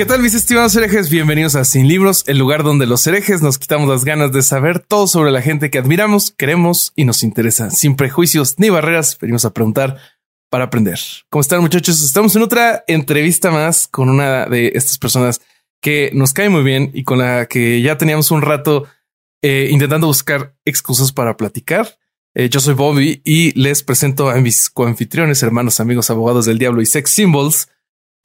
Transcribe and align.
¿Qué 0.00 0.06
tal 0.06 0.22
mis 0.22 0.32
estimados 0.32 0.74
herejes? 0.76 1.10
Bienvenidos 1.10 1.56
a 1.56 1.64
Sin 1.66 1.86
Libros, 1.86 2.24
el 2.26 2.38
lugar 2.38 2.62
donde 2.62 2.86
los 2.86 3.06
herejes 3.06 3.42
nos 3.42 3.58
quitamos 3.58 3.86
las 3.86 4.02
ganas 4.02 4.32
de 4.32 4.40
saber 4.40 4.78
todo 4.78 5.06
sobre 5.06 5.30
la 5.30 5.42
gente 5.42 5.68
que 5.68 5.76
admiramos, 5.76 6.30
queremos 6.30 6.94
y 6.96 7.04
nos 7.04 7.22
interesa. 7.22 7.68
Sin 7.68 7.96
prejuicios 7.96 8.54
ni 8.58 8.70
barreras, 8.70 9.18
venimos 9.20 9.44
a 9.44 9.52
preguntar 9.52 9.98
para 10.48 10.64
aprender. 10.64 10.98
¿Cómo 11.28 11.42
están 11.42 11.60
muchachos? 11.60 12.02
Estamos 12.02 12.34
en 12.34 12.40
otra 12.40 12.82
entrevista 12.86 13.50
más 13.50 13.88
con 13.88 14.08
una 14.08 14.46
de 14.46 14.72
estas 14.74 14.96
personas 14.96 15.42
que 15.82 16.10
nos 16.14 16.32
cae 16.32 16.48
muy 16.48 16.62
bien 16.62 16.90
y 16.94 17.04
con 17.04 17.18
la 17.18 17.44
que 17.44 17.82
ya 17.82 17.98
teníamos 17.98 18.30
un 18.30 18.40
rato 18.40 18.86
eh, 19.42 19.68
intentando 19.70 20.06
buscar 20.06 20.54
excusas 20.64 21.12
para 21.12 21.36
platicar. 21.36 21.98
Eh, 22.34 22.48
yo 22.48 22.60
soy 22.60 22.72
Bobby 22.72 23.20
y 23.22 23.52
les 23.52 23.82
presento 23.82 24.30
a 24.30 24.36
mis 24.36 24.70
coanfitriones, 24.70 25.42
hermanos, 25.42 25.78
amigos, 25.78 26.08
abogados 26.08 26.46
del 26.46 26.56
diablo 26.58 26.80
y 26.80 26.86
sex 26.86 27.10
symbols. 27.10 27.68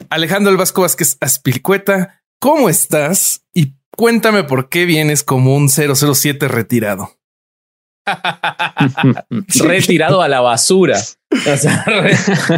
Alejandro 0.10 0.52
El 0.52 0.58
Vasco 0.58 0.82
Vázquez 0.82 1.18
Aspilcueta, 1.22 2.22
¿cómo 2.40 2.70
estás? 2.70 3.44
Y 3.54 3.74
cuéntame 3.96 4.44
por 4.44 4.70
qué 4.70 4.86
vienes 4.86 5.24
como 5.24 5.56
un 5.56 5.70
007 5.70 6.48
retirado. 6.48 7.12
retirado 9.64 10.22
a 10.22 10.28
la 10.28 10.42
basura. 10.42 11.00
O 11.00 11.58
sea, 11.58 11.84
re, 11.86 12.16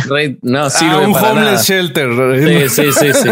re, 0.10 0.38
no 0.42 0.70
sirve 0.70 0.92
a 0.94 0.98
un 1.00 1.14
para 1.14 1.32
homeless 1.32 1.52
nada. 1.54 1.64
shelter. 1.64 2.70
Sí, 2.70 2.84
sí, 2.84 2.92
sí, 2.92 3.14
sí. 3.14 3.30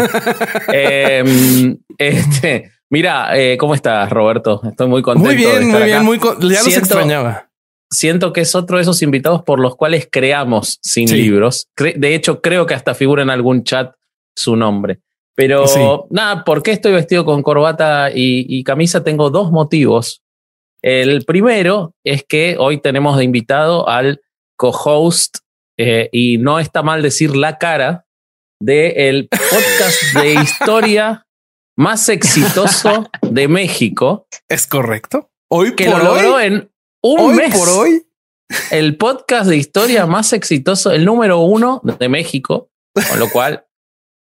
Eh, 0.72 1.76
este, 1.98 2.72
mira, 2.90 3.36
eh, 3.38 3.56
¿cómo 3.58 3.74
estás, 3.74 4.08
Roberto? 4.10 4.62
Estoy 4.68 4.88
muy 4.88 5.02
contento. 5.02 5.28
Muy 5.28 5.36
de 5.36 5.40
bien, 5.42 5.62
estar 5.62 5.72
muy 5.72 5.82
bien, 5.84 5.96
acá. 5.96 6.04
muy 6.04 6.18
ya 6.18 6.24
los 6.40 6.62
Siento- 6.64 6.78
extrañaba. 6.80 7.50
Siento 7.90 8.32
que 8.32 8.40
es 8.42 8.54
otro 8.54 8.76
de 8.76 8.82
esos 8.82 9.02
invitados 9.02 9.42
por 9.42 9.60
los 9.60 9.76
cuales 9.76 10.08
creamos 10.10 10.78
sin 10.82 11.08
Sí. 11.08 11.16
libros. 11.16 11.68
Cre- 11.76 11.96
de 11.96 12.14
hecho, 12.14 12.40
creo 12.40 12.66
que 12.66 12.74
hasta 12.74 12.94
figura 12.94 13.22
en 13.22 13.30
algún 13.30 13.62
chat 13.64 13.94
su 14.36 14.56
nombre. 14.56 14.98
Pero 15.36 15.66
Sí. 15.68 15.80
nada, 16.10 16.44
¿por 16.44 16.62
qué 16.62 16.72
estoy 16.72 16.92
vestido 16.92 17.24
con 17.24 17.42
corbata 17.42 18.10
y, 18.10 18.46
y 18.48 18.64
camisa? 18.64 19.04
Tengo 19.04 19.30
dos 19.30 19.50
motivos. 19.52 20.22
El 20.82 21.24
primero 21.24 21.94
es 22.04 22.24
que 22.24 22.56
hoy 22.58 22.78
tenemos 22.80 23.16
de 23.18 23.24
invitado 23.24 23.88
al 23.88 24.20
co-host, 24.58 25.38
eh, 25.78 26.08
y 26.12 26.38
no 26.38 26.58
está 26.58 26.82
mal 26.82 27.02
decir 27.02 27.36
la 27.36 27.58
cara, 27.58 28.04
del 28.60 29.28
podcast 29.28 30.02
de 30.14 30.34
historia 30.42 31.26
más 31.76 32.08
exitoso 32.08 33.06
de 33.20 33.48
México, 33.48 34.26
Es 34.48 34.66
correcto. 34.66 35.28
Hoy 35.50 35.74
que 35.76 35.90
por 35.90 35.98
lo 36.02 36.14
logró 36.14 36.34
hoy, 36.36 36.44
en 36.44 36.70
un 37.06 37.20
hoy 37.32 37.36
mes. 37.36 37.56
por 37.56 37.68
hoy. 37.68 38.02
El 38.70 38.96
podcast 38.96 39.48
de 39.50 39.56
historia 39.56 40.06
más 40.06 40.32
exitoso, 40.32 40.92
el 40.92 41.04
número 41.04 41.40
uno 41.40 41.80
de 41.98 42.08
México, 42.08 42.70
con 43.10 43.18
lo 43.18 43.28
cual. 43.30 43.64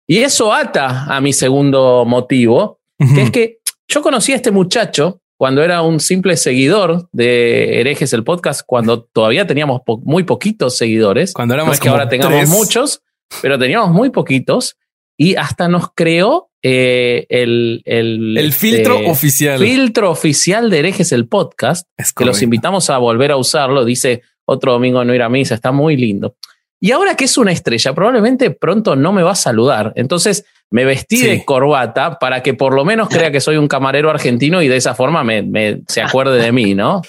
Y 0.08 0.18
eso 0.18 0.52
ata 0.52 1.04
a 1.06 1.20
mi 1.20 1.32
segundo 1.32 2.04
motivo, 2.06 2.80
que 3.14 3.22
es 3.22 3.30
que 3.30 3.58
yo 3.88 4.00
conocí 4.02 4.32
a 4.32 4.36
este 4.36 4.50
muchacho 4.52 5.20
cuando 5.38 5.62
era 5.64 5.82
un 5.82 5.98
simple 5.98 6.36
seguidor 6.36 7.08
de 7.10 7.80
Herejes 7.80 8.12
el 8.12 8.22
podcast, 8.22 8.62
cuando 8.64 9.02
todavía 9.02 9.44
teníamos 9.46 9.80
po- 9.84 9.98
muy 10.04 10.22
poquitos 10.22 10.76
seguidores. 10.76 11.32
Cuando 11.32 11.54
éramos 11.54 11.70
No 11.70 11.74
es 11.74 11.80
que 11.80 11.88
ahora 11.88 12.08
tengamos 12.08 12.38
tres. 12.38 12.48
muchos, 12.48 13.02
pero 13.40 13.58
teníamos 13.58 13.90
muy 13.90 14.10
poquitos. 14.10 14.76
Y 15.16 15.36
hasta 15.36 15.68
nos 15.68 15.88
creó 15.94 16.50
eh, 16.62 17.26
el, 17.28 17.82
el, 17.84 18.36
El 18.38 18.52
filtro 18.52 18.96
este, 18.98 19.10
oficial. 19.10 19.58
filtro 19.60 20.10
oficial 20.10 20.70
de 20.70 20.78
Herejes 20.78 21.12
el 21.12 21.28
podcast 21.28 21.86
es 21.96 22.12
que 22.12 22.24
los 22.24 22.40
invitamos 22.42 22.88
a 22.90 22.98
volver 22.98 23.30
a 23.32 23.36
usarlo. 23.36 23.84
Dice 23.84 24.22
otro 24.44 24.72
domingo 24.72 25.04
no 25.04 25.14
ir 25.14 25.22
a 25.22 25.28
misa, 25.28 25.54
está 25.54 25.72
muy 25.72 25.96
lindo. 25.96 26.36
Y 26.80 26.90
ahora 26.90 27.14
que 27.14 27.26
es 27.26 27.38
una 27.38 27.52
estrella, 27.52 27.94
probablemente 27.94 28.50
pronto 28.50 28.96
no 28.96 29.12
me 29.12 29.22
va 29.22 29.32
a 29.32 29.36
saludar. 29.36 29.92
Entonces 29.94 30.44
me 30.70 30.84
vestí 30.84 31.18
Sí. 31.18 31.26
de 31.26 31.44
corbata 31.44 32.18
para 32.18 32.42
que 32.42 32.54
por 32.54 32.74
lo 32.74 32.84
menos 32.84 33.08
crea 33.08 33.30
que 33.30 33.40
soy 33.40 33.56
un 33.56 33.68
camarero 33.68 34.10
argentino 34.10 34.62
y 34.62 34.68
de 34.68 34.78
esa 34.78 34.94
forma 34.94 35.22
me, 35.22 35.42
me- 35.42 35.82
se 35.86 36.00
acuerde 36.02 36.42
de 36.42 36.50
mí, 36.50 36.74
¿no? 36.74 37.02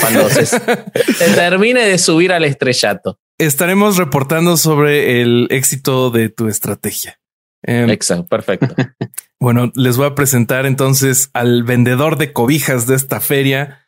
Cuando 0.00 0.28
se, 0.30 0.46
se 0.46 0.58
termine 1.36 1.84
de 1.84 1.98
subir 1.98 2.32
al 2.32 2.44
estrellato. 2.44 3.18
Estaremos 3.38 3.98
reportando 3.98 4.56
sobre 4.56 5.20
el 5.22 5.46
éxito 5.50 6.10
de 6.10 6.28
tu 6.30 6.48
estrategia. 6.48 7.19
Em, 7.62 7.90
Exacto, 7.90 8.26
perfecto. 8.26 8.74
Bueno, 9.42 9.72
les 9.74 9.96
voy 9.96 10.06
a 10.06 10.14
presentar 10.14 10.66
entonces 10.66 11.30
al 11.32 11.62
vendedor 11.64 12.18
de 12.18 12.34
cobijas 12.34 12.86
de 12.86 12.94
esta 12.94 13.20
feria, 13.20 13.86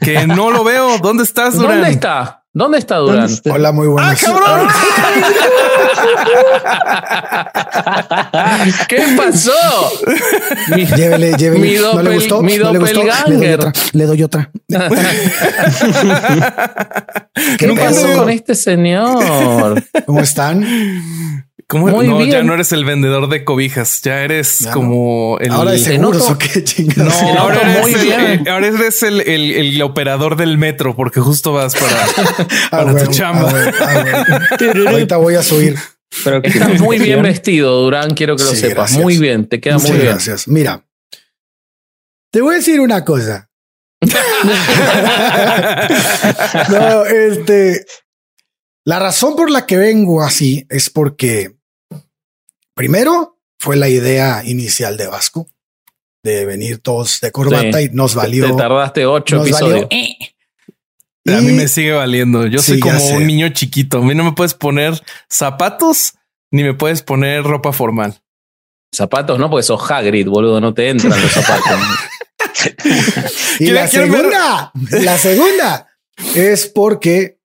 que 0.00 0.24
no 0.28 0.52
lo 0.52 0.62
veo. 0.62 0.98
¿Dónde 0.98 1.24
estás, 1.24 1.54
Durán? 1.56 1.78
¿Dónde 1.78 1.90
está? 1.90 2.44
¿Dónde 2.52 2.78
está 2.78 2.98
Durán? 2.98 3.28
Hola, 3.50 3.72
muy 3.72 3.88
¡Ah, 3.88 3.90
buenas. 3.90 4.22
cabrón! 4.22 4.68
¿Qué 8.88 9.04
pasó? 9.16 9.52
Mi- 10.74 10.86
Llévele, 10.86 11.36
llévele. 11.36 11.68
Mi 11.68 11.74
¿No 11.78 12.02
le 12.02 12.14
gustó? 12.14 12.42
mi 12.42 12.56
¿No 12.56 12.72
le 12.72 12.78
gustó? 12.78 13.02
Le 13.26 13.36
doy 13.36 13.52
otra. 13.52 13.72
Le 13.92 14.06
doy 14.06 14.22
otra. 14.22 14.50
¿Qué 17.58 17.68
pasó 17.74 18.12
con 18.16 18.30
este 18.30 18.54
señor? 18.54 19.82
¿Cómo 20.06 20.20
están? 20.20 20.64
¿Cómo? 21.68 21.88
Muy 21.88 22.06
no, 22.06 22.18
bien. 22.18 22.30
ya 22.30 22.42
no 22.44 22.54
eres 22.54 22.70
el 22.70 22.84
vendedor 22.84 23.28
de 23.28 23.44
cobijas, 23.44 24.00
ya 24.02 24.20
eres 24.22 24.60
Ya 24.60 24.68
no. 24.70 24.74
como 24.76 25.38
el. 25.40 25.50
Ahora 25.50 25.76
seguros 25.76 26.18
noto- 26.18 26.32
o 26.34 26.38
qué 26.38 26.50
no, 26.60 26.60
chingados. 26.64 27.14
Se 27.18 27.24
nota 27.26 27.40
ahora 27.40 27.60
eres, 27.72 27.80
muy 27.82 27.92
el, 27.94 28.00
bien. 28.06 28.48
ahora 28.48 28.66
eres 28.68 29.02
el, 29.02 29.20
el- 29.22 29.50
el 29.52 29.82
operador 29.82 30.36
del 30.36 30.58
metro, 30.58 30.94
porque 30.94 31.18
justo 31.20 31.52
vas 31.52 31.74
para, 31.74 32.46
Ah, 32.66 32.84
para 32.84 33.04
tu 33.04 33.10
chamba. 33.10 33.48
ah, 33.48 33.50
bueno, 33.50 33.72
ah. 34.86 34.90
Ahorita 34.90 35.16
voy 35.16 35.34
a 35.34 35.42
subir. 35.42 35.76
Pero 36.22 36.40
que 36.40 36.48
Estás 36.50 36.80
muy 36.80 36.98
bien 37.00 37.20
vestido, 37.22 37.80
Durán, 37.82 38.14
quiero 38.14 38.36
que 38.36 38.44
lo 38.44 38.50
Sí, 38.50 38.56
sepas. 38.58 38.74
gracias. 38.76 39.02
Muy 39.02 39.18
bien, 39.18 39.48
te 39.48 39.60
queda 39.60 39.74
Muchas 39.74 39.90
muy 39.90 39.98
bien. 39.98 40.12
gracias. 40.12 40.46
Mira, 40.48 40.86
te 42.30 42.40
voy 42.42 42.54
a 42.54 42.58
decir 42.58 42.80
una 42.80 43.04
cosa. 43.04 43.50
No, 46.70 47.04
este, 47.06 47.84
la 48.84 48.98
razón 48.98 49.36
por 49.36 49.50
la 49.50 49.66
que 49.66 49.76
vengo 49.76 50.22
así 50.22 50.66
es 50.70 50.90
porque 50.90 51.55
primero 52.76 53.38
fue 53.58 53.76
la 53.76 53.88
idea 53.88 54.42
inicial 54.44 54.96
de 54.96 55.08
Vasco 55.08 55.48
de 56.22 56.44
venir 56.44 56.78
todos 56.78 57.20
de 57.20 57.32
corbata 57.32 57.78
Sí. 57.78 57.88
y 57.90 57.94
nos 57.94 58.14
valió. 58.14 58.46
Te 58.50 58.56
tardaste 58.56 59.06
ocho 59.06 59.42
episodios. 59.42 59.88
valió. 59.88 61.38
A 61.38 61.40
mí 61.40 61.52
me 61.52 61.66
sigue 61.66 61.92
valiendo. 61.92 62.46
Yo 62.46 62.58
Sí, 62.60 62.72
soy 62.72 62.80
como 62.80 63.04
un 63.10 63.26
niño 63.26 63.48
chiquito. 63.48 63.98
A 63.98 64.02
mí 64.02 64.14
no 64.14 64.22
me 64.24 64.32
puedes 64.32 64.54
poner 64.54 65.00
zapatos 65.28 66.14
ni 66.52 66.62
me 66.62 66.74
puedes 66.74 67.02
poner 67.02 67.42
ropa 67.42 67.72
formal. 67.72 68.20
Zapatos 68.94 69.38
no, 69.38 69.50
porque 69.50 69.64
sos 69.64 69.90
Hagrid, 69.90 70.28
boludo, 70.28 70.60
no 70.60 70.72
te 70.74 70.88
entran 70.90 71.20
los 71.20 71.32
zapatos. 71.32 71.80
Y 73.58 73.66
¿Quieren- 73.66 73.74
la 73.74 73.80
ver? 73.82 73.90
segunda, 73.90 74.72
la 74.90 75.18
segunda 75.18 75.88
es 76.34 76.66
porque 76.66 77.35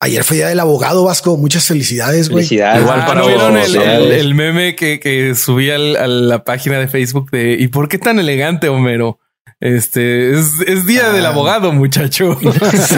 ayer 0.00 0.24
fue 0.24 0.36
día 0.38 0.48
del 0.48 0.60
abogado 0.60 1.04
Vasco. 1.04 1.36
Muchas 1.36 1.66
felicidades, 1.66 2.28
güey. 2.28 2.44
Felicidades. 2.44 2.82
Igual 2.82 3.00
Ah, 3.02 3.06
para 3.06 3.20
¿no 3.20 3.26
vieron 3.26 3.54
vos, 3.54 3.66
el, 3.66 3.72
¿sabes? 3.74 3.88
el- 4.00 4.12
el 4.12 4.34
meme 4.34 4.76
que, 4.76 5.00
que 5.00 5.34
subí 5.34 5.70
al- 5.70 5.96
a 5.96 6.06
la 6.06 6.44
página 6.44 6.78
de 6.78 6.88
Facebook 6.88 7.30
de 7.30 7.54
¿y 7.58 7.68
por 7.68 7.88
qué 7.88 7.98
tan 7.98 8.18
elegante, 8.18 8.68
Homero? 8.68 9.18
Este 9.60 10.38
es, 10.38 10.46
es 10.66 10.86
día 10.86 11.06
Ah. 11.06 11.12
del 11.12 11.26
abogado, 11.26 11.72
muchacho. 11.72 12.38
Sí. 12.88 12.94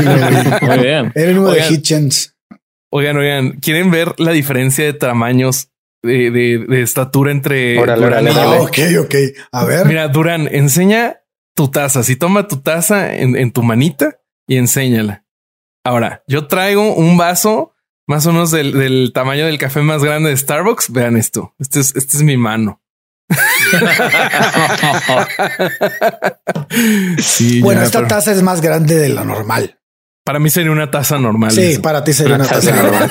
Muy 0.63 0.79
bien. 0.79 1.13
Era 1.15 1.31
uno 1.33 1.47
de 1.51 1.53
Oigan. 1.63 1.73
Hitchens. 1.75 2.37
Oigan, 2.93 3.17
oigan, 3.17 3.53
¿quieren 3.61 3.91
ver 3.91 4.15
la 4.19 4.33
diferencia 4.33 4.85
de 4.85 4.93
tamaños 4.93 5.69
de, 6.03 6.31
de- 6.31 6.65
de 6.69 6.83
estatura 6.83 7.31
entre 7.31 7.79
Órale, 7.79 8.03
Durán? 8.05 8.29
Ah, 8.29 8.61
ok, 8.63 8.79
ok. 9.01 9.15
A 9.53 9.65
ver. 9.65 9.87
Mira, 9.87 10.09
Durán, 10.09 10.49
enseña 10.51 11.19
tu 11.55 11.69
taza. 11.71 12.03
Si 12.03 12.17
toma 12.17 12.47
tu 12.49 12.57
taza 12.61 13.15
en, 13.15 13.37
en 13.37 13.53
tu 13.53 13.63
manita 13.63 14.19
y 14.49 14.57
enséñala. 14.57 15.25
Ahora, 15.85 16.23
yo 16.27 16.47
traigo 16.47 16.95
un 16.95 17.17
vaso 17.17 17.75
más 18.07 18.27
o 18.27 18.33
menos 18.33 18.51
del, 18.51 18.73
del 18.73 19.13
tamaño 19.15 19.47
del 19.47 19.59
café 19.59 19.81
más 19.83 20.03
grande 20.03 20.31
de 20.31 20.37
Starbucks. 20.37 20.93
Vean 20.93 21.17
esto. 21.17 21.55
Este 21.59 21.81
es, 21.81 21.95
este 21.97 22.17
es 22.17 22.23
mi 22.23 22.37
mano. 22.37 22.83
sí, 27.19 27.61
bueno, 27.61 27.81
ya, 27.81 27.87
esta 27.87 27.99
pero- 28.01 28.09
taza 28.09 28.33
es 28.33 28.43
más 28.43 28.61
grande 28.61 28.97
de 28.97 29.09
la 29.09 29.25
normal. 29.25 29.79
Para 30.25 30.39
mí 30.39 30.51
sería 30.51 30.71
una 30.71 30.91
taza 30.91 31.19
normal. 31.19 31.51
Sí, 31.51 31.79
para 31.79 32.05
ti 32.05 32.13
sería 32.13 32.37
una, 32.37 32.47
taza, 32.47 32.75
normal. 32.75 33.11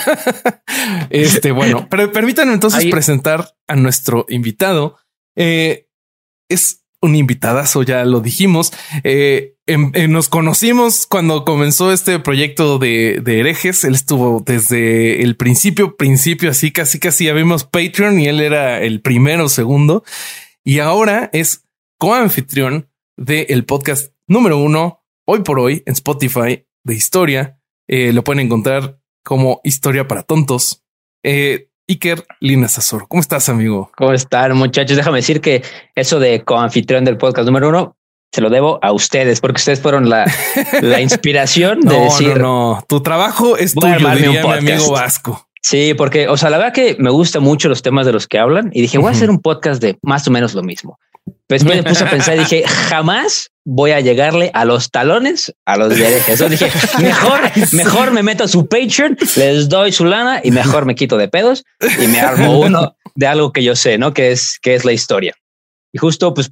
este, 1.10 1.51
bueno, 1.51 1.88
pero 1.89 2.12
permítanme 2.12 2.54
entonces 2.54 2.86
presentar 2.86 3.56
a 3.68 3.75
nuestro 3.75 4.25
invitado. 4.30 4.98
Eh, 5.36 5.89
es 6.50 6.86
un 7.01 7.15
invitadazo, 7.15 7.83
ya 7.83 8.06
lo 8.06 8.22
dijimos. 8.22 8.72
Eh, 9.04 9.57
nos 9.77 10.30
conocimos 10.30 11.06
cuando 11.06 11.45
comenzó 11.45 11.92
este 11.92 12.19
proyecto 12.19 12.80
de, 12.80 13.19
de, 13.24 13.39
herejes. 13.39 13.83
Él 13.83 13.94
estuvo 13.94 14.42
desde 14.45 15.21
el 15.21 15.36
principio, 15.36 15.95
principio, 15.95 16.50
así 16.50 16.71
casi 16.71 17.00
casi 17.00 17.25
ya 17.25 17.33
vimos 17.33 17.63
Patreon 17.66 18.19
y 18.19 18.27
él 18.27 18.39
era 18.42 18.81
el 18.81 19.01
primero 19.01 19.50
segundo. 19.50 20.04
Y 20.63 20.80
ahora 20.80 21.30
es 21.33 21.66
coanfitrión 21.98 22.89
del 23.18 23.66
podcast 23.66 24.13
número 24.27 24.57
uno, 24.57 25.04
hoy 25.25 25.42
por 25.42 25.60
hoy, 25.60 25.83
en 25.86 25.94
Spotify, 25.94 26.65
de 26.83 26.95
historia. 26.95 27.60
Eh, 27.88 28.13
lo 28.13 28.24
pueden 28.24 28.45
encontrar 28.45 29.00
como 29.24 29.62
Historia 29.63 30.07
para 30.07 30.24
Tontos. 30.24 30.83
Eh, 31.24 31.69
Iker 31.88 32.25
Lina 32.39 32.68
Sazor. 32.68 33.07
¿Cómo 33.07 33.19
estás, 33.19 33.50
amigo? 33.50 33.92
¿Cómo 33.98 34.13
están, 34.13 34.56
muchachos? 34.56 34.95
Déjame 34.95 35.18
decir 35.18 35.42
que 35.42 35.63
eso 35.95 36.19
de 36.19 36.44
coanfitrión 36.44 37.04
del 37.04 37.18
podcast 37.18 37.48
número 37.48 37.69
uno 37.69 37.99
se 38.31 38.42
lo 38.42 38.50
debo 38.50 38.80
a 38.81 38.92
ustedes, 38.92 39.42
porque 39.42 39.58
ustedes 39.58 39.81
fueron 39.81 40.10
la, 40.10 40.31
la 40.81 41.02
inspiración 41.02 41.81
de 41.81 42.00
decir. 42.00 42.38
No, 42.38 42.76
no, 42.76 42.86
tu 42.88 43.02
trabajo 43.02 43.58
es 43.58 43.74
tuyo, 43.74 43.98
diría 44.16 44.44
mi 44.44 44.72
amigo 44.72 44.92
Vasco. 44.92 45.48
Sí, 45.62 45.94
porque, 45.94 46.30
o 46.30 46.38
sea, 46.38 46.50
la 46.50 46.58
verdad 46.58 46.74
que 46.74 46.96
me 47.00 47.10
gustan 47.10 47.44
mucho 47.44 47.68
los 47.68 47.81
temas 47.81 48.06
de 48.06 48.14
los 48.14 48.28
que 48.28 48.40
hablan 48.40 48.70
y 48.74 48.81
dije, 48.81 48.98
voy 48.98 49.10
a 49.10 49.12
hacer 49.12 49.30
un 49.30 49.40
podcast 49.40 49.81
de 49.81 49.98
más 50.02 50.28
o 50.28 50.31
menos 50.31 50.54
lo 50.54 50.64
mismo. 50.64 50.98
Pues 51.48 51.64
me 51.64 51.84
puse 51.84 52.04
a 52.04 52.10
pensar 52.10 52.36
y 52.36 52.40
dije, 52.40 52.64
jamás 52.68 53.52
voy 53.66 53.92
a 53.92 54.00
llegarle 54.00 54.52
a 54.54 54.66
los 54.66 54.90
talones 54.90 55.54
a 55.66 55.78
los 55.78 55.90
de 55.90 56.18
Entonces 56.18 56.52
dije, 56.52 56.72
mejor, 57.02 57.40
mejor 57.74 58.12
me 58.12 58.24
meto 58.24 58.46
a 58.46 58.48
su 58.48 58.68
Patreon, 58.68 59.18
les 59.36 59.68
doy 59.68 59.92
su 59.92 60.06
lana 60.06 60.40
y 60.44 60.52
mejor 60.52 60.86
me 60.86 60.96
quito 60.96 61.18
de 61.18 61.28
pedos 61.28 61.66
y 62.02 62.08
me 62.08 62.20
armo 62.20 62.60
uno 62.60 62.96
de 63.16 63.28
algo 63.28 63.52
que 63.52 63.64
yo 63.64 63.75
sé, 63.75 63.98
¿no? 63.98 64.14
Que 64.14 64.32
es, 64.32 64.60
que 64.62 64.75
es 64.75 64.86
la 64.86 64.94
historia. 64.94 65.36
Y 65.92 65.98
justo, 65.98 66.34
pues, 66.34 66.52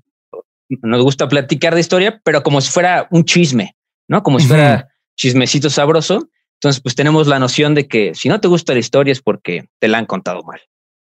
nos 0.69 1.03
gusta 1.03 1.27
platicar 1.27 1.73
de 1.73 1.81
historia, 1.81 2.21
pero 2.23 2.43
como 2.43 2.61
si 2.61 2.71
fuera 2.71 3.07
un 3.11 3.23
chisme, 3.23 3.75
¿no? 4.07 4.23
Como 4.23 4.39
si 4.39 4.47
fuera 4.47 4.89
chismecito 5.15 5.69
sabroso. 5.69 6.29
Entonces, 6.55 6.81
pues 6.81 6.95
tenemos 6.95 7.27
la 7.27 7.39
noción 7.39 7.75
de 7.75 7.87
que 7.87 8.15
si 8.15 8.29
no 8.29 8.39
te 8.39 8.47
gusta 8.47 8.73
la 8.73 8.79
historia 8.79 9.11
es 9.11 9.21
porque 9.21 9.67
te 9.79 9.87
la 9.87 9.99
han 9.99 10.05
contado 10.05 10.41
mal. 10.43 10.59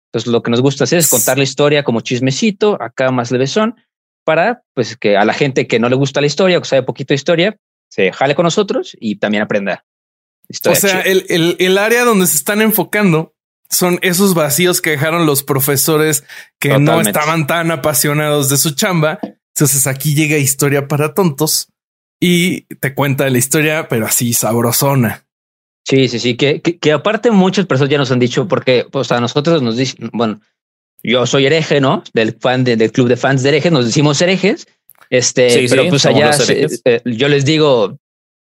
Entonces, 0.08 0.32
lo 0.32 0.42
que 0.42 0.50
nos 0.50 0.62
gusta 0.62 0.84
hacer 0.84 1.00
es 1.00 1.08
contar 1.08 1.38
la 1.38 1.44
historia 1.44 1.84
como 1.84 2.00
chismecito, 2.00 2.80
acá 2.80 3.10
más 3.10 3.30
levesón, 3.30 3.76
para 4.24 4.62
pues 4.72 4.96
que 4.96 5.16
a 5.16 5.24
la 5.24 5.34
gente 5.34 5.66
que 5.66 5.78
no 5.78 5.88
le 5.88 5.96
gusta 5.96 6.20
la 6.20 6.26
historia 6.26 6.58
o 6.58 6.60
que 6.60 6.68
sabe 6.68 6.82
poquito 6.82 7.12
de 7.12 7.16
historia, 7.16 7.56
se 7.88 8.12
jale 8.12 8.34
con 8.34 8.44
nosotros 8.44 8.96
y 8.98 9.16
también 9.16 9.42
aprenda. 9.42 9.84
o 10.66 10.74
sea, 10.74 11.00
el, 11.02 11.26
el, 11.28 11.56
el, 11.58 11.78
área 11.78 12.04
donde 12.04 12.26
se 12.26 12.36
están 12.36 12.62
enfocando 12.62 13.34
son 13.68 13.98
esos 14.02 14.34
vacíos 14.34 14.80
que 14.80 14.90
dejaron 14.90 15.26
los 15.26 15.42
profesores 15.42 16.24
que 16.58 16.78
no 16.78 17.00
estaban 17.00 17.46
tan 17.46 17.70
apasionados 17.70 18.48
de 18.48 18.56
su 18.56 18.74
chamba. 18.74 19.18
Entonces 19.54 19.86
aquí 19.86 20.14
llega 20.14 20.36
historia 20.36 20.88
para 20.88 21.14
tontos 21.14 21.68
y 22.20 22.62
te 22.62 22.94
cuenta 22.94 23.28
la 23.30 23.38
historia, 23.38 23.88
pero 23.88 24.06
así 24.06 24.32
sabrosona. 24.32 25.26
Sí, 25.84 26.08
sí, 26.08 26.18
sí, 26.18 26.36
que, 26.36 26.60
que, 26.60 26.92
aparte 26.92 27.30
muchas 27.30 27.66
personas 27.66 27.90
ya 27.90 27.98
nos 27.98 28.10
han 28.10 28.18
dicho, 28.18 28.48
porque 28.48 28.86
pues 28.90 29.12
a 29.12 29.20
nosotros 29.20 29.62
nos 29.62 29.76
dicen, 29.76 30.10
bueno, 30.12 30.40
yo 31.02 31.26
soy 31.26 31.44
hereje, 31.44 31.80
¿no? 31.80 32.02
Del 32.14 32.32
fan 32.40 32.64
del 32.64 32.90
club 32.90 33.08
de 33.08 33.16
fans 33.16 33.42
de 33.42 33.50
herejes, 33.50 33.70
nos 33.70 33.84
decimos 33.84 34.20
herejes, 34.22 34.66
este, 35.10 35.66
pero 35.68 35.88
pues 35.90 36.06
allá 36.06 36.30
eh, 36.48 37.02
yo 37.04 37.28
les 37.28 37.44
digo 37.44 37.98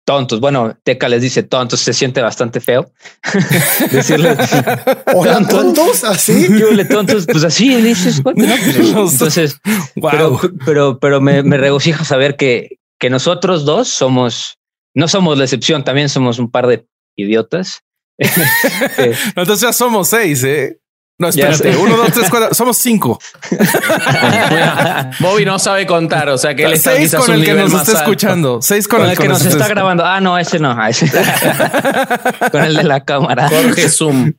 tontos. 0.08 0.40
Bueno, 0.40 0.74
Teca 0.84 1.06
les 1.06 1.20
dice 1.20 1.42
tontos, 1.42 1.80
se 1.80 1.92
siente 1.92 2.22
bastante 2.22 2.60
feo 2.60 2.90
decirle 3.90 4.38
hola 5.14 5.46
tontos, 5.46 6.02
así. 6.02 6.48
Yo 6.58 6.70
le 6.70 6.86
tontos, 6.86 7.26
pues 7.26 7.44
así 7.44 7.74
dices. 7.82 8.22
Pues, 8.22 8.34
entonces, 8.38 9.60
pero, 10.00 10.40
pero, 10.64 10.98
pero 10.98 11.20
me, 11.20 11.42
me 11.42 11.58
regocija 11.58 12.04
saber 12.04 12.36
que, 12.36 12.78
que 12.98 13.10
nosotros 13.10 13.66
dos 13.66 13.88
somos, 13.88 14.56
no 14.94 15.08
somos 15.08 15.36
la 15.36 15.44
excepción, 15.44 15.84
también 15.84 16.08
somos 16.08 16.38
un 16.38 16.50
par 16.50 16.68
de 16.68 16.86
idiotas. 17.14 17.82
Entonces 18.16 19.60
ya 19.60 19.74
somos 19.74 20.08
seis, 20.08 20.42
¿eh? 20.42 20.78
No, 21.20 21.28
espérate. 21.28 21.76
Uno, 21.76 21.96
dos, 21.96 22.12
tres, 22.12 22.30
cuatro. 22.30 22.54
Somos 22.54 22.78
cinco. 22.78 23.18
Bobby 25.18 25.44
no 25.44 25.58
sabe 25.58 25.84
contar, 25.84 26.28
o 26.28 26.38
sea 26.38 26.54
que 26.54 26.64
él 26.64 26.74
está 26.74 26.94
seis 26.94 27.12
con 27.12 27.32
el 27.32 27.44
que 27.44 27.54
nos 27.54 27.72
está 27.74 27.98
escuchando. 27.98 28.62
Seis 28.62 28.86
con, 28.86 29.04
el, 29.04 29.18
que 29.18 29.26
nos 29.26 29.44
está 29.44 29.66
grabando. 29.66 30.04
Ah, 30.06 30.20
no, 30.20 30.38
ese 30.38 30.60
no. 30.60 30.86
Ese. 30.86 31.10
con 32.52 32.62
el 32.62 32.76
de 32.76 32.84
la 32.84 33.04
cámara. 33.04 33.48
Jorge 33.48 33.88
Zoom. 33.88 34.32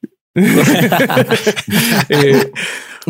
Eh, 2.07 2.51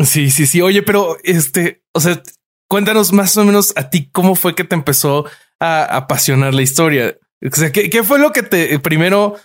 sí, 0.04 0.30
sí, 0.30 0.46
sí. 0.46 0.60
Oye, 0.62 0.82
pero 0.82 1.16
este, 1.22 1.84
o 1.92 2.00
sea, 2.00 2.20
cuéntanos 2.68 3.12
más 3.12 3.36
o 3.36 3.44
menos 3.44 3.72
a 3.76 3.88
ti 3.88 4.10
cómo 4.10 4.34
fue 4.34 4.56
que 4.56 4.64
te 4.64 4.74
empezó 4.74 5.26
a 5.60 5.84
apasionar 5.84 6.54
la 6.54 6.62
historia. 6.62 7.16
O 7.40 7.54
sea, 7.54 7.70
¿qué, 7.70 7.88
qué 7.88 8.02
fue 8.02 8.18
lo 8.18 8.32
que 8.32 8.42
te 8.42 8.80
primero 8.80 9.36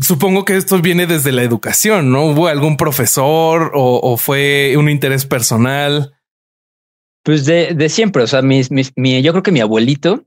Supongo 0.00 0.44
que 0.44 0.56
esto 0.56 0.80
viene 0.80 1.06
desde 1.06 1.32
la 1.32 1.42
educación, 1.42 2.10
¿no? 2.10 2.26
¿Hubo 2.26 2.48
algún 2.48 2.76
profesor 2.76 3.72
o, 3.74 4.16
fue 4.16 4.74
un 4.76 4.88
interés 4.88 5.26
personal? 5.26 6.14
Pues 7.22 7.44
de, 7.44 7.74
de 7.74 7.88
siempre, 7.88 8.22
o 8.22 8.26
sea, 8.26 8.42
mis, 8.42 8.70
mi, 8.70 9.22
yo 9.22 9.32
creo 9.32 9.42
que 9.42 9.52
mi 9.52 9.60
abuelito 9.60 10.24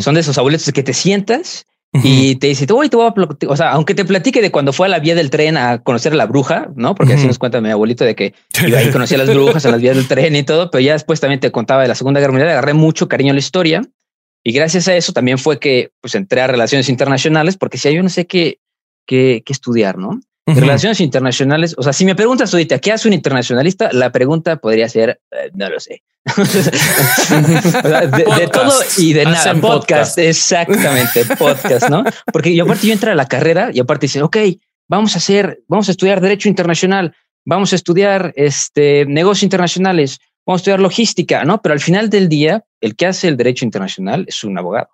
son 0.00 0.14
de 0.14 0.20
esos 0.20 0.38
abuelitos 0.38 0.72
que 0.72 0.82
te 0.82 0.94
sientas 0.94 1.66
y 1.92 2.36
te 2.36 2.48
dice, 2.48 2.66
voy, 2.66 2.88
te 2.88 2.96
voy 2.96 3.06
a 3.06 3.48
o 3.48 3.56
sea, 3.56 3.70
aunque 3.70 3.94
te 3.94 4.04
platique 4.04 4.42
de 4.42 4.50
cuando 4.50 4.72
fue 4.72 4.86
a 4.86 4.90
la 4.90 4.98
vía 4.98 5.14
del 5.14 5.30
tren 5.30 5.56
a 5.56 5.82
conocer 5.82 6.12
a 6.12 6.16
la 6.16 6.26
bruja, 6.26 6.68
¿no? 6.76 6.94
Porque 6.94 7.14
así 7.14 7.26
nos 7.26 7.38
cuenta 7.38 7.60
mi 7.60 7.70
abuelito 7.70 8.04
de 8.04 8.14
que 8.14 8.34
iba 8.66 8.78
ahí 8.78 8.90
conocía 8.90 9.16
a 9.16 9.24
las 9.24 9.34
brujas 9.34 9.64
en 9.64 9.72
las 9.72 9.80
vías 9.80 9.96
del 9.96 10.06
tren 10.08 10.36
y 10.36 10.42
todo, 10.42 10.70
pero 10.70 10.80
ya 10.80 10.92
después 10.92 11.18
también 11.18 11.40
te 11.40 11.50
contaba 11.50 11.82
de 11.82 11.88
la 11.88 11.94
Segunda 11.94 12.20
Guerra 12.20 12.32
Mundial, 12.32 12.50
agarré 12.50 12.74
mucho 12.74 13.08
cariño 13.08 13.30
a 13.30 13.34
la 13.34 13.40
historia 13.40 13.82
y 14.44 14.52
gracias 14.52 14.86
a 14.88 14.96
eso 14.96 15.12
también 15.12 15.38
fue 15.38 15.58
que 15.58 15.90
pues 16.00 16.14
entré 16.14 16.40
a 16.42 16.46
relaciones 16.46 16.88
internacionales, 16.88 17.56
porque 17.56 17.78
si 17.78 17.88
hay 17.88 17.96
yo 17.96 18.02
no 18.02 18.10
sé 18.10 18.26
qué, 18.26 18.58
que, 19.08 19.42
estudiar, 19.48 19.98
¿no? 19.98 20.20
Relaciones 20.46 21.00
internacionales, 21.00 21.74
o 21.76 21.82
sea, 21.82 21.92
si 21.92 22.06
me 22.06 22.14
preguntas 22.14 22.54
ahorita, 22.54 22.78
¿qué 22.78 22.92
hace 22.92 23.06
un 23.06 23.12
internacionalista? 23.12 23.90
La 23.92 24.10
pregunta 24.10 24.56
podría 24.56 24.88
ser, 24.88 25.20
eh, 25.30 25.50
no 25.52 25.68
lo 25.68 25.78
sé. 25.78 26.02
de, 28.38 28.48
todo 28.50 28.72
y 28.96 29.12
de 29.12 29.24
nada. 29.24 29.54
Podcast, 29.56 30.16
exactamente, 30.16 31.26
podcast, 31.38 31.90
¿no? 31.90 32.02
Porque 32.32 32.54
yo 32.54 32.64
aparte 32.64 32.86
yo 32.86 32.94
entré 32.94 33.10
a 33.10 33.14
la 33.14 33.26
carrera 33.26 33.70
y 33.74 33.80
aparte 33.80 34.06
dice, 34.06 34.22
ok, 34.22 34.38
vamos 34.88 35.16
a 35.16 35.18
hacer, 35.18 35.60
vamos 35.68 35.88
a 35.88 35.90
estudiar 35.90 36.22
Derecho 36.22 36.48
Internacional, 36.48 37.14
vamos 37.44 37.74
a 37.74 37.76
estudiar 37.76 38.32
este, 38.34 39.04
negocios 39.04 39.42
internacionales, 39.42 40.18
vamos 40.46 40.60
a 40.60 40.62
estudiar 40.62 40.80
logística, 40.80 41.44
¿no? 41.44 41.60
Pero 41.60 41.74
al 41.74 41.80
final 41.80 42.08
del 42.08 42.30
día, 42.30 42.64
el 42.80 42.96
que 42.96 43.04
hace 43.04 43.28
el 43.28 43.36
Derecho 43.36 43.66
Internacional 43.66 44.24
es 44.26 44.44
un 44.44 44.56
abogado. 44.56 44.88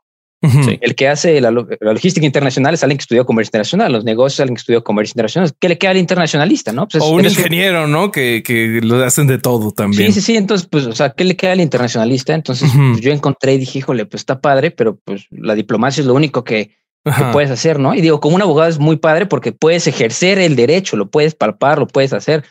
El 0.80 0.94
que 0.94 1.08
hace 1.08 1.40
la, 1.40 1.50
logística 1.50 2.26
internacional 2.26 2.74
es 2.74 2.82
alguien 2.82 2.98
que 2.98 3.02
estudió 3.02 3.24
comercio 3.24 3.48
internacional, 3.48 3.92
los 3.92 4.04
negocios 4.04 4.40
alguien 4.40 4.56
que 4.56 4.60
estudió 4.60 4.84
comercio 4.84 5.12
internacional. 5.12 5.52
¿Qué 5.58 5.68
le 5.68 5.78
queda 5.78 5.92
al 5.92 5.96
internacionalista? 5.96 6.72
No, 6.72 6.86
pues 6.86 7.02
o 7.02 7.10
un 7.10 7.24
ingeniero, 7.24 7.86
no 7.86 8.10
que, 8.10 8.42
que, 8.44 8.80
lo 8.82 9.02
hacen 9.04 9.26
de 9.26 9.38
todo 9.38 9.72
también. 9.72 10.12
Sí, 10.12 10.20
sí, 10.20 10.26
sí. 10.26 10.36
Entonces, 10.36 10.68
pues, 10.70 10.86
o 10.86 10.92
sea, 10.92 11.10
¿qué 11.10 11.24
le 11.24 11.36
queda 11.36 11.52
al 11.52 11.60
internacionalista? 11.60 12.34
Entonces, 12.34 12.70
pues, 12.74 13.00
yo 13.00 13.12
encontré 13.12 13.54
y 13.54 13.58
dije, 13.58 13.78
híjole, 13.78 14.06
pues 14.06 14.20
está 14.20 14.40
padre, 14.40 14.70
pero 14.70 14.98
pues 15.04 15.26
la 15.30 15.54
diplomacia 15.54 16.02
es 16.02 16.06
lo 16.06 16.14
único 16.14 16.44
que, 16.44 16.76
que 17.04 17.24
puedes 17.32 17.50
hacer, 17.50 17.78
no? 17.78 17.94
Y 17.94 18.02
digo, 18.02 18.20
como 18.20 18.36
un 18.36 18.42
abogado 18.42 18.68
es 18.68 18.78
muy 18.78 18.96
padre 18.96 19.26
porque 19.26 19.52
puedes 19.52 19.86
ejercer 19.86 20.38
el 20.38 20.56
derecho, 20.56 20.96
lo 20.96 21.10
puedes 21.10 21.34
palpar, 21.34 21.78
lo 21.78 21.86
puedes 21.86 22.12
hacer, 22.12 22.44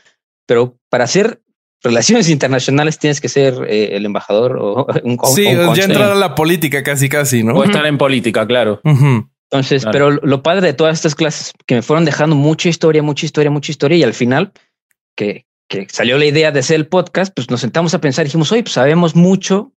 pero 0.47 0.77
para 0.89 1.03
hacer 1.03 1.42
relaciones 1.83 2.29
internacionales 2.29 2.97
tienes 2.97 3.19
que 3.19 3.29
ser 3.29 3.55
eh, 3.67 3.95
el 3.95 4.05
embajador 4.05 4.57
o 4.59 4.87
un 5.03 5.17
Sí, 5.35 5.43
ya 5.43 5.83
entrar 5.83 6.11
a 6.11 6.15
la 6.15 6.33
política 6.33 6.81
casi, 6.81 7.09
casi, 7.09 7.43
¿no? 7.43 7.55
O 7.55 7.63
estar 7.63 7.85
en 7.85 7.97
política, 7.97 8.47
claro. 8.47 8.81
Entonces, 8.83 9.85
pero 9.91 10.09
lo 10.09 10.41
padre 10.41 10.67
de 10.67 10.73
todas 10.73 10.95
estas 10.95 11.13
clases 11.13 11.53
que 11.67 11.75
me 11.75 11.81
fueron 11.83 12.05
dejando 12.05 12.35
mucha 12.35 12.69
historia, 12.69 13.03
mucha 13.03 13.25
historia, 13.25 13.51
mucha 13.51 13.71
historia 13.71 13.97
y 13.97 14.03
al 14.03 14.13
final 14.13 14.51
que, 15.15 15.45
que 15.67 15.85
salió 15.89 16.17
la 16.17 16.25
idea 16.25 16.51
de 16.51 16.61
hacer 16.61 16.77
el 16.77 16.87
podcast, 16.87 17.31
pues 17.35 17.51
nos 17.51 17.61
sentamos 17.61 17.93
a 17.93 18.01
pensar 18.01 18.25
y 18.25 18.29
dijimos, 18.29 18.51
oye, 18.51 18.63
pues 18.63 18.73
sabemos 18.73 19.15
mucho 19.15 19.73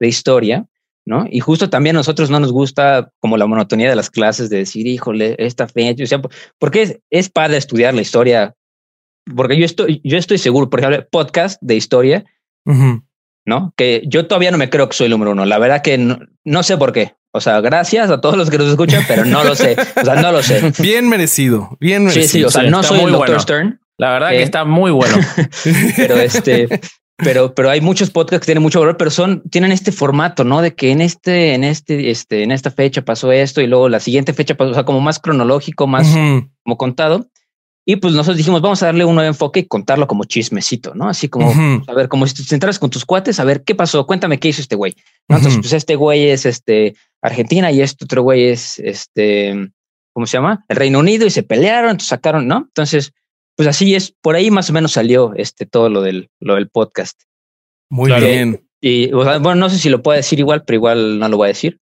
de 0.00 0.08
historia, 0.08 0.66
¿no? 1.06 1.26
Y 1.30 1.40
justo 1.40 1.70
también 1.70 1.94
a 1.94 2.00
nosotros 2.00 2.30
no 2.30 2.40
nos 2.40 2.50
gusta 2.50 3.12
como 3.20 3.36
la 3.36 3.46
monotonía 3.46 3.88
de 3.88 3.94
las 3.94 4.10
clases 4.10 4.50
de 4.50 4.58
decir, 4.58 4.88
híjole, 4.88 5.36
esta 5.38 5.68
fecha, 5.68 6.02
o 6.02 6.06
sea, 6.06 6.20
porque 6.58 6.82
es, 6.82 6.98
es 7.10 7.28
padre 7.28 7.58
estudiar 7.58 7.94
la 7.94 8.02
historia 8.02 8.56
porque 9.34 9.56
yo 9.56 9.64
estoy, 9.64 10.00
yo 10.04 10.18
estoy 10.18 10.38
seguro, 10.38 10.70
por 10.70 10.80
ejemplo, 10.80 11.06
podcast 11.10 11.60
de 11.62 11.76
historia, 11.76 12.24
¿no? 13.46 13.72
Que 13.76 14.02
yo 14.06 14.26
todavía 14.26 14.50
no 14.50 14.58
me 14.58 14.70
creo 14.70 14.88
que 14.88 14.96
soy 14.96 15.06
el 15.06 15.10
número 15.12 15.32
uno. 15.32 15.44
La 15.44 15.58
verdad 15.58 15.82
que 15.82 15.98
no, 15.98 16.62
sé 16.62 16.76
por 16.76 16.92
qué. 16.92 17.14
O 17.32 17.40
sea, 17.40 17.60
gracias 17.60 18.10
a 18.10 18.20
todos 18.20 18.36
los 18.36 18.50
que 18.50 18.58
nos 18.58 18.68
escuchan, 18.68 19.04
pero 19.06 19.24
no 19.24 19.44
lo 19.44 19.54
sé. 19.54 19.76
O 20.00 20.04
sea, 20.04 20.16
no 20.16 20.32
lo 20.32 20.42
sé. 20.42 20.72
Bien 20.82 21.08
merecido, 21.08 21.76
bien 21.78 22.04
merecido. 22.04 22.26
Sí, 22.26 22.38
sí, 22.38 22.44
o 22.44 22.50
sea, 22.50 22.64
no 22.64 22.82
soy 22.82 23.00
el 23.00 23.12
Dr. 23.12 23.40
Stern. 23.40 23.80
La 23.98 24.12
verdad 24.12 24.30
que 24.30 24.38
eh, 24.38 24.42
está 24.42 24.64
muy 24.64 24.90
bueno. 24.90 25.16
pero 25.96 26.16
este, 26.16 26.68
pero, 27.22 27.54
pero 27.54 27.70
hay 27.70 27.80
muchos 27.80 28.10
podcasts 28.10 28.40
que 28.40 28.46
tienen 28.46 28.62
mucho 28.62 28.80
valor, 28.80 28.96
pero 28.96 29.10
son, 29.10 29.42
tienen 29.50 29.72
este 29.72 29.92
formato, 29.92 30.42
¿no? 30.42 30.62
De 30.62 30.74
que 30.74 30.90
en 30.90 31.00
este, 31.00 31.54
en 31.54 31.64
este, 31.64 32.10
este, 32.10 32.42
en 32.42 32.50
esta 32.50 32.70
fecha 32.70 33.02
pasó 33.02 33.30
esto 33.30 33.60
y 33.60 33.66
luego 33.66 33.88
la 33.88 34.00
siguiente 34.00 34.32
fecha 34.32 34.56
pasó, 34.56 34.70
o 34.70 34.74
sea, 34.74 34.84
como 34.84 35.00
más 35.00 35.18
cronológico, 35.18 35.86
más 35.86 36.08
como 36.64 36.76
contado. 36.78 37.28
Y 37.90 37.96
pues 37.96 38.14
nosotros 38.14 38.36
dijimos, 38.36 38.62
vamos 38.62 38.80
a 38.84 38.86
darle 38.86 39.04
un 39.04 39.16
nuevo 39.16 39.26
enfoque 39.26 39.58
y 39.58 39.66
contarlo 39.66 40.06
como 40.06 40.22
chismecito, 40.22 40.94
¿no? 40.94 41.08
Así 41.08 41.28
como, 41.28 41.50
a 41.88 41.92
ver, 41.92 42.06
como 42.06 42.24
si 42.24 42.36
te 42.36 42.44
sentaras 42.44 42.78
con 42.78 42.88
tus 42.88 43.04
cuates, 43.04 43.40
a 43.40 43.44
ver 43.44 43.64
qué 43.64 43.74
pasó, 43.74 44.06
cuéntame 44.06 44.38
qué 44.38 44.46
hizo 44.46 44.62
este 44.62 44.76
güey. 44.76 44.94
Entonces, 45.28 45.58
pues 45.60 45.72
este 45.72 45.96
güey 45.96 46.28
es 46.28 46.46
este 46.46 46.94
Argentina 47.20 47.72
y 47.72 47.80
este 47.82 48.04
otro 48.04 48.22
güey 48.22 48.44
es 48.44 48.78
este, 48.78 49.72
¿cómo 50.12 50.26
se 50.26 50.36
llama? 50.36 50.64
El 50.68 50.76
Reino 50.76 51.00
Unido 51.00 51.26
y 51.26 51.30
se 51.30 51.42
pelearon, 51.42 51.90
entonces 51.90 52.10
sacaron, 52.10 52.46
¿no? 52.46 52.58
Entonces, 52.58 53.12
pues 53.56 53.66
así 53.66 53.96
es, 53.96 54.14
por 54.22 54.36
ahí 54.36 54.52
más 54.52 54.70
o 54.70 54.72
menos 54.72 54.92
salió 54.92 55.32
este 55.34 55.66
todo 55.66 55.88
lo 55.88 56.00
del, 56.00 56.30
lo 56.38 56.54
del 56.54 56.68
podcast. 56.68 57.20
Muy 57.88 58.12
bien. 58.12 58.68
Y 58.80 59.10
bueno, 59.10 59.56
no 59.56 59.68
sé 59.68 59.78
si 59.78 59.88
lo 59.88 60.00
puedo 60.00 60.16
decir 60.16 60.38
igual, 60.38 60.62
pero 60.64 60.76
igual 60.76 61.18
no 61.18 61.28
lo 61.28 61.38
voy 61.38 61.46
a 61.46 61.48
decir. 61.48 61.80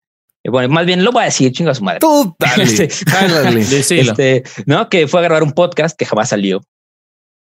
Bueno, 0.49 0.69
más 0.69 0.85
bien 0.85 1.03
lo 1.03 1.11
voy 1.11 1.23
a 1.23 1.25
decir, 1.25 1.51
chinga 1.51 1.73
su 1.73 1.83
madre. 1.83 1.99
Tú 1.99 2.35
este, 2.57 2.85
este, 3.99 4.43
no, 4.65 4.89
que 4.89 5.07
fue 5.07 5.19
a 5.21 5.23
grabar 5.23 5.43
un 5.43 5.53
podcast 5.53 5.97
que 5.97 6.05
jamás 6.05 6.29
salió. 6.29 6.61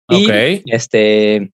Y, 0.08 0.26
ok. 0.26 0.62
Este. 0.66 1.52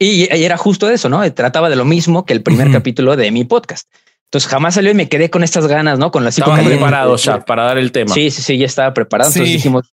Y, 0.00 0.28
era 0.32 0.56
justo 0.56 0.88
eso, 0.90 1.08
¿no? 1.08 1.30
Trataba 1.32 1.70
de 1.70 1.76
lo 1.76 1.84
mismo 1.84 2.24
que 2.24 2.32
el 2.32 2.42
primer 2.42 2.70
capítulo 2.70 3.16
de 3.16 3.30
mi 3.30 3.44
podcast. 3.44 3.88
Entonces 4.26 4.50
jamás 4.50 4.74
salió 4.74 4.90
y 4.90 4.94
me 4.94 5.08
quedé 5.08 5.30
con 5.30 5.42
estas 5.42 5.66
ganas, 5.66 5.98
¿no? 5.98 6.10
Con 6.10 6.24
las 6.24 6.38
Estaba 6.38 6.62
preparado 6.62 7.16
ya 7.16 7.44
para 7.44 7.64
dar 7.64 7.78
el 7.78 7.92
tema. 7.92 8.12
Sí, 8.12 8.30
sí, 8.30 8.42
sí, 8.42 8.58
ya 8.58 8.66
estaba 8.66 8.92
preparado. 8.92 9.30
Entonces 9.30 9.54
dijimos, 9.54 9.92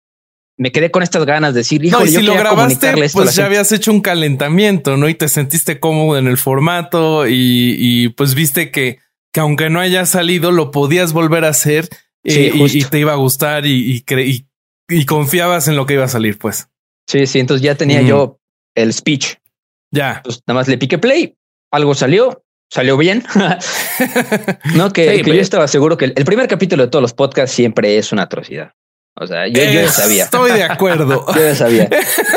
me 0.58 0.72
quedé 0.72 0.91
con 0.91 1.03
estas 1.03 1.25
ganas 1.25 1.53
de 1.53 1.62
decir, 1.62 1.84
hijo, 1.84 2.00
no, 2.00 2.05
y 2.05 2.10
si 2.10 2.22
lo 2.22 2.34
grabaste, 2.34 2.94
pues 3.13 3.36
ya 3.36 3.46
habías 3.46 3.72
hecho 3.72 3.91
un 3.91 4.01
calentamiento, 4.01 4.98
¿no? 4.98 5.08
Y 5.08 5.15
te 5.15 5.29
sentiste 5.29 5.79
cómodo 5.79 6.17
en 6.17 6.27
el 6.27 6.38
formato 6.38 7.27
y, 7.27 7.75
y 7.77 8.10
pues 8.10 8.36
viste 8.36 8.72
que, 8.72 9.00
que 9.36 9.42
aunque 9.42 9.70
no 9.70 9.82
haya 9.82 10.06
salido, 10.06 10.54
lo 10.54 10.72
podías 10.72 11.12
volver 11.12 11.44
a 11.44 11.50
hacer 11.50 11.89
eh, 12.24 12.54
y, 12.54 12.86
te 12.86 13.00
iba 13.00 13.12
a 13.12 13.18
gustar 13.18 13.65
y, 13.65 14.01
y, 14.08 14.46
y, 14.88 15.06
confiabas 15.06 15.68
en 15.68 15.75
lo 15.75 15.86
que 15.86 15.96
iba 15.96 16.06
a 16.06 16.08
salir, 16.08 16.38
pues. 16.39 16.70
Sí, 17.06 17.27
sí, 17.27 17.42
entonces 17.42 17.62
ya 17.62 17.75
tenía 17.75 18.01
yo 18.01 18.39
el 18.75 18.94
speech. 18.94 19.36
Ya. 19.92 20.13
Entonces, 20.15 20.42
nada 20.48 20.62
más 20.62 20.70
le 20.70 20.77
piqué 20.77 21.00
play, 21.00 21.36
algo 21.70 21.94
salió, 21.96 22.46
salió 22.72 22.96
bien. 22.96 23.25
no, 24.77 24.94
que, 24.94 25.22
yo 25.22 25.34
estaba 25.34 25.68
seguro 25.68 25.98
que 25.98 26.06
el, 26.06 26.13
el 26.15 26.24
primer 26.24 26.48
capítulo 26.48 26.84
de 26.84 26.89
todos 26.89 27.01
los 27.01 27.13
podcasts 27.13 27.54
siempre 27.54 27.98
es 27.98 28.13
una 28.13 28.22
atrocidad. 28.22 28.72
O 29.20 29.27
sea, 29.27 29.50
yo, 29.50 29.62
yo 29.62 29.89
sabía. 29.89 30.24
Estoy 30.24 30.54
de 30.54 30.63
acuerdo. 30.63 31.25
yo 31.36 31.42
ya 31.42 31.56
sabía. 31.56 31.89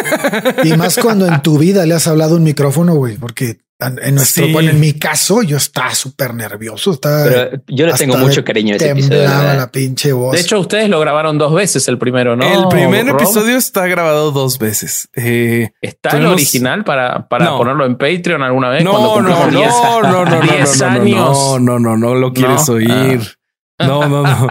Y 0.64 0.72
más 0.72 0.98
cuando 0.98 1.28
en 1.28 1.42
tu 1.42 1.58
vida 1.58 1.86
le 1.86 1.94
has 1.94 2.08
hablado 2.08 2.34
un 2.34 2.42
micrófono, 2.42 2.96
güey, 2.96 3.16
porque 3.16 3.58
en 3.80 4.14
nuestro, 4.16 4.48
bueno, 4.48 4.70
en 4.70 4.80
mi 4.80 4.94
caso, 4.94 5.42
yo 5.42 5.56
estaba 5.56 5.94
súper 5.94 6.34
nervioso. 6.34 6.92
Estaba 6.92 7.24
Pero 7.24 7.62
yo 7.68 7.86
le 7.86 7.92
tengo 7.92 8.16
mucho 8.16 8.44
cariño 8.44 8.74
a 8.74 8.76
ese 8.76 8.90
episodio. 8.90 9.22
la 9.22 9.70
pinche 9.70 10.12
voz. 10.12 10.34
De 10.34 10.40
hecho, 10.40 10.58
ustedes 10.58 10.88
lo 10.88 10.98
grabaron 10.98 11.38
dos 11.38 11.54
veces 11.54 11.86
el 11.86 11.96
primero, 11.96 12.34
¿no? 12.34 12.44
El 12.44 12.68
primer 12.68 13.08
episodio 13.08 13.56
está 13.56 13.86
grabado 13.86 14.32
dos 14.32 14.58
veces. 14.58 15.08
Eh, 15.14 15.70
¿Está 15.80 16.16
el 16.16 16.26
original 16.26 16.84
para, 16.84 17.28
para 17.28 17.56
ponerlo 17.56 17.86
en 17.86 17.96
Patreon 17.96 18.42
alguna 18.42 18.70
vez? 18.70 18.82
No, 18.82 18.92
no, 18.92 19.22
no, 19.22 19.28
no, 19.28 19.50
no, 19.50 20.02
no, 20.02 20.24
no, 20.24 20.24
no, 20.24 21.58
no, 21.58 21.78
no, 21.78 21.96
no, 21.96 22.14
lo 22.14 22.32
quieres 22.32 22.68
oír. 22.68 23.20
No, 23.78 24.08
no, 24.08 24.22
no. 24.22 24.48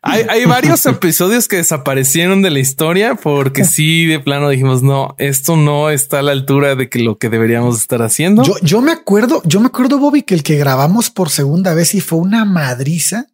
Hay, 0.00 0.24
hay, 0.28 0.44
varios 0.46 0.84
episodios 0.86 1.46
que 1.46 1.56
desaparecieron 1.56 2.40
de 2.40 2.50
la 2.50 2.58
historia 2.58 3.16
porque 3.16 3.64
sí, 3.64 4.06
de 4.06 4.18
plano 4.18 4.48
dijimos, 4.48 4.82
no, 4.82 5.14
esto 5.18 5.56
no 5.56 5.90
está 5.90 6.20
a 6.20 6.22
la 6.22 6.32
altura 6.32 6.74
de 6.74 6.88
que 6.88 7.00
lo 7.00 7.18
que 7.18 7.28
deberíamos 7.28 7.78
estar 7.78 8.00
haciendo. 8.00 8.42
Yo, 8.44 8.54
yo 8.62 8.80
me 8.80 8.92
acuerdo, 8.92 9.42
yo 9.44 9.60
me 9.60 9.66
acuerdo, 9.66 9.98
Bobby, 9.98 10.22
que 10.22 10.34
el 10.34 10.42
que 10.42 10.56
grabamos 10.56 11.10
por 11.10 11.28
segunda 11.28 11.74
vez 11.74 11.94
y 11.94 12.00
fue 12.00 12.18
una 12.18 12.46
madriza 12.46 13.26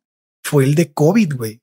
fue 0.42 0.64
el 0.64 0.75
de 0.75 0.92
COVID, 0.92 1.35
güey. 1.37 1.61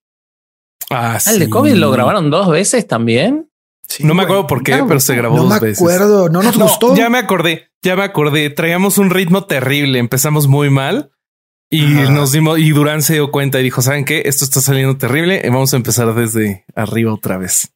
Ah, 0.89 1.19
¿El 1.27 1.39
de 1.39 1.49
COVID 1.49 1.73
lo 1.73 1.91
grabaron 1.91 2.29
dos 2.29 2.49
veces 2.49 2.87
también? 2.87 3.49
Sí, 3.89 4.05
no 4.05 4.13
me 4.13 4.23
acuerdo 4.23 4.47
por 4.47 4.63
qué, 4.63 4.83
pero 4.87 4.99
se 5.01 5.15
grabó 5.15 5.37
dos 5.37 5.59
veces. 5.59 5.81
No 5.81 5.87
me 5.87 5.93
acuerdo, 5.93 6.29
no 6.29 6.43
nos 6.43 6.57
gustó. 6.57 6.95
Ya 6.95 7.09
me 7.09 7.17
acordé, 7.17 7.71
ya 7.81 7.97
me 7.97 8.03
acordé. 8.03 8.49
Traíamos 8.49 8.97
un 8.97 9.09
ritmo 9.09 9.45
terrible. 9.45 9.99
Empezamos 9.99 10.47
muy 10.47 10.69
mal 10.69 11.11
y 11.69 11.83
nos 11.85 12.31
dimos, 12.31 12.59
y 12.59 12.69
Durán 12.71 13.01
se 13.01 13.13
dio 13.13 13.31
cuenta 13.31 13.59
y 13.59 13.63
dijo: 13.63 13.81
¿Saben 13.81 14.05
qué? 14.05 14.23
Esto 14.25 14.45
está 14.45 14.61
saliendo 14.61 14.97
terrible. 14.97 15.41
Vamos 15.45 15.73
a 15.73 15.77
empezar 15.77 16.13
desde 16.13 16.65
arriba 16.75 17.13
otra 17.13 17.37
vez. 17.37 17.73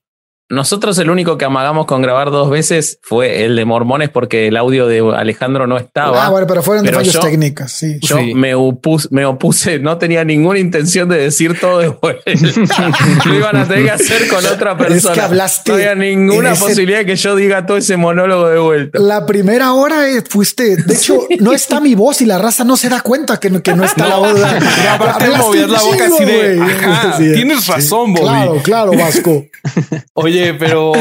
Nosotros 0.52 0.98
el 1.00 1.10
único 1.10 1.38
que 1.38 1.46
amagamos 1.46 1.86
con 1.86 2.02
grabar 2.02 2.30
dos 2.30 2.50
veces 2.50 3.00
fue 3.02 3.46
el 3.46 3.56
de 3.56 3.64
Mormones 3.64 4.10
porque 4.10 4.48
el 4.48 4.58
audio 4.58 4.86
de 4.86 5.00
Alejandro 5.16 5.66
no 5.66 5.78
estaba. 5.78 6.26
Ah, 6.26 6.30
bueno, 6.30 6.46
pero 6.46 6.62
fueron 6.62 6.86
de 6.86 6.92
fallos 6.92 7.20
técnicos. 7.20 7.72
Sí. 7.72 8.00
Yo 8.02 8.18
Me, 8.36 8.54
opuse, 8.54 9.08
me 9.12 9.26
opuse, 9.26 9.80
no 9.80 9.98
tenía 9.98 10.26
ninguna 10.26 10.60
intención 10.60 11.08
de 11.08 11.18
decir 11.18 11.58
todo 11.60 11.80
de 11.80 11.88
vuelta. 11.88 12.24
Lo 13.26 13.34
iban 13.34 13.56
a 13.56 13.68
tener 13.68 13.86
que 13.86 13.92
hacer 13.92 14.28
con 14.28 14.46
otra 14.46 14.78
persona. 14.78 15.14
Es 15.14 15.18
que 15.18 15.22
hablaste. 15.22 15.72
No 15.72 15.78
había 15.78 15.96
ninguna 15.96 16.54
posibilidad 16.56 17.00
de 17.00 17.06
que 17.06 17.16
yo 17.16 17.36
diga 17.36 17.66
todo 17.66 17.78
ese 17.78 17.96
monólogo 17.96 18.50
de 18.50 18.60
vuelta. 18.60 19.00
La 19.00 19.26
primera 19.26 19.74
hora 19.74 20.10
eh, 20.10 20.22
fuiste. 20.28 20.76
De 20.76 20.94
hecho, 20.94 21.28
no 21.40 21.54
está 21.54 21.80
mi 21.80 21.96
voz 21.96 22.22
y 22.22 22.26
la 22.26 22.38
raza 22.38 22.66
no 22.66 22.76
se 22.76 22.90
da 22.90 23.02
cuenta 23.02 23.40
que, 23.40 23.62
que 23.62 23.74
no 23.74 23.86
está 23.86 24.08
la 24.08 24.18
voz. 24.18 24.42
Aparte, 24.90 25.30
movías 25.38 25.70
la 25.70 25.82
boca 25.82 26.06
así 26.06 26.26
de. 26.26 27.34
tienes 27.36 27.68
razón, 27.68 28.14
Bobby. 28.14 28.26
Claro, 28.26 28.62
claro, 28.64 28.92
Vasco. 28.92 29.46
Oye, 30.14 30.41
pero 30.58 30.94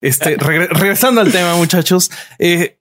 este, 0.00 0.36
regresando 0.36 1.20
al 1.20 1.32
tema, 1.32 1.56
muchachos, 1.56 2.10
eh, 2.38 2.78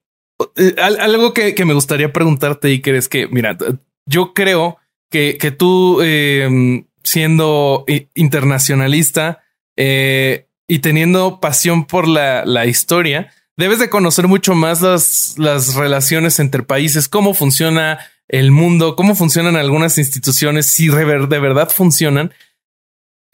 eh, 0.57 0.75
algo 0.79 1.33
que, 1.33 1.53
me 1.65 1.73
gustaría 1.73 2.11
preguntarte 2.11 2.81
que 2.81 2.97
es 2.97 3.07
que, 3.07 3.27
mira, 3.27 3.57
yo 4.05 4.33
creo 4.33 4.77
que, 5.09 5.37
que 5.37 5.51
tú, 5.51 6.01
em, 6.01 6.87
siendo 7.03 7.85
internacionalista 8.13 9.43
eh, 9.77 10.47
y 10.67 10.79
teniendo 10.79 11.39
pasión 11.39 11.85
por 11.85 12.07
la, 12.07 12.45
la, 12.45 12.65
historia, 12.65 13.31
debes 13.57 13.79
de 13.79 13.89
conocer 13.89 14.27
mucho 14.27 14.55
más 14.55 14.81
las, 14.81 15.35
las 15.37 15.75
relaciones 15.75 16.39
entre 16.39 16.63
países, 16.63 17.07
cómo 17.07 17.33
funciona 17.33 17.99
el 18.27 18.51
mundo, 18.51 18.95
cómo 18.95 19.15
funcionan 19.15 19.55
algunas 19.55 19.97
instituciones, 19.97 20.65
si 20.67 20.87
de 20.87 21.05
verdad 21.05 21.69
funcionan. 21.69 22.33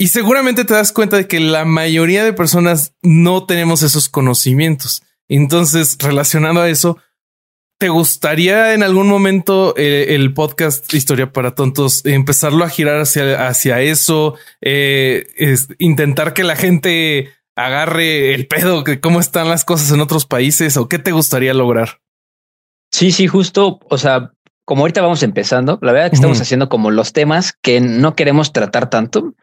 Y 0.01 0.07
seguramente 0.07 0.65
te 0.65 0.73
das 0.73 0.91
cuenta 0.91 1.17
de 1.17 1.27
que 1.27 1.39
la 1.39 1.63
mayoría 1.63 2.23
de 2.23 2.33
personas 2.33 2.95
no 3.03 3.45
tenemos 3.45 3.83
esos 3.83 4.09
conocimientos. 4.09 5.03
Entonces, 5.29 5.95
relacionado 5.99 6.59
a 6.59 6.69
eso, 6.69 6.97
¿te 7.77 7.89
gustaría 7.89 8.73
en 8.73 8.81
algún 8.81 9.07
momento 9.07 9.75
eh, 9.77 10.15
el 10.15 10.33
podcast 10.33 10.91
Historia 10.91 11.31
para 11.31 11.53
Tontos 11.53 12.03
empezarlo 12.03 12.65
a 12.65 12.69
girar 12.69 12.99
hacia, 12.99 13.47
hacia 13.47 13.81
eso? 13.81 14.33
Eh, 14.59 15.27
intentar 15.77 16.33
que 16.33 16.45
la 16.45 16.55
gente 16.55 17.29
agarre 17.55 18.33
el 18.33 18.47
pedo, 18.47 18.83
que 18.83 18.99
cómo 18.99 19.19
están 19.19 19.49
las 19.49 19.65
cosas 19.65 19.91
en 19.91 20.01
otros 20.01 20.25
países 20.25 20.77
o 20.77 20.89
qué 20.89 20.97
te 20.97 21.11
gustaría 21.11 21.53
lograr? 21.53 22.01
Sí, 22.91 23.11
sí, 23.11 23.27
justo. 23.27 23.79
O 23.87 23.99
sea, 23.99 24.33
como 24.71 24.83
ahorita 24.83 25.01
vamos 25.01 25.21
empezando, 25.21 25.79
la 25.81 25.91
verdad 25.91 26.05
es 26.05 26.11
que 26.11 26.15
estamos 26.15 26.39
haciendo 26.39 26.69
como 26.69 26.91
los 26.91 27.11
temas 27.11 27.57
que 27.61 27.81
no 27.81 28.15
queremos 28.15 28.53
tratar 28.53 28.89
tanto, 28.89 29.33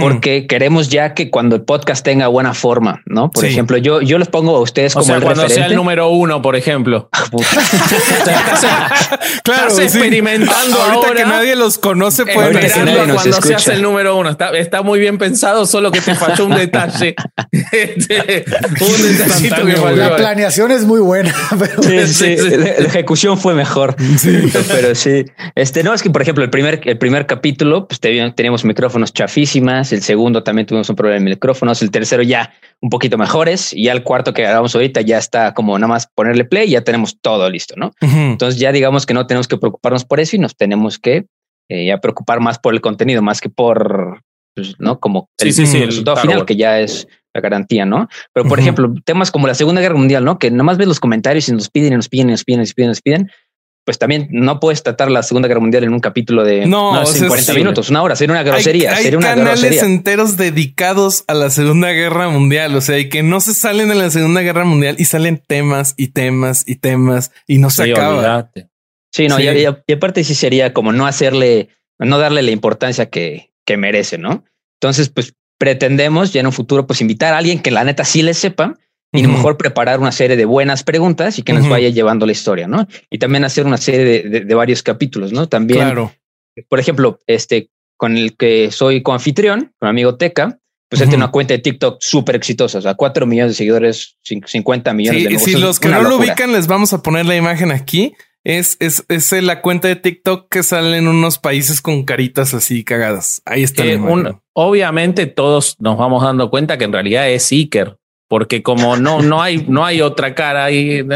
porque 0.00 0.48
queremos 0.48 0.88
ya 0.88 1.14
que 1.14 1.30
cuando 1.30 1.54
el 1.54 1.62
podcast 1.62 2.04
tenga 2.04 2.26
buena 2.26 2.54
forma, 2.54 3.00
¿no? 3.06 3.30
Por 3.30 3.44
ejemplo, 3.44 3.76
yo, 3.76 4.00
yo 4.00 4.18
les 4.18 4.26
pongo 4.26 4.56
a 4.56 4.60
ustedes 4.60 4.94
como 4.94 5.14
el 5.14 5.22
cuando 5.22 5.48
sea 5.48 5.66
el 5.66 5.76
número 5.76 6.08
uno, 6.08 6.42
por 6.42 6.56
ejemplo. 6.56 7.08
claro, 9.44 9.68
estás 9.68 9.78
experimentando 9.78 10.82
ahorita 10.82 11.14
que 11.14 11.24
nadie 11.24 11.54
los 11.54 11.78
conoce, 11.78 12.26
pueden 12.26 12.58
cuando 13.14 13.40
seas 13.42 13.68
el 13.68 13.80
número 13.80 14.16
uno. 14.16 14.30
Está, 14.30 14.50
está, 14.58 14.82
muy 14.82 14.98
bien 14.98 15.18
pensado, 15.18 15.66
solo 15.66 15.92
que 15.92 16.00
te 16.00 16.16
falló 16.16 16.46
un 16.46 16.56
detalle. 16.56 17.14
Este, 17.70 18.44
un 18.80 19.16
detallito 19.16 19.64
que 19.64 19.76
falló. 19.76 19.96
La 19.96 20.16
planeación 20.16 20.72
es 20.72 20.84
muy 20.84 20.98
buena, 20.98 21.32
pero 21.56 21.80
sí, 22.08 22.36
la 22.36 22.86
ejecución 22.86 23.38
fue 23.38 23.54
mejor. 23.54 23.94
Sí 24.18 24.50
pero 24.68 24.94
sí. 24.94 25.24
Este, 25.54 25.82
no, 25.82 25.94
es 25.94 26.02
que, 26.02 26.10
por 26.10 26.22
ejemplo, 26.22 26.44
el 26.44 26.50
primer, 26.50 26.80
el 26.84 26.98
primer 26.98 27.26
capítulo, 27.26 27.86
pues 27.88 28.00
teníamos 28.00 28.64
micrófonos 28.64 29.12
chafísimas. 29.12 29.92
El 29.92 30.02
segundo 30.02 30.42
también 30.42 30.66
tuvimos 30.66 30.88
un 30.90 30.96
problema 30.96 31.18
de 31.18 31.30
micrófonos. 31.30 31.82
El 31.82 31.90
tercero 31.90 32.22
ya 32.22 32.52
un 32.80 32.90
poquito 32.90 33.18
mejores. 33.18 33.72
Y 33.72 33.84
ya 33.84 33.92
el 33.92 34.02
cuarto 34.02 34.32
que 34.32 34.42
grabamos 34.42 34.74
ahorita 34.74 35.00
ya 35.00 35.18
está 35.18 35.54
como 35.54 35.78
nada 35.78 35.88
más 35.88 36.08
ponerle 36.14 36.44
play 36.44 36.68
y 36.68 36.72
ya 36.72 36.82
tenemos 36.82 37.18
todo 37.20 37.48
listo, 37.50 37.74
¿no? 37.76 37.92
Entonces 38.00 38.60
ya 38.60 38.72
digamos 38.72 39.06
que 39.06 39.14
no 39.14 39.26
tenemos 39.26 39.48
que 39.48 39.56
preocuparnos 39.56 40.04
por 40.04 40.20
eso 40.20 40.36
y 40.36 40.38
nos 40.38 40.56
tenemos 40.56 40.98
que 40.98 41.26
eh, 41.68 41.86
ya 41.86 41.98
preocupar 41.98 42.40
más 42.40 42.58
por 42.58 42.74
el 42.74 42.80
contenido, 42.80 43.22
más 43.22 43.40
que 43.40 43.48
por, 43.48 44.22
pues, 44.54 44.74
¿no? 44.78 45.00
Como 45.00 45.30
el, 45.38 45.52
sí, 45.52 45.66
sí, 45.66 45.84
resultado 45.84 46.18
final, 46.18 46.44
que 46.44 46.56
ya 46.56 46.78
es 46.80 47.08
la 47.34 47.40
garantía, 47.40 47.84
¿no? 47.84 48.08
Pero, 48.32 48.48
por 48.48 48.60
ejemplo, 48.60 48.92
temas 49.04 49.30
como 49.30 49.46
la 49.46 49.54
Segunda 49.54 49.80
Guerra 49.80 49.96
Mundial, 49.96 50.24
¿no? 50.24 50.38
Que 50.38 50.50
nada 50.50 50.62
más 50.62 50.78
ves 50.78 50.86
los 50.86 51.00
comentarios 51.00 51.48
y 51.48 51.52
nos 51.52 51.68
piden 51.68 51.94
y 51.94 51.96
nos 51.96 52.08
piden 52.08 52.28
y 52.28 52.32
nos 52.32 52.44
piden 52.44 52.58
y 52.58 52.62
nos 52.62 52.74
piden. 52.74 52.88
Nos 52.90 53.02
piden 53.02 53.30
pues 53.84 53.98
también 53.98 54.28
no 54.30 54.60
puedes 54.60 54.82
tratar 54.82 55.10
la 55.10 55.22
Segunda 55.22 55.46
Guerra 55.48 55.60
Mundial 55.60 55.84
en 55.84 55.92
un 55.92 56.00
capítulo 56.00 56.42
de 56.44 56.66
No, 56.66 56.92
o 57.02 57.06
sea, 57.06 57.28
40 57.28 57.52
sí. 57.52 57.58
minutos, 57.58 57.90
una 57.90 58.02
hora. 58.02 58.16
Sería 58.16 58.32
una 58.32 58.42
grosería. 58.42 58.90
Hay, 58.92 58.96
hay 58.96 59.02
sería 59.04 59.18
una 59.18 59.28
canales 59.34 59.60
grosería. 59.60 59.82
enteros 59.84 60.36
dedicados 60.36 61.24
a 61.26 61.34
la 61.34 61.50
Segunda 61.50 61.90
Guerra 61.90 62.28
Mundial. 62.30 62.74
O 62.76 62.80
sea, 62.80 62.98
y 62.98 63.08
que 63.08 63.22
no 63.22 63.40
se 63.40 63.52
salen 63.54 63.88
de 63.88 63.94
la 63.94 64.10
Segunda 64.10 64.40
Guerra 64.40 64.64
Mundial 64.64 64.96
y 64.98 65.04
salen 65.04 65.42
temas 65.46 65.94
y 65.96 66.08
temas 66.08 66.64
y 66.66 66.76
temas 66.76 67.30
y 67.46 67.58
no 67.58 67.68
se 67.70 67.84
Sí, 67.84 67.90
acaba. 67.92 68.14
olvidate. 68.16 68.68
Sí, 69.12 69.28
no, 69.28 69.36
Sí. 69.36 69.42
Y, 69.44 69.48
y- 69.48 69.68
y 69.86 69.92
aparte 69.92 70.24
sí 70.24 70.34
sería 70.34 70.72
como 70.72 70.92
no 70.92 71.06
hacerle, 71.06 71.68
no 71.98 72.18
darle 72.18 72.42
la 72.42 72.50
importancia 72.52 73.10
que, 73.10 73.52
que 73.66 73.76
merece, 73.76 74.16
¿no? 74.18 74.44
Entonces, 74.80 75.08
pues 75.10 75.34
pretendemos 75.58 76.32
ya 76.32 76.40
en 76.40 76.46
un 76.46 76.52
futuro, 76.52 76.86
pues 76.86 77.00
invitar 77.00 77.32
a 77.34 77.38
alguien 77.38 77.60
que 77.60 77.70
la 77.70 77.84
neta 77.84 78.04
sí 78.04 78.22
le 78.22 78.34
sepa 78.34 78.76
y 79.14 79.20
a 79.20 79.22
lo 79.22 79.28
Ujú. 79.28 79.36
mejor 79.38 79.56
preparar 79.56 80.00
una 80.00 80.12
serie 80.12 80.36
de 80.36 80.44
buenas 80.44 80.82
preguntas 80.82 81.38
y 81.38 81.42
que 81.42 81.52
nos 81.54 81.68
vaya 81.68 81.88
llevando 81.88 82.26
la 82.26 82.32
historia, 82.32 82.66
¿no? 82.66 82.86
Y 83.10 83.18
también 83.18 83.44
hacer 83.44 83.64
una 83.64 83.76
serie 83.78 84.04
de, 84.04 84.22
de- 84.28 84.40
de 84.44 84.54
varios 84.54 84.82
capítulos, 84.82 85.32
¿no? 85.32 85.48
También, 85.48 85.80
Claro. 85.80 86.12
por 86.68 86.80
ejemplo, 86.80 87.18
este 87.26 87.70
con 87.96 88.16
el 88.16 88.36
que 88.36 88.70
soy 88.72 89.02
coanfitrión, 89.02 89.72
con 89.78 89.86
mi 89.86 89.90
amigo 89.90 90.16
Teca, 90.16 90.58
pues 90.90 91.00
él 91.00 91.08
tiene 91.08 91.24
una 91.24 91.30
cuenta 91.32 91.54
de 91.54 91.60
TikTok 91.60 91.98
súper 92.00 92.36
exitosa, 92.36 92.78
o 92.78 92.82
sea, 92.82 92.94
4 92.94 93.24
millones 93.26 93.52
de 93.52 93.56
seguidores, 93.56 94.16
cin- 94.28 94.44
50 94.46 94.92
millones 94.92 95.18
Sí, 95.20 95.24
de 95.24 95.30
nuevos. 95.30 95.44
si 95.50 95.56
los 95.58 95.80
que 95.80 95.88
no 95.88 96.02
lo 96.02 96.16
ubican, 96.18 96.52
les 96.52 96.66
vamos 96.66 96.92
a 96.92 97.02
poner 97.02 97.24
la 97.24 97.36
imagen 97.36 97.70
aquí. 97.72 98.14
Es, 98.44 98.76
es, 98.80 99.04
es 99.08 99.32
la 99.42 99.62
cuenta 99.62 99.88
de 99.88 99.96
TikTok 99.96 100.48
que 100.50 100.62
sale 100.62 100.98
en 100.98 101.08
unos 101.08 101.38
países 101.38 101.80
con 101.80 102.04
caritas 102.04 102.52
así 102.52 102.84
cagadas. 102.84 103.40
Ahí 103.46 103.62
está. 103.62 103.84
la 103.84 103.92
Eh, 103.92 103.94
imagen. 103.94 104.12
un- 104.26 104.40
obviamente 104.52 105.26
todos 105.26 105.76
nos 105.80 105.96
vamos 105.96 106.22
dando 106.22 106.50
cuenta 106.50 106.76
que 106.76 106.84
en 106.84 106.92
realidad 106.92 107.28
es 107.30 107.50
Iker, 107.52 107.96
porque 108.34 108.64
como 108.64 108.96
no, 108.96 109.22
no 109.22 109.40
hay, 109.40 109.64
no 109.68 109.84
hay 109.86 110.00
otra 110.02 110.34
cara 110.34 110.64
ahí. 110.64 111.06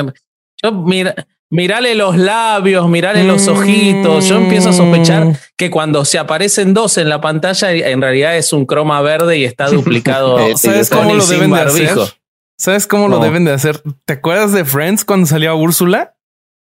Yo 0.63 0.71
mira, 0.71 1.27
mirale 1.51 1.97
los 1.97 2.17
labios, 2.17 2.89
mirale 2.89 3.25
los 3.25 3.49
ojitos. 3.49 4.29
Yo 4.29 4.37
empiezo 4.37 4.69
a 4.69 4.73
sospechar 4.73 5.37
que 5.57 5.69
cuando 5.69 6.05
se 6.05 6.17
aparecen 6.21 6.75
dos 6.75 6.97
en 6.97 7.09
la 7.09 7.21
pantalla, 7.21 7.73
en 7.73 8.01
realidad 8.01 8.37
es 8.37 8.53
un 8.53 8.67
croma 8.67 9.01
verde 9.01 9.37
y 9.37 9.45
está 9.45 9.69
duplicado. 9.69 10.39
Eh, 10.47 10.57
¿Sabes 10.57 10.91
cómo 10.91 11.13
lo 11.13 11.27
deben 11.27 11.51
de 11.51 11.57
barbijo. 11.59 12.03
hacer? 12.03 12.15
¿Sabes 12.57 12.87
cómo 12.87 13.09
lo 13.09 13.17
No. 13.19 13.25
deben 13.25 13.45
de 13.45 13.51
hacer? 13.51 13.83
¿Te 14.05 14.13
acuerdas 14.13 14.53
de 14.53 14.65
Friends 14.65 15.05
cuando 15.05 15.27
salió 15.27 15.57
Úrsula? 15.57 16.15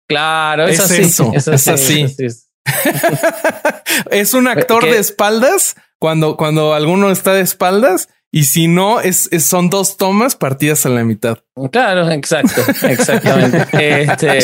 Claro, 0.07 0.67
es, 0.67 0.77
Es 0.77 0.85
así. 0.85 1.01
eso, 1.01 1.31
es 1.33 1.47
es 1.47 1.67
así. 1.67 2.03
así. 2.03 2.23
es 2.25 2.47
así. 2.67 2.97
es 4.11 4.35
un 4.35 4.47
actor 4.47 4.83
¿Qué? 4.83 4.91
de 4.91 4.99
espaldas 4.99 5.77
cuando, 5.97 6.37
cuando 6.37 6.75
alguno 6.75 7.09
está 7.09 7.33
de 7.33 7.41
espaldas 7.41 8.07
y 8.35 8.45
si 8.45 8.67
no, 8.67 8.99
es, 8.99 9.29
es- 9.31 9.43
son 9.43 9.69
dos 9.69 9.95
tomas 9.95 10.35
partidas 10.35 10.87
a 10.87 10.89
la 10.89 11.03
mitad. 11.03 11.37
Claro, 11.71 12.09
exacto, 12.09 12.63
exactamente. 12.81 13.63
Este. 13.73 14.39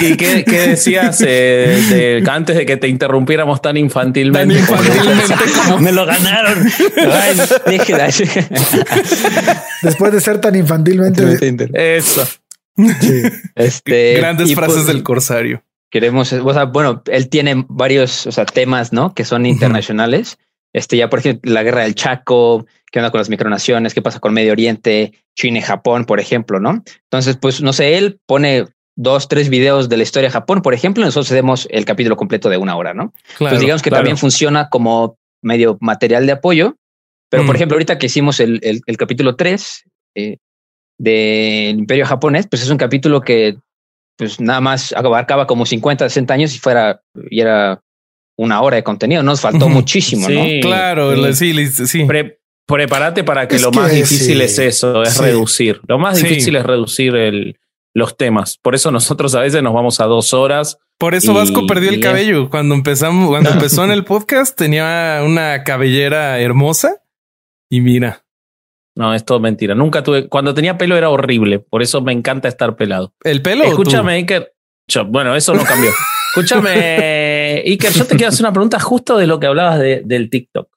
¿Y 0.00 0.16
qué, 0.16 0.44
qué 0.44 0.68
decías 0.68 1.20
eh, 1.26 1.78
de- 2.22 2.24
antes 2.30 2.56
de 2.56 2.64
que 2.64 2.78
te 2.78 2.88
interrumpiéramos 2.88 3.60
tan 3.60 3.76
infantilmente? 3.76 4.54
Tan 4.54 4.58
infantilmente 4.62 5.34
como- 5.66 5.78
Me 5.80 5.92
lo 5.92 6.06
ganaron. 6.06 6.66
Ay, 7.12 7.36
Después 9.82 10.12
de 10.12 10.20
ser 10.22 10.40
tan 10.40 10.54
infantilmente. 10.56 11.68
Eso. 11.74 12.26
sí. 12.76 13.22
Este, 13.56 14.14
Grandes 14.14 14.48
y, 14.50 14.54
frases 14.54 14.74
pues, 14.76 14.86
del 14.86 15.02
corsario. 15.02 15.62
Queremos, 15.90 16.32
o 16.32 16.54
sea, 16.54 16.64
bueno, 16.64 17.02
él 17.06 17.28
tiene 17.28 17.64
varios, 17.68 18.26
o 18.26 18.32
sea, 18.32 18.46
temas, 18.46 18.92
¿no? 18.92 19.14
Que 19.14 19.24
son 19.26 19.44
internacionales. 19.46 20.38
Este, 20.74 20.96
ya 20.96 21.08
por 21.08 21.18
ejemplo, 21.20 21.52
la 21.52 21.62
guerra 21.62 21.82
del 21.82 21.94
Chaco, 21.94 22.66
qué 22.92 22.98
onda 22.98 23.10
con 23.10 23.18
las 23.18 23.30
micronaciones, 23.30 23.94
qué 23.94 24.02
pasa 24.02 24.20
con 24.20 24.34
Medio 24.34 24.52
Oriente, 24.52 25.12
China 25.36 25.58
y 25.58 25.62
Japón, 25.62 26.04
por 26.04 26.20
ejemplo, 26.20 26.60
¿no? 26.60 26.82
Entonces, 27.04 27.36
pues, 27.40 27.62
no 27.62 27.72
sé, 27.72 27.96
él 27.96 28.20
pone 28.26 28.66
dos, 28.96 29.28
tres 29.28 29.48
videos 29.48 29.88
de 29.88 29.96
la 29.96 30.02
historia 30.02 30.28
de 30.28 30.32
Japón, 30.32 30.60
por 30.62 30.74
ejemplo, 30.74 31.02
y 31.02 31.06
nosotros 31.06 31.30
hacemos 31.30 31.68
el 31.70 31.84
capítulo 31.84 32.16
completo 32.16 32.48
de 32.50 32.56
una 32.56 32.76
hora, 32.76 32.94
¿no? 32.94 33.12
Claro. 33.36 33.52
pues 33.52 33.60
digamos 33.60 33.82
que 33.82 33.90
claro. 33.90 34.00
también 34.02 34.18
funciona 34.18 34.68
como 34.68 35.16
medio 35.42 35.78
material 35.80 36.26
de 36.26 36.32
apoyo. 36.32 36.76
Pero, 37.30 37.44
por 37.44 37.54
Mm. 37.54 37.56
ejemplo, 37.56 37.74
ahorita 37.76 37.98
que 37.98 38.06
hicimos 38.06 38.40
el, 38.40 38.58
el- 38.62 38.80
el 38.86 38.96
capítulo 38.96 39.36
3 39.36 39.84
del 40.98 41.78
Imperio 41.78 42.06
Japonés, 42.06 42.46
pues 42.48 42.62
es 42.62 42.70
un 42.70 42.78
capítulo 42.78 43.20
que 43.20 43.56
pues 44.16 44.40
nada 44.40 44.60
más 44.60 44.92
abarcaba 44.92 45.46
como 45.46 45.64
50, 45.64 46.08
60 46.08 46.34
años 46.34 46.54
y 46.54 46.58
fuera 46.58 47.02
y 47.30 47.40
era 47.40 47.80
una 48.38 48.62
hora 48.62 48.76
de 48.76 48.82
contenido. 48.84 49.22
Nos 49.22 49.40
faltó 49.42 49.68
muchísimo, 49.68 50.28
¿no? 50.28 50.44
Sí, 50.44 50.60
Claro, 50.62 51.14
sí. 51.34 51.52
sí, 51.68 51.86
sí. 51.86 52.04
Pre- 52.04 52.38
prepárate 52.66 53.24
para 53.24 53.46
que 53.48 53.56
Es 53.56 53.62
lo 53.62 53.70
que 53.70 53.78
más 53.80 53.92
difícil 53.92 54.36
sí. 54.38 54.42
es 54.42 54.58
eso, 54.58 55.02
es 55.02 55.14
Sí. 55.14 55.22
reducir. 55.22 55.80
Lo 55.88 55.98
más 55.98 56.18
Sí. 56.18 56.26
difícil 56.26 56.56
es 56.56 56.64
reducir 56.64 57.14
el, 57.16 57.58
los 57.94 58.16
temas. 58.16 58.58
Por 58.62 58.74
eso 58.74 58.90
nosotros 58.90 59.34
a 59.34 59.40
veces 59.40 59.62
nos 59.62 59.74
vamos 59.74 60.00
a 60.00 60.04
dos 60.04 60.32
horas. 60.34 60.78
Por 60.98 61.14
eso 61.14 61.32
Y- 61.32 61.34
Vasco 61.34 61.66
perdió 61.66 61.90
el 61.90 62.00
cabello. 62.00 62.48
Cuando 62.50 62.74
empezamos, 62.74 63.28
cuando 63.28 63.50
empezó 63.50 63.84
en 63.84 63.90
el 63.90 64.04
podcast, 64.04 64.56
tenía 64.56 65.20
una 65.24 65.64
cabellera 65.64 66.38
hermosa. 66.40 67.02
Y 67.70 67.80
mira, 67.80 68.24
No, 68.94 69.14
es 69.14 69.24
todo 69.24 69.38
mentira. 69.38 69.76
Nunca 69.76 70.02
tuve. 70.02 70.28
Cuando 70.28 70.54
tenía 70.54 70.76
pelo 70.76 70.96
era 70.96 71.08
horrible. 71.08 71.60
Por 71.60 71.82
eso 71.82 72.00
me 72.02 72.12
encanta 72.12 72.48
estar 72.48 72.74
pelado. 72.76 73.14
el 73.22 73.42
pelo. 73.42 73.62
o 73.62 73.66
tú? 73.66 73.70
Escúchame, 73.82 74.14
Iker. 74.14 74.52
Yo- 74.88 75.04
bueno, 75.04 75.36
eso 75.36 75.54
no 75.54 75.62
cambió. 75.64 75.90
Escúchame, 76.34 77.37
Iker, 77.70 77.92
yo 77.92 78.04
te 78.06 78.16
quiero 78.16 78.28
hacer 78.30 78.44
una 78.44 78.52
pregunta 78.52 78.78
justo 78.80 79.16
de 79.18 79.26
lo 79.26 79.38
que 79.40 79.46
hablabas 79.46 79.78
de- 79.78 80.02
del 80.04 80.30
TikTok. 80.30 80.68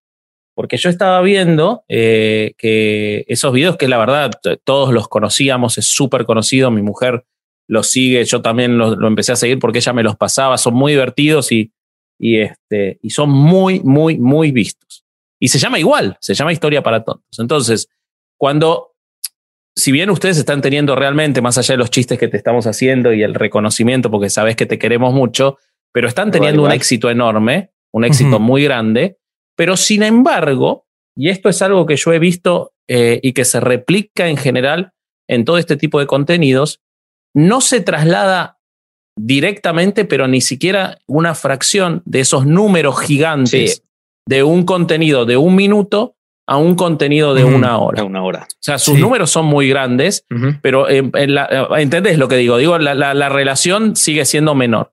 Porque 0.54 0.77
yo 0.77 0.89
estaba 0.89 1.21
viendo 1.21 1.84
eh, 1.88 2.54
que 2.58 3.23
esos 3.27 3.54
videos, 3.54 3.77
que 3.77 3.88
la 3.88 3.97
verdad 3.97 4.32
todos 4.63 4.93
los 4.93 5.08
conocíamos, 5.08 5.77
es 5.77 5.86
súper 5.88 6.25
conocido, 6.25 6.69
mi 6.71 6.82
mujer 6.82 7.25
los 7.67 7.89
sigue, 7.89 8.23
yo 8.25 8.41
también 8.41 8.77
lo, 8.77 8.95
lo 8.95 9.08
empecé 9.08 9.32
a 9.32 9.38
seguir 9.38 9.58
porque 9.60 9.77
ella 9.80 9.93
me 9.93 10.04
los 10.04 10.17
pasaba, 10.17 10.58
son 10.58 10.73
muy 10.73 10.91
divertidos 10.91 11.51
y, 11.54 11.71
y, 12.19 12.39
este, 12.39 12.99
y 13.01 13.12
son 13.12 13.30
muy, 13.30 13.80
muy, 13.80 14.17
muy 14.19 14.51
vistos. 14.51 15.06
Y 15.39 15.47
se 15.47 15.58
llama 15.58 15.80
igual, 15.80 16.17
se 16.19 16.34
llama 16.34 16.51
Historia 16.51 16.84
para 16.84 17.04
Tontos. 17.04 17.39
Entonces, 17.39 17.88
cuando 18.38 18.89
si 19.73 19.93
bien 19.93 20.10
ustedes 20.10 20.38
están 20.38 20.62
teniendo 20.62 20.95
realmente, 20.95 21.41
más 21.41 21.58
allá 21.58 21.73
de 21.73 21.77
los 21.77 21.89
chistes 21.89 22.19
que 22.19 22.27
te 22.27 22.36
estamos 22.36 22.67
haciendo 22.67 23.13
y 23.13 23.23
el 23.23 23.34
reconocimiento, 23.36 24.12
porque 24.12 24.30
sabes 24.30 24.58
que 24.58 24.65
te 24.65 24.77
queremos 24.77 25.13
mucho, 25.13 25.58
pero 25.93 26.08
están 26.08 26.27
Igual, 26.30 26.39
teniendo 26.39 26.63
un 26.63 26.71
éxito 26.71 27.10
enorme, 27.10 27.71
un 27.93 28.06
éxito 28.06 28.39
muy 28.39 28.63
grande, 28.63 29.17
pero 29.58 29.75
sin 29.77 30.04
embargo, 30.04 30.86
y 31.17 31.30
esto 31.30 31.49
es 31.49 31.62
algo 31.62 31.86
que 31.86 31.95
yo 31.97 32.13
he 32.13 32.19
visto 32.19 32.71
eh, 32.89 33.19
y 33.21 33.34
que 33.34 33.45
se 33.45 33.60
replica 33.60 34.27
en 34.27 34.38
general 34.38 34.93
en 35.30 35.45
todo 35.45 35.58
este 35.58 35.75
tipo 35.77 35.99
de 35.99 36.08
contenidos, 36.08 36.82
no 37.36 37.62
se 37.62 37.80
traslada 37.82 38.58
directamente, 39.17 40.06
pero 40.06 40.27
ni 40.27 40.41
siquiera 40.41 40.97
una 41.08 41.36
fracción 41.36 42.01
de 42.06 42.21
esos 42.21 42.45
números 42.45 42.99
gigantes 43.01 43.75
Sí. 43.75 43.82
de 44.27 44.43
un 44.43 44.63
contenido 44.65 45.25
de 45.25 45.38
un 45.38 45.56
minuto 45.56 46.15
a 46.47 46.58
un 46.58 46.75
contenido 46.75 47.34
de 47.34 47.43
una 47.45 47.77
hora. 47.77 48.04
Una 48.04 48.23
hora. 48.23 48.43
O 48.49 48.58
sea, 48.60 48.77
sus 48.77 48.95
Sí. 48.95 49.01
números 49.01 49.30
son 49.30 49.45
muy 49.45 49.69
grandes, 49.69 50.25
pero 50.62 50.89
eh, 50.89 51.10
en 51.13 51.36
la- 51.36 51.45
eh, 51.51 51.82
¿entendés 51.82 52.17
lo 52.17 52.27
que 52.27 52.36
digo? 52.36 52.58
Digo, 52.58 52.77
la, 52.77 52.93
la- 52.93 53.13
la 53.13 53.30
relación 53.30 53.95
sigue 53.95 54.25
siendo 54.25 54.54
menor. 54.56 54.91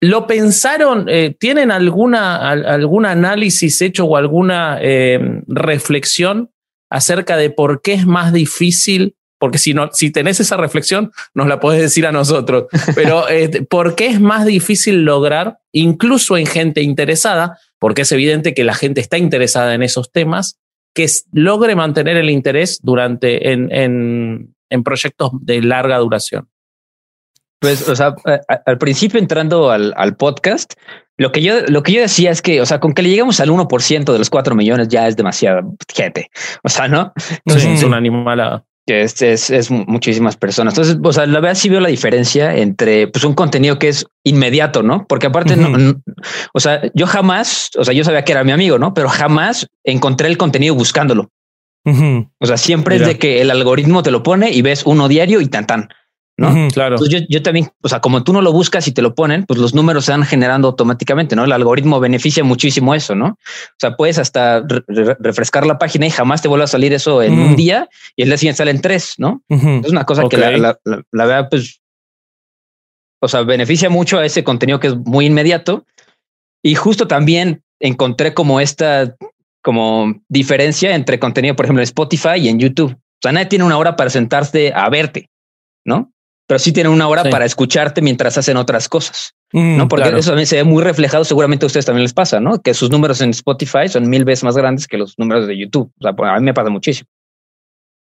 ¿Lo 0.00 0.26
pensaron? 0.26 1.06
eh, 1.08 1.36
¿Tienen 1.38 1.70
alguna, 1.70 2.48
al- 2.48 2.66
algún 2.66 3.06
análisis 3.06 3.80
hecho 3.82 4.04
o 4.06 4.16
alguna 4.16 4.78
eh, 4.80 5.42
reflexión 5.46 6.50
acerca 6.90 7.36
de 7.36 7.50
por 7.50 7.82
qué 7.82 7.94
es 7.94 8.06
más 8.06 8.32
difícil? 8.32 9.16
Porque 9.38 9.56
si, 9.58 9.72
no, 9.72 9.88
si 9.92 10.10
tenés 10.10 10.38
esa 10.40 10.58
reflexión, 10.58 11.12
nos 11.34 11.46
la 11.46 11.60
podés 11.60 11.80
decir 11.80 12.06
a 12.06 12.12
nosotros. 12.12 12.66
Pero 12.94 13.28
eh, 13.28 13.62
¿por 13.68 13.94
qué 13.94 14.08
es 14.08 14.20
más 14.20 14.44
difícil 14.44 15.04
lograr, 15.04 15.58
incluso 15.72 16.36
en 16.36 16.46
gente 16.46 16.82
interesada, 16.82 17.58
porque 17.78 18.02
es 18.02 18.12
evidente 18.12 18.52
que 18.52 18.64
la 18.64 18.74
gente 18.74 19.00
está 19.00 19.16
interesada 19.16 19.74
en 19.74 19.82
esos 19.82 20.12
temas, 20.12 20.58
que 20.94 21.06
logre 21.32 21.74
mantener 21.74 22.18
el 22.18 22.28
interés 22.28 22.80
durante 22.82 23.52
en, 23.52 23.72
en, 23.72 24.54
en 24.68 24.82
proyectos 24.82 25.30
de 25.40 25.62
larga 25.62 25.96
duración. 25.98 26.49
Pues, 27.60 27.88
o 27.88 27.94
sea, 27.94 28.14
al 28.66 28.78
principio 28.78 29.18
entrando 29.20 29.70
al, 29.70 29.92
al 29.96 30.16
podcast, 30.16 30.72
lo 31.18 31.30
que 31.30 31.42
yo, 31.42 31.60
lo 31.68 31.82
que 31.82 31.92
yo 31.92 32.00
decía 32.00 32.30
es 32.30 32.40
que, 32.40 32.60
o 32.62 32.66
sea, 32.66 32.80
con 32.80 32.94
que 32.94 33.02
le 33.02 33.10
lleguemos 33.10 33.38
al 33.40 33.50
1% 33.50 34.12
de 34.12 34.18
los 34.18 34.30
4 34.30 34.54
millones 34.54 34.88
ya 34.88 35.06
es 35.06 35.16
demasiada 35.16 35.62
gente. 35.94 36.30
O 36.62 36.68
sea, 36.70 36.88
¿no? 36.88 37.12
Entonces 37.44 37.64
Ujú. 37.66 37.74
es 37.74 37.82
una 37.84 37.98
animalada. 37.98 38.64
que 38.86 39.02
es, 39.02 39.20
es, 39.22 39.50
es 39.50 39.70
mu- 39.70 39.84
muchísimas 39.86 40.36
personas. 40.38 40.72
Entonces, 40.74 40.96
o 41.02 41.12
sea, 41.12 41.26
la 41.26 41.38
verdad 41.40 41.54
sí 41.54 41.68
veo 41.68 41.80
la 41.80 41.90
diferencia 41.90 42.56
entre 42.56 43.06
pues 43.08 43.24
un 43.24 43.34
contenido 43.34 43.78
que 43.78 43.88
es 43.88 44.06
inmediato, 44.24 44.82
¿no? 44.82 45.06
Porque 45.06 45.26
aparte, 45.26 45.54
no- 45.56 45.68
Ujú. 45.68 45.78
no- 45.78 46.02
o 46.54 46.60
sea, 46.60 46.80
yo 46.94 47.06
jamás, 47.06 47.68
o 47.78 47.84
sea, 47.84 47.92
yo 47.92 48.02
sabía 48.04 48.24
que 48.24 48.32
era 48.32 48.42
mi 48.42 48.52
amigo, 48.52 48.78
¿no? 48.78 48.94
Pero 48.94 49.08
jamás 49.10 49.66
encontré 49.84 50.28
el 50.28 50.38
contenido 50.38 50.74
buscándolo. 50.74 51.28
Ujú, 51.84 52.28
O 52.40 52.46
sea, 52.46 52.56
siempre 52.56 52.96
Mira. 52.96 53.06
es 53.06 53.12
de 53.14 53.18
que 53.18 53.40
el 53.42 53.50
algoritmo 53.50 54.02
te 54.02 54.10
lo 54.10 54.22
pone 54.22 54.50
y 54.50 54.60
ves 54.62 54.82
uno 54.86 55.06
diario 55.08 55.40
y 55.40 55.46
tan 55.48 55.66
tan. 55.66 55.88
¿No? 56.40 56.68
Claro. 56.72 56.96
Entonces 56.96 57.20
yo, 57.20 57.26
yo 57.28 57.42
también, 57.42 57.70
o 57.82 57.88
sea, 57.88 58.00
como 58.00 58.24
tú 58.24 58.32
no 58.32 58.40
lo 58.42 58.52
buscas 58.52 58.88
y 58.88 58.92
te 58.92 59.02
lo 59.02 59.14
ponen, 59.14 59.44
pues 59.44 59.60
los 59.60 59.74
números 59.74 60.04
se 60.06 60.12
van 60.12 60.24
generando 60.24 60.68
automáticamente, 60.68 61.36
¿no? 61.36 61.44
El 61.44 61.52
algoritmo 61.52 62.00
beneficia 62.00 62.42
muchísimo 62.42 62.94
eso, 62.94 63.14
¿no? 63.14 63.26
O 63.26 63.78
sea, 63.78 63.96
puedes 63.96 64.18
hasta 64.18 64.60
re- 64.66 64.82
re- 64.88 65.16
refrescar 65.20 65.66
la 65.66 65.78
página 65.78 66.06
y 66.06 66.10
jamás 66.10 66.42
te 66.42 66.48
vuelve 66.48 66.64
a 66.64 66.68
salir 66.68 66.92
eso 66.92 67.22
en 67.22 67.38
un 67.38 67.56
día 67.56 67.88
y 68.16 68.22
el 68.22 68.28
día 68.28 68.38
siguiente 68.38 68.58
salen 68.58 68.80
tres, 68.80 69.14
¿no? 69.18 69.42
Es 69.48 69.90
una 69.90 70.04
cosa 70.04 70.22
que 70.28 70.36
Ok. 70.36 70.42
la, 70.42 70.50
la, 70.56 70.78
la, 70.84 71.02
la 71.12 71.24
verdad, 71.26 71.48
pues 71.50 71.80
o 73.22 73.28
sea, 73.28 73.42
beneficia 73.42 73.90
mucho 73.90 74.18
a 74.18 74.24
ese 74.24 74.42
contenido 74.44 74.80
que 74.80 74.86
es 74.88 74.96
muy 74.96 75.26
inmediato. 75.26 75.84
Y 76.62 76.74
justo 76.74 77.06
también 77.06 77.62
encontré 77.78 78.32
como 78.34 78.60
esta 78.60 79.14
como 79.62 80.14
diferencia 80.28 80.94
entre 80.94 81.18
contenido, 81.18 81.54
por 81.54 81.66
ejemplo, 81.66 81.82
en 81.82 81.84
Spotify 81.84 82.36
y 82.38 82.48
en 82.48 82.58
YouTube. 82.58 82.92
O 82.92 83.20
sea, 83.22 83.32
nadie 83.32 83.46
tiene 83.46 83.64
una 83.66 83.76
hora 83.76 83.94
para 83.94 84.08
sentarse 84.08 84.72
a 84.74 84.88
verte, 84.88 85.28
¿no? 85.84 86.10
Pero 86.50 86.58
sí 86.58 86.72
tiene 86.72 86.88
una 86.88 87.06
hora 87.06 87.22
para 87.30 87.44
escucharte 87.44 88.02
mientras 88.02 88.36
hacen 88.36 88.56
otras 88.56 88.88
cosas, 88.88 89.36
mm, 89.52 89.76
¿no? 89.76 89.86
Porque 89.86 90.08
eso 90.08 90.30
también 90.30 90.48
se 90.48 90.56
ve 90.56 90.64
muy 90.64 90.82
reflejado, 90.82 91.24
seguramente 91.24 91.64
a 91.64 91.68
ustedes 91.68 91.86
también 91.86 92.02
les 92.02 92.12
pasa, 92.12 92.40
¿no? 92.40 92.60
Que 92.60 92.74
sus 92.74 92.90
números 92.90 93.20
en 93.20 93.30
Spotify 93.30 93.86
son 93.86 94.10
mil 94.10 94.24
veces 94.24 94.42
más 94.42 94.56
grandes 94.56 94.88
que 94.88 94.98
los 94.98 95.16
números 95.16 95.46
de 95.46 95.56
YouTube. 95.56 95.92
O 95.96 96.02
sea, 96.02 96.12
pues, 96.12 96.28
a 96.28 96.34
mí 96.34 96.44
me 96.44 96.52
pasa 96.52 96.68
muchísimo. 96.68 97.08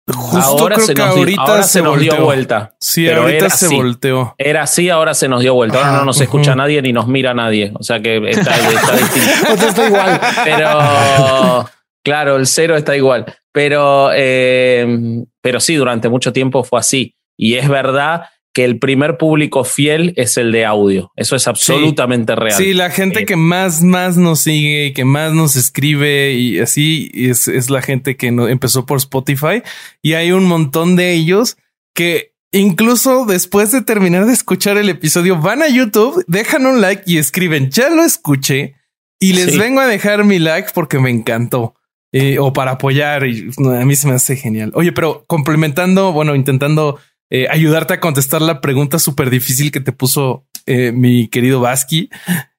Justo 0.07 0.39
ahora 0.39 0.77
creo 0.77 0.87
se 0.87 0.95
que 0.95 1.03
nos, 1.03 1.17
ahorita 1.17 1.63
se, 1.65 1.83
nos 1.83 1.99
dio 1.99 2.25
vuelta. 2.25 2.77
Sí, 2.79 3.07
pero 3.07 3.23
ahorita 3.23 3.51
se 3.51 3.75
volteó. 3.75 4.37
Era 4.39 4.63
así, 4.63 4.89
ahora 4.89 5.15
se 5.15 5.27
nos 5.27 5.41
dio 5.41 5.55
vuelta. 5.55 5.79
Ahora 5.79 5.99
no 5.99 6.05
nos 6.05 6.21
escucha 6.21 6.55
nadie 6.55 6.81
ni 6.81 6.93
nos 6.93 7.09
mira 7.09 7.35
nadie. 7.35 7.73
O 7.75 7.83
sea 7.83 7.99
que 7.99 8.19
está, 8.19 8.55
está 8.57 8.97
distinto. 8.97 9.53
o 9.53 9.57
sea, 9.57 9.69
está 9.69 9.87
igual. 9.89 10.21
Pero 10.45 11.71
claro, 12.05 12.37
el 12.37 12.47
cero 12.47 12.77
está 12.77 12.97
igual. 12.97 13.27
Pero, 13.51 14.11
eh, 14.15 15.25
pero 15.41 15.59
sí, 15.59 15.75
durante 15.75 16.09
mucho 16.09 16.33
tiempo 16.33 16.63
fue 16.63 16.79
así. 16.79 17.17
Y 17.39 17.55
es 17.55 17.69
verdad 17.69 18.25
que 18.53 18.65
el 18.65 18.79
primer 18.81 19.19
público 19.19 19.63
fiel 19.63 20.13
es 20.17 20.37
el 20.37 20.51
de 20.51 20.65
audio. 20.65 21.13
Eso 21.15 21.37
es 21.37 21.47
absolutamente 21.47 22.35
real. 22.35 22.57
Sí, 22.57 22.75
la 22.75 22.91
gente 22.91 23.21
eh, 23.21 23.25
que 23.25 23.37
más, 23.37 23.83
más 23.83 24.17
nos 24.17 24.41
sigue 24.41 24.87
y 24.87 24.93
que 24.93 25.05
más 25.05 25.33
nos 25.33 25.55
escribe 25.55 26.33
y 26.33 26.59
así 26.59 27.11
es, 27.15 27.47
es 27.47 27.71
la 27.71 27.83
gente 27.83 28.17
que 28.17 28.33
no, 28.33 28.49
empezó 28.49 28.85
por 28.85 28.99
Spotify. 28.99 29.63
Y 30.03 30.15
hay 30.15 30.33
un 30.33 30.45
montón 30.45 30.97
de 30.97 31.13
ellos 31.13 31.57
que 31.95 32.35
incluso 32.51 33.27
después 33.27 33.71
de 33.71 33.83
terminar 33.83 34.27
de 34.27 34.33
escuchar 34.33 34.77
el 34.77 34.89
episodio 34.89 35.41
van 35.41 35.63
a 35.63 35.69
YouTube, 35.69 36.25
dejan 36.27 36.67
un 36.67 36.81
like 36.81 37.03
y 37.07 37.19
escriben, 37.19 37.71
ya 37.71 37.91
lo 37.91 38.03
escuché 38.03 38.75
y 39.21 39.35
les 39.35 39.57
vengo 39.57 39.81
a 39.81 39.87
dejar 39.87 40.25
mi 40.25 40.41
like 40.41 40.71
porque 40.75 40.99
me 40.99 41.11
encantó. 41.11 41.75
Eh, 42.11 42.39
o 42.39 42.55
para 42.55 42.73
apoyar 42.73 43.27
y 43.27 43.51
a 43.59 43.85
mí 43.85 43.95
se 43.95 44.09
me 44.09 44.15
hace 44.15 44.35
genial. 44.35 44.73
Oye, 44.75 44.93
pero 44.93 45.27
complementando, 45.27 46.11
bueno, 46.13 46.35
intentando 46.35 46.99
eh, 47.31 47.47
ayudarte 47.51 47.95
a 47.95 48.01
contestar 48.01 48.43
la 48.43 48.61
pregunta 48.61 48.99
súper 48.99 49.31
difícil 49.31 49.71
que 49.71 49.81
te 49.81 49.93
puso 49.93 50.47
eh, 50.67 50.93
mi 50.93 51.29
querido 51.29 51.61
Basqui. 51.61 52.11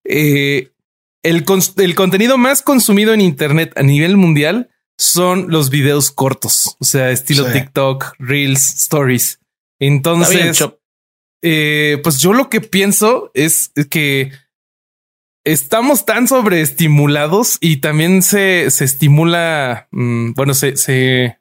Eh, 0.04 0.72
el, 1.24 1.46
el, 1.78 1.96
contenido 1.96 2.38
más 2.38 2.62
consumido 2.62 3.14
en 3.14 3.22
Internet 3.22 3.74
a 3.76 3.84
nivel 3.84 4.18
mundial 4.18 4.70
son 4.98 5.50
los 5.50 5.70
videos 5.70 6.12
cortos, 6.12 6.76
o 6.80 6.86
sea, 6.86 7.12
estilo 7.12 7.52
TikTok, 7.52 8.16
Reels, 8.20 8.82
Stories. 8.82 9.40
Entonces, 9.80 10.62
pues 11.42 12.20
yo 12.20 12.34
lo 12.34 12.50
que 12.50 12.62
pienso 12.62 13.32
es 13.34 13.72
que 13.90 14.32
estamos 15.46 16.06
tan 16.06 16.28
sobreestimulados 16.28 17.58
y 17.62 17.78
también 17.78 18.22
se, 18.22 18.70
se 18.72 18.86
estimula, 18.86 19.88
mm, 19.92 20.34
bueno, 20.34 20.54
se, 20.54 20.78
se 20.78 21.40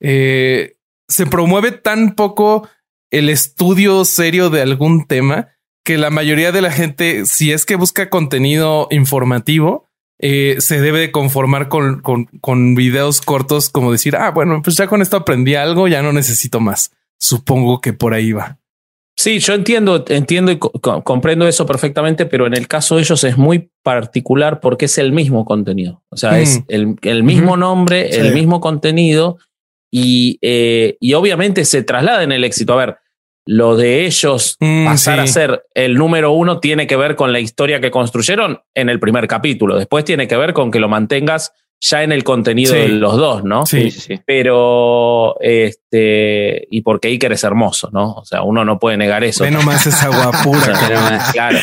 eh, 0.00 0.76
se 1.10 1.26
promueve 1.26 1.72
tan 1.72 2.14
poco 2.14 2.66
el 3.10 3.28
estudio 3.28 4.04
serio 4.04 4.48
de 4.48 4.62
algún 4.62 5.06
tema 5.06 5.48
que 5.84 5.98
la 5.98 6.10
mayoría 6.10 6.52
de 6.52 6.62
la 6.62 6.70
gente, 6.70 7.26
si 7.26 7.52
es 7.52 7.66
que 7.66 7.74
busca 7.76 8.08
contenido 8.08 8.86
informativo, 8.90 9.88
eh, 10.18 10.56
se 10.60 10.80
debe 10.80 11.10
conformar 11.10 11.68
con, 11.68 12.00
con, 12.00 12.26
con, 12.40 12.74
videos 12.74 13.20
cortos 13.20 13.70
como 13.70 13.90
decir, 13.90 14.16
ah, 14.16 14.30
bueno, 14.30 14.60
pues 14.62 14.76
ya 14.76 14.86
con 14.86 15.02
esto 15.02 15.16
aprendí 15.16 15.54
algo, 15.54 15.88
ya 15.88 16.02
no 16.02 16.12
necesito 16.12 16.60
más. 16.60 16.92
Supongo 17.18 17.80
que 17.80 17.92
por 17.92 18.14
ahí 18.14 18.32
va. 18.32 18.58
Sí, 19.16 19.38
yo 19.38 19.52
entiendo, 19.52 20.02
entiendo 20.08 20.50
y 20.50 20.58
comprendo 20.58 21.46
eso 21.46 21.66
perfectamente, 21.66 22.24
pero 22.24 22.46
en 22.46 22.54
el 22.54 22.68
caso 22.68 22.96
de 22.96 23.02
ellos 23.02 23.22
es 23.24 23.36
muy 23.36 23.70
particular 23.82 24.60
porque 24.60 24.86
es 24.86 24.96
el 24.96 25.12
mismo 25.12 25.44
contenido. 25.44 26.02
O 26.08 26.16
sea, 26.16 26.40
es 26.40 26.60
mm. 26.60 26.96
el, 27.02 27.22
mismo 27.22 27.58
nombre, 27.58 28.18
el 28.18 28.32
mismo 28.32 28.60
contenido 28.60 29.36
y, 29.90 30.38
eh, 30.42 30.96
y 31.00 31.14
obviamente 31.14 31.64
se 31.64 31.82
traslada 31.82 32.22
en 32.22 32.32
el 32.32 32.44
éxito. 32.44 32.74
A 32.74 32.86
ver, 32.86 32.96
lo 33.46 33.76
de 33.76 34.06
ellos 34.06 34.56
mm, 34.60 34.84
pasar 34.84 35.20
a 35.20 35.26
ser 35.26 35.64
el 35.74 35.94
número 35.94 36.32
uno 36.32 36.60
tiene 36.60 36.86
que 36.86 36.96
ver 36.96 37.16
con 37.16 37.32
la 37.32 37.40
historia 37.40 37.80
que 37.80 37.90
construyeron 37.90 38.60
en 38.74 38.88
el 38.88 39.00
primer 39.00 39.26
capítulo. 39.26 39.76
Después 39.76 40.04
tiene 40.04 40.28
que 40.28 40.36
ver 40.36 40.52
con 40.52 40.70
que 40.70 40.80
lo 40.80 40.88
mantengas 40.88 41.52
ya 41.82 42.02
en 42.02 42.12
el 42.12 42.24
contenido 42.24 42.74
de 42.74 42.88
los 42.88 43.16
dos, 43.16 43.42
¿no? 43.42 43.64
Sí, 43.64 43.90
sí, 43.90 44.00
sí. 44.00 44.20
Pero, 44.26 45.40
este, 45.40 46.66
y 46.70 46.82
porque 46.82 47.08
Iker 47.08 47.32
es 47.32 47.42
hermoso, 47.42 47.88
¿no? 47.90 48.12
O 48.12 48.24
sea, 48.24 48.42
uno 48.42 48.66
no 48.66 48.78
puede 48.78 48.98
negar 48.98 49.24
eso. 49.24 49.44
Ve 49.44 49.50
nomás 49.50 49.86
esa 49.86 50.08
guapura. 50.08 50.78
claro. 51.32 51.58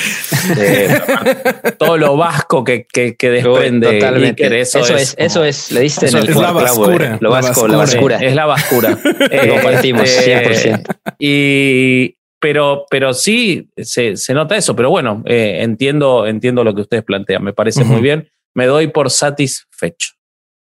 todo 1.78 1.98
lo 1.98 2.18
vasco 2.18 2.64
que, 2.64 2.88
que, 2.92 3.16
que 3.16 3.30
desprende 3.30 4.00
Totalmente. 4.00 4.44
Iker, 4.44 4.58
eso, 4.58 4.80
es, 4.80 5.16
eso 5.20 5.44
es, 5.44 5.72
le 5.72 5.82
diste 5.82 6.08
en 6.08 6.18
el 6.18 6.30
es 6.30 6.36
la 6.36 6.52
bascura, 6.52 7.14
eh. 7.14 7.18
lo 7.20 7.30
vasco, 7.30 7.68
la 7.68 7.78
bascura. 7.78 8.18
Es 8.18 8.34
la 8.34 8.46
bascura. 8.48 8.90
Lo 9.46 9.54
compartimos, 9.54 10.04
100%. 10.04 10.50
Este, 10.50 10.84
y, 11.20 12.18
pero, 12.40 12.86
pero 12.90 13.14
sí 13.14 13.70
se, 13.78 14.18
se 14.18 14.34
nota 14.34 14.58
eso. 14.58 14.76
Pero 14.76 14.90
bueno, 14.90 15.22
eh, 15.26 15.60
entiendo, 15.62 16.26
entiendo 16.26 16.64
lo 16.64 16.74
que 16.74 16.82
ustedes 16.82 17.04
plantean. 17.04 17.44
Me 17.44 17.54
parece 17.54 17.84
muy 17.84 18.02
bien 18.02 18.30
me 18.58 18.66
doy 18.66 18.88
por 18.88 19.12
satisfecho. 19.12 20.14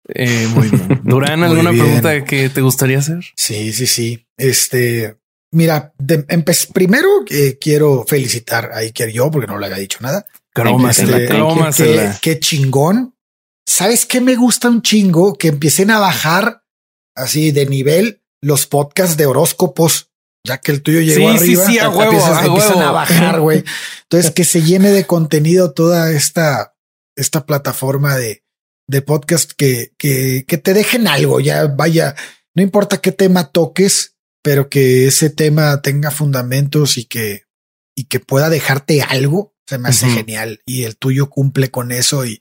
Eh, 0.10 0.48
muy 0.54 0.68
bien. 0.68 1.02
Durán, 1.06 1.44
¿alguna 1.44 1.72
pregunta 1.72 2.26
que 2.26 2.50
te 2.50 2.60
gustaría 2.60 3.00
hacer? 3.00 3.24
Sí, 3.38 3.72
sí, 3.72 3.88
sí. 3.88 4.28
Este, 4.38 5.18
mira, 5.52 5.94
primero 6.74 7.08
eh, 7.30 7.58
quiero 7.60 8.04
felicitar 8.06 8.72
a 8.74 8.80
Iker 8.80 9.14
yo 9.14 9.32
porque 9.32 9.48
no 9.48 9.58
le 9.58 9.68
había 9.68 9.78
dicho 9.78 10.00
nada. 10.02 10.26
Este, 11.70 12.20
qué 12.22 12.40
chingón. 12.40 13.16
¿Sabes 13.66 14.06
qué 14.06 14.20
me 14.20 14.36
gusta 14.36 14.68
un 14.68 14.82
chingo? 14.82 15.38
Que 15.38 15.48
empiecen 15.48 15.90
a 15.90 16.00
bajar 16.00 16.64
así 17.16 17.52
de 17.52 17.66
nivel 17.66 18.22
los 18.42 18.68
podcasts 18.68 19.16
de 19.16 19.26
horóscopos, 19.26 20.12
ya 20.46 20.58
que 20.58 20.74
el 20.74 20.82
tuyo 20.82 21.00
llegó 21.00 21.30
arriba. 21.30 21.66
Sí, 21.66 21.74
sí, 21.74 21.80
a 21.80 21.90
huevo, 21.90 22.12
empiezan 22.12 22.82
a 22.82 22.92
bajar, 22.92 23.40
güey. 23.40 23.64
Entonces 24.04 24.32
que 24.32 24.44
se 24.44 24.64
llene 24.64 24.92
de 24.92 25.06
contenido 25.06 25.72
toda 25.72 26.12
esta 26.12 26.75
esta 27.16 27.46
plataforma 27.46 28.16
de, 28.16 28.44
de 28.88 29.02
podcast 29.02 29.52
que, 29.52 29.94
que, 29.98 30.46
que 30.48 30.58
te 30.58 30.74
dejen 30.74 31.08
algo, 31.08 31.40
ya 31.40 31.68
vaya, 31.68 32.16
no 32.54 32.62
importa 32.62 33.02
qué 33.02 33.12
tema 33.12 33.52
toques, 33.52 34.16
pero 34.42 34.70
que 34.70 35.08
ese 35.08 35.30
tema 35.30 35.82
tenga 35.82 36.12
fundamentos 36.12 36.98
y 36.98 37.06
que, 37.06 37.44
y 37.96 38.06
que 38.06 38.20
pueda 38.20 38.50
dejarte 38.50 39.02
algo, 39.02 39.56
se 39.66 39.78
me 39.80 39.90
hace 39.90 40.08
genial. 40.10 40.62
Y 40.66 40.84
el 40.84 40.98
tuyo 40.98 41.30
cumple 41.30 41.72
con 41.72 41.92
eso 41.92 42.26
y, 42.26 42.40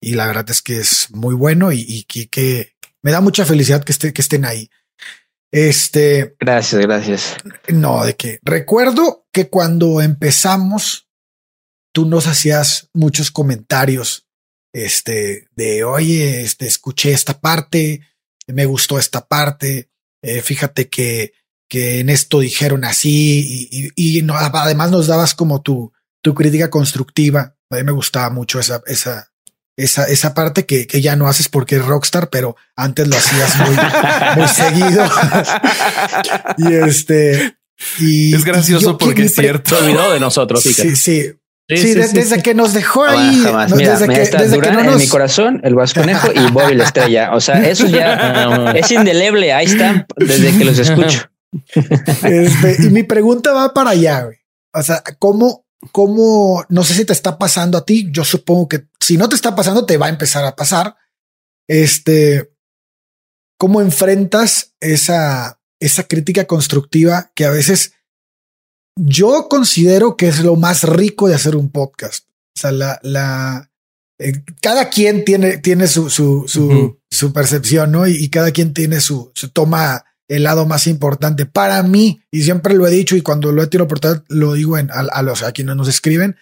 y 0.00 0.14
la 0.14 0.26
verdad 0.26 0.50
es 0.50 0.62
que 0.62 0.78
es 0.78 1.08
muy 1.12 1.34
bueno 1.34 1.72
y, 1.72 1.84
y 1.86 2.04
que, 2.04 2.28
que, 2.28 2.74
me 3.02 3.12
da 3.12 3.20
mucha 3.20 3.44
felicidad 3.44 3.84
que, 3.84 3.92
esté, 3.92 4.12
que 4.12 4.22
estén 4.22 4.44
ahí. 4.44 4.70
Este. 5.52 6.34
Gracias, 6.40 6.82
gracias. 6.82 7.36
No, 7.68 8.04
de 8.04 8.16
que 8.16 8.40
recuerdo 8.42 9.26
que 9.30 9.48
cuando 9.48 10.00
empezamos 10.00 11.03
tú 11.94 12.06
nos 12.06 12.26
hacías 12.26 12.88
muchos 12.92 13.30
comentarios, 13.30 14.26
este, 14.72 15.46
de, 15.54 15.84
oye, 15.84 16.42
este, 16.42 16.66
escuché 16.66 17.12
esta 17.12 17.40
parte, 17.40 18.00
me 18.48 18.66
gustó 18.66 18.98
esta 18.98 19.26
parte, 19.28 19.90
eh, 20.20 20.42
fíjate 20.42 20.88
que, 20.88 21.32
que 21.68 22.00
en 22.00 22.10
esto 22.10 22.40
dijeron 22.40 22.84
así 22.84 23.70
y, 23.70 23.92
y, 23.94 24.22
no, 24.22 24.34
además 24.34 24.90
nos 24.90 25.06
dabas 25.06 25.34
como 25.34 25.62
tu, 25.62 25.92
tu 26.20 26.34
crítica 26.34 26.68
constructiva. 26.68 27.56
A 27.70 27.76
mí 27.76 27.84
me 27.84 27.92
gustaba 27.92 28.28
mucho 28.28 28.58
esa, 28.58 28.82
esa, 28.86 29.32
esa, 29.76 30.04
esa 30.06 30.34
parte 30.34 30.66
que, 30.66 30.88
que 30.88 31.00
ya 31.00 31.14
no 31.14 31.28
haces 31.28 31.48
porque 31.48 31.76
es 31.76 31.84
rockstar, 31.84 32.28
pero 32.28 32.56
antes 32.74 33.06
lo 33.06 33.16
hacías 33.16 33.56
muy, 33.58 33.76
muy 34.36 34.48
seguido. 34.48 35.08
y 36.58 36.74
este, 36.74 37.56
y 38.00 38.34
es 38.34 38.44
gracioso 38.44 38.98
porque 38.98 39.26
es 39.26 39.34
cierto. 39.34 39.76
Se 39.76 39.84
olvidó 39.84 40.12
de 40.12 40.18
nosotros. 40.18 40.60
Sí, 40.60 40.96
sí. 40.96 41.32
Sí, 41.68 41.94
desde 41.94 42.42
que 42.42 42.54
nos 42.54 42.74
dejó 42.74 43.04
ahí. 43.04 43.42
desde 43.74 44.06
que, 44.06 44.20
desde 44.20 44.60
que 44.60 44.70
no 44.70 44.92
en 44.92 44.98
mi 44.98 45.08
corazón, 45.08 45.60
el 45.64 45.74
Vasconejo 45.74 46.30
y 46.32 46.50
Bobby 46.50 46.74
la 46.74 46.84
estrella. 46.84 47.34
O 47.34 47.40
sea, 47.40 47.66
eso 47.66 47.86
ya 47.86 48.72
es 48.74 48.90
indeleble. 48.90 49.52
Ahí 49.52 49.66
están 49.66 50.06
desde 50.16 50.56
que 50.58 50.64
los 50.64 50.78
escucho. 50.78 51.30
Este, 52.22 52.76
y 52.80 52.90
mi 52.90 53.02
pregunta 53.04 53.52
va 53.52 53.72
para 53.72 53.90
allá. 53.90 54.28
O 54.74 54.82
sea, 54.82 55.02
¿cómo, 55.18 55.66
cómo, 55.90 56.64
no 56.68 56.84
sé 56.84 56.94
si 56.94 57.04
te 57.06 57.14
está 57.14 57.38
pasando 57.38 57.78
a 57.78 57.84
ti? 57.84 58.08
Yo 58.10 58.24
supongo 58.24 58.68
que 58.68 58.84
si 59.00 59.16
no 59.16 59.28
te 59.28 59.36
está 59.36 59.54
pasando, 59.54 59.86
te 59.86 59.96
va 59.96 60.06
a 60.06 60.10
empezar 60.10 60.44
a 60.44 60.56
pasar. 60.56 60.96
Este, 61.66 62.52
¿cómo 63.56 63.80
enfrentas 63.80 64.74
esa, 64.80 65.60
esa 65.80 66.02
crítica 66.04 66.44
constructiva 66.46 67.30
que 67.34 67.46
a 67.46 67.50
veces 67.50 67.94
yo 68.96 69.48
considero 69.48 70.16
que 70.16 70.28
es 70.28 70.40
lo 70.40 70.56
más 70.56 70.84
rico 70.84 71.28
de 71.28 71.34
hacer 71.34 71.56
un 71.56 71.70
podcast. 71.70 72.26
O 72.56 72.60
sea, 72.60 72.72
la, 72.72 73.00
la, 73.02 73.70
eh, 74.18 74.42
cada 74.60 74.90
quien 74.90 75.24
tiene, 75.24 75.58
tiene 75.58 75.88
su, 75.88 76.08
su, 76.08 76.44
su, 76.46 77.00
su 77.10 77.32
percepción, 77.32 77.92
¿no? 77.92 78.06
Y, 78.06 78.28
cada 78.28 78.52
quien 78.52 78.72
tiene 78.72 79.00
su, 79.00 79.32
su 79.34 79.48
toma 79.48 80.04
el 80.28 80.44
lado 80.44 80.66
más 80.66 80.86
importante 80.86 81.46
para 81.46 81.82
mí, 81.82 82.22
y 82.30 82.42
siempre 82.42 82.74
lo 82.74 82.86
he 82.86 82.90
dicho 82.90 83.16
y 83.16 83.20
cuando 83.20 83.52
lo 83.52 83.62
he 83.62 83.66
tirado 83.66 83.88
por 83.88 84.00
tal, 84.00 84.24
lo 84.28 84.54
digo 84.54 84.78
en, 84.78 84.90
a, 84.90 85.22
los 85.22 85.42
a 85.42 85.52
quienes 85.52 85.76
nos 85.76 85.88
escriben, 85.88 86.36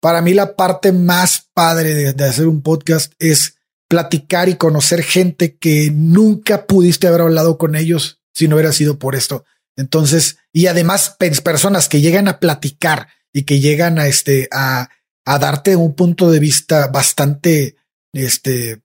para 0.00 0.20
mí 0.20 0.34
la 0.34 0.54
parte 0.54 0.92
más 0.92 1.48
padre 1.52 2.12
de, 2.12 2.24
hacer 2.24 2.46
un 2.46 2.62
podcast 2.62 3.12
es 3.18 3.56
platicar 3.88 4.48
y 4.48 4.56
conocer 4.56 5.02
gente 5.02 5.56
que 5.56 5.90
nunca 5.92 6.66
pudiste 6.66 7.06
haber 7.06 7.22
hablado 7.22 7.58
con 7.58 7.74
ellos 7.74 8.20
si 8.32 8.46
no 8.46 8.56
hubiera 8.56 8.72
sido 8.72 8.98
por 8.98 9.14
esto. 9.14 9.44
Entonces, 9.76 10.38
y 10.52 10.66
además 10.66 11.16
personas 11.42 11.88
que 11.88 12.00
llegan 12.00 12.28
a 12.28 12.38
platicar 12.38 13.08
y 13.32 13.42
que 13.42 13.60
llegan 13.60 13.98
a 13.98 14.06
este, 14.06 14.48
a, 14.52 14.88
a 15.24 15.38
darte 15.38 15.76
un 15.76 15.94
punto 15.94 16.30
de 16.30 16.38
vista 16.38 16.88
bastante, 16.88 17.76
este, 18.12 18.82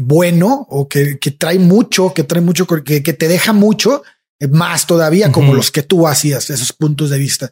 bueno 0.00 0.66
o 0.70 0.88
que, 0.88 1.18
que 1.18 1.32
trae 1.32 1.58
mucho, 1.58 2.14
que 2.14 2.24
trae 2.24 2.42
mucho, 2.42 2.66
que, 2.66 3.02
que 3.02 3.12
te 3.12 3.28
deja 3.28 3.52
mucho, 3.52 4.02
eh, 4.38 4.46
más 4.46 4.86
todavía 4.86 5.32
como 5.32 5.54
los 5.54 5.70
que 5.70 5.82
tú 5.82 6.06
hacías, 6.06 6.50
esos 6.50 6.72
puntos 6.72 7.10
de 7.10 7.18
vista. 7.18 7.50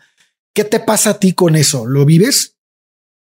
¿Qué 0.54 0.64
te 0.64 0.80
pasa 0.80 1.10
a 1.10 1.18
ti 1.18 1.32
con 1.32 1.56
eso? 1.56 1.86
¿Lo 1.86 2.04
vives? 2.04 2.56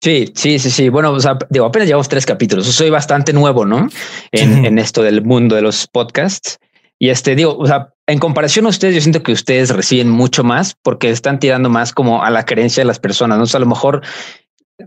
Sí, 0.03 0.33
sí, 0.35 0.59
sí, 0.59 0.71
sí. 0.71 0.89
Bueno, 0.89 1.13
o 1.13 1.21
sea, 1.21 1.39
digo, 1.51 1.67
apenas 1.67 1.87
llevamos 1.87 2.09
tres 2.09 2.25
capítulos. 2.25 2.67
Soy 2.67 2.89
bastante 2.89 3.35
nuevo, 3.35 3.67
¿no? 3.67 3.89
En, 4.33 4.65
en 4.65 4.79
esto 4.79 5.03
del 5.03 5.23
mundo 5.23 5.55
de 5.57 5.63
los 5.63 5.87
podcasts. 5.87 6.59
Y 6.99 7.11
este, 7.11 7.37
digo, 7.37 7.57
o 7.57 7.67
sea, 7.67 7.93
en 8.11 8.19
comparación 8.19 8.67
a 8.67 8.71
ustedes, 8.71 8.95
yo 8.95 9.01
siento 9.01 9.23
que 9.23 9.33
ustedes 9.33 9.71
reciben 9.71 10.11
mucho 10.11 10.45
más 10.45 10.77
porque 10.83 11.11
están 11.11 11.39
tirando 11.39 11.71
más 11.71 11.93
como 11.93 12.23
a 12.23 12.31
la 12.31 12.45
creencia 12.45 12.83
de 12.83 12.87
las 12.87 12.99
personas. 12.99 13.39
No 13.39 13.45
o 13.45 13.47
sea, 13.47 13.59
a 13.59 13.61
lo 13.61 13.67
mejor 13.67 14.03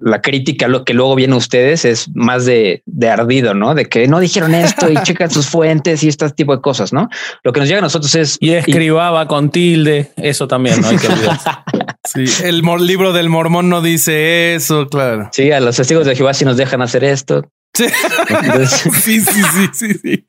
la 0.02 0.22
crítica, 0.22 0.68
lo 0.68 0.84
que 0.84 0.94
luego 0.94 1.16
viene 1.16 1.34
a 1.34 1.38
ustedes 1.38 1.86
es 1.86 2.10
más 2.14 2.46
de, 2.46 2.82
de, 2.86 3.10
ardido, 3.10 3.54
¿no? 3.54 3.76
De 3.76 3.86
que 3.86 4.08
no 4.08 4.20
dijeron 4.20 4.56
esto 4.56 4.90
y 4.90 4.96
checan 5.04 5.30
sus 5.30 5.48
fuentes 5.48 6.04
y 6.04 6.08
este 6.08 6.30
tipo 6.32 6.56
de 6.56 6.62
cosas, 6.62 6.94
¿no? 6.94 7.10
Lo 7.44 7.54
que 7.54 7.60
nos 7.60 7.70
llega 7.70 7.80
a 7.80 7.84
nosotros 7.84 8.14
es... 8.16 8.38
Y 8.40 8.52
escribaba 8.52 9.28
con 9.28 9.50
tilde, 9.50 10.12
eso 10.18 10.48
también, 10.48 10.82
¿no? 10.82 10.88
Hay 10.88 10.98
que 10.98 11.08
sí, 12.04 12.44
el 12.44 12.62
libro 12.86 13.14
del 13.14 13.30
mormón 13.30 13.70
no 13.70 13.82
dice 13.82 14.56
eso, 14.56 14.88
claro. 14.88 15.30
Sí, 15.32 15.52
a 15.52 15.60
los 15.60 15.76
testigos 15.76 16.06
de 16.06 16.16
Jehová 16.16 16.34
si 16.34 16.46
nos 16.46 16.58
dejan 16.58 16.82
hacer 16.82 17.04
esto. 17.04 17.50
Sí. 17.76 17.86
sí, 19.04 19.22
sí, 19.22 19.42
sí, 19.44 19.70
sí, 19.74 19.94
sí. 19.94 20.26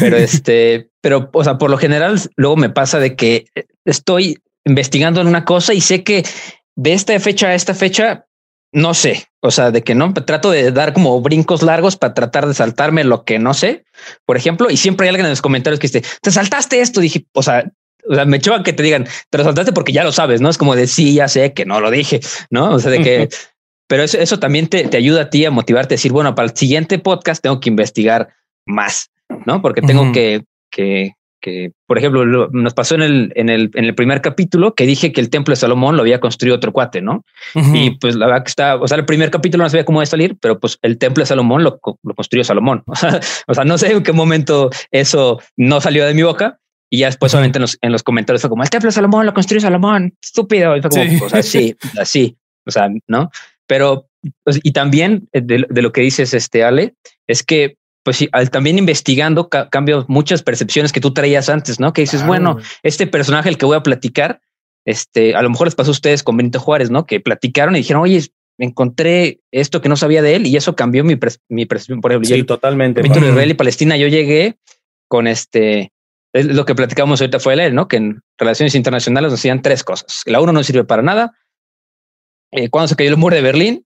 Pero 0.00 0.16
este, 0.16 0.90
pero, 1.00 1.30
o 1.32 1.44
sea, 1.44 1.58
por 1.58 1.70
lo 1.70 1.78
general, 1.78 2.20
luego 2.36 2.56
me 2.56 2.70
pasa 2.70 2.98
de 2.98 3.14
que 3.16 3.46
estoy 3.84 4.38
investigando 4.64 5.20
en 5.20 5.28
una 5.28 5.44
cosa 5.44 5.74
y 5.74 5.80
sé 5.80 6.02
que 6.02 6.24
de 6.76 6.92
esta 6.92 7.18
fecha 7.20 7.48
a 7.48 7.54
esta 7.54 7.74
fecha 7.74 8.26
no 8.72 8.92
sé, 8.92 9.26
o 9.40 9.50
sea, 9.50 9.70
de 9.70 9.82
que 9.82 9.94
no 9.94 10.12
trato 10.12 10.50
de 10.50 10.70
dar 10.72 10.92
como 10.92 11.20
brincos 11.20 11.62
largos 11.62 11.96
para 11.96 12.12
tratar 12.12 12.46
de 12.46 12.54
saltarme 12.54 13.02
lo 13.02 13.24
que 13.24 13.38
no 13.38 13.54
sé, 13.54 13.84
por 14.26 14.36
ejemplo, 14.36 14.70
y 14.70 14.76
siempre 14.76 15.06
hay 15.06 15.08
alguien 15.08 15.26
en 15.26 15.30
los 15.30 15.42
comentarios 15.42 15.80
que 15.80 15.88
dice, 15.88 16.02
te 16.20 16.30
saltaste 16.30 16.80
esto, 16.80 17.00
dije, 17.00 17.24
o 17.32 17.42
sea, 17.42 17.64
o 18.06 18.14
sea, 18.14 18.24
me 18.24 18.40
choca 18.40 18.62
que 18.62 18.72
te 18.72 18.82
digan, 18.82 19.06
te 19.30 19.38
lo 19.38 19.44
saltaste 19.44 19.72
porque 19.72 19.92
ya 19.92 20.04
lo 20.04 20.12
sabes, 20.12 20.40
¿no? 20.40 20.50
Es 20.50 20.58
como 20.58 20.76
de 20.76 20.86
sí, 20.86 21.14
ya 21.14 21.28
sé 21.28 21.52
que 21.52 21.64
no 21.64 21.80
lo 21.80 21.90
dije, 21.90 22.20
¿no? 22.50 22.72
O 22.72 22.78
sea, 22.78 22.90
de 22.90 23.02
que, 23.02 23.28
pero 23.88 24.02
eso, 24.02 24.18
eso 24.18 24.38
también 24.38 24.68
te, 24.68 24.86
te, 24.86 24.96
ayuda 24.96 25.22
a 25.22 25.30
ti 25.30 25.44
a 25.44 25.50
motivarte 25.50 25.94
a 25.94 25.96
decir, 25.96 26.12
bueno, 26.12 26.34
para 26.34 26.48
el 26.48 26.56
siguiente 26.56 26.98
podcast 26.98 27.42
tengo 27.42 27.60
que 27.60 27.70
investigar 27.70 28.34
más, 28.66 29.10
¿no? 29.46 29.62
Porque 29.62 29.82
tengo 29.82 30.12
que, 30.12 30.44
que, 30.70 31.14
que, 31.40 31.72
por 31.86 31.98
ejemplo, 31.98 32.48
nos 32.52 32.74
pasó 32.74 32.94
en 32.94 33.02
el, 33.02 33.32
en, 33.36 33.48
el, 33.48 33.70
en 33.74 33.84
el 33.84 33.94
primer 33.94 34.20
capítulo 34.20 34.74
que 34.74 34.86
dije 34.86 35.12
que 35.12 35.20
el 35.20 35.30
templo 35.30 35.52
de 35.52 35.56
Salomón 35.56 35.96
lo 35.96 36.02
había 36.02 36.20
construido 36.20 36.56
otro 36.56 36.72
cuate, 36.72 37.00
¿no? 37.00 37.24
Y 37.54 37.92
pues 37.92 38.16
la 38.16 38.26
verdad 38.26 38.44
que 38.44 38.50
está, 38.50 38.76
o 38.76 38.88
sea, 38.88 38.98
el 38.98 39.04
primer 39.04 39.30
capítulo 39.30 39.64
no 39.64 39.70
sabía 39.70 39.84
cómo 39.84 39.98
iba 39.98 40.04
a 40.04 40.06
salir, 40.06 40.36
pero 40.40 40.58
pues 40.58 40.78
el 40.82 40.98
templo 40.98 41.22
de 41.22 41.26
Salomón 41.26 41.62
lo, 41.62 41.80
lo 42.02 42.14
construyó 42.14 42.44
Salomón. 42.44 42.84
O 43.46 43.54
sea, 43.54 43.64
no 43.64 43.78
sé 43.78 43.92
en 43.92 44.02
qué 44.02 44.12
momento 44.12 44.70
eso 44.90 45.40
no 45.56 45.80
salió 45.80 46.04
de 46.06 46.14
mi 46.14 46.22
boca. 46.22 46.58
Y 46.90 46.98
ya 46.98 47.06
después, 47.06 47.32
solamente 47.32 47.58
en 47.58 47.62
los, 47.62 47.78
en 47.82 47.92
los 47.92 48.02
comentarios 48.02 48.40
fue 48.40 48.50
como 48.50 48.62
el 48.62 48.70
templo 48.70 48.88
de 48.88 48.92
Salomón 48.92 49.26
lo 49.26 49.34
construyó 49.34 49.60
Salomón, 49.60 50.14
estúpido. 50.22 50.76
Y 50.76 50.80
fue 50.80 50.90
como, 50.90 51.04
sí. 51.04 51.20
o 51.22 51.28
sea, 51.28 51.42
sí, 51.42 51.76
así, 51.98 52.36
o 52.66 52.70
sea, 52.70 52.88
no, 53.06 53.30
pero 53.66 54.08
pues, 54.44 54.58
y 54.62 54.72
también 54.72 55.28
de, 55.32 55.66
de, 55.68 55.82
lo 55.82 55.92
que 55.92 56.00
dices, 56.00 56.34
este 56.34 56.64
Ale, 56.64 56.94
es 57.26 57.42
que 57.42 57.76
pues 58.08 58.16
sí, 58.16 58.28
al 58.32 58.48
también 58.48 58.78
investigando 58.78 59.50
cambio 59.50 60.06
muchas 60.08 60.42
percepciones 60.42 60.94
que 60.94 61.00
tú 61.02 61.12
traías 61.12 61.50
antes, 61.50 61.78
¿no? 61.78 61.92
Que 61.92 62.00
dices, 62.00 62.24
bueno, 62.24 62.56
este 62.82 63.06
personaje 63.06 63.50
el 63.50 63.58
que 63.58 63.66
voy 63.66 63.76
a 63.76 63.82
platicar, 63.82 64.40
este, 64.86 65.34
a 65.34 65.42
lo 65.42 65.50
mejor 65.50 65.66
les 65.66 65.74
pasó 65.74 65.90
a 65.90 65.92
ustedes 65.92 66.22
con 66.22 66.34
Benito 66.34 66.58
Juárez, 66.58 66.90
¿no? 66.90 67.04
Que 67.04 67.20
platicaron 67.20 67.76
y 67.76 67.80
dijeron, 67.80 68.00
oye, 68.00 68.22
encontré 68.56 69.40
esto 69.52 69.82
que 69.82 69.90
no 69.90 69.96
sabía 69.96 70.22
de 70.22 70.36
él 70.36 70.46
y 70.46 70.56
eso 70.56 70.74
cambió 70.74 71.04
mi, 71.04 71.18
mi 71.50 71.66
percepción. 71.66 72.00
Por 72.00 72.12
ejemplo, 72.12 72.34
sí, 72.34 72.42
totalmente. 72.44 73.02
Israel 73.06 73.50
y 73.50 73.54
Palestina, 73.54 73.98
yo 73.98 74.08
llegué 74.08 74.56
con 75.06 75.26
este, 75.26 75.92
es 76.32 76.46
lo 76.46 76.64
que 76.64 76.74
platicamos 76.74 77.20
ahorita 77.20 77.40
fue 77.40 77.62
él, 77.62 77.74
¿no? 77.74 77.88
Que 77.88 77.98
en 77.98 78.22
relaciones 78.38 78.74
internacionales 78.74 79.32
nos 79.32 79.40
hacían 79.40 79.60
tres 79.60 79.84
cosas. 79.84 80.22
La 80.24 80.40
uno 80.40 80.54
no 80.54 80.64
sirve 80.64 80.84
para 80.84 81.02
nada. 81.02 81.34
Eh, 82.52 82.70
cuando 82.70 82.88
se 82.88 82.96
cayó 82.96 83.10
el 83.10 83.18
muro 83.18 83.36
de 83.36 83.42
Berlín 83.42 83.84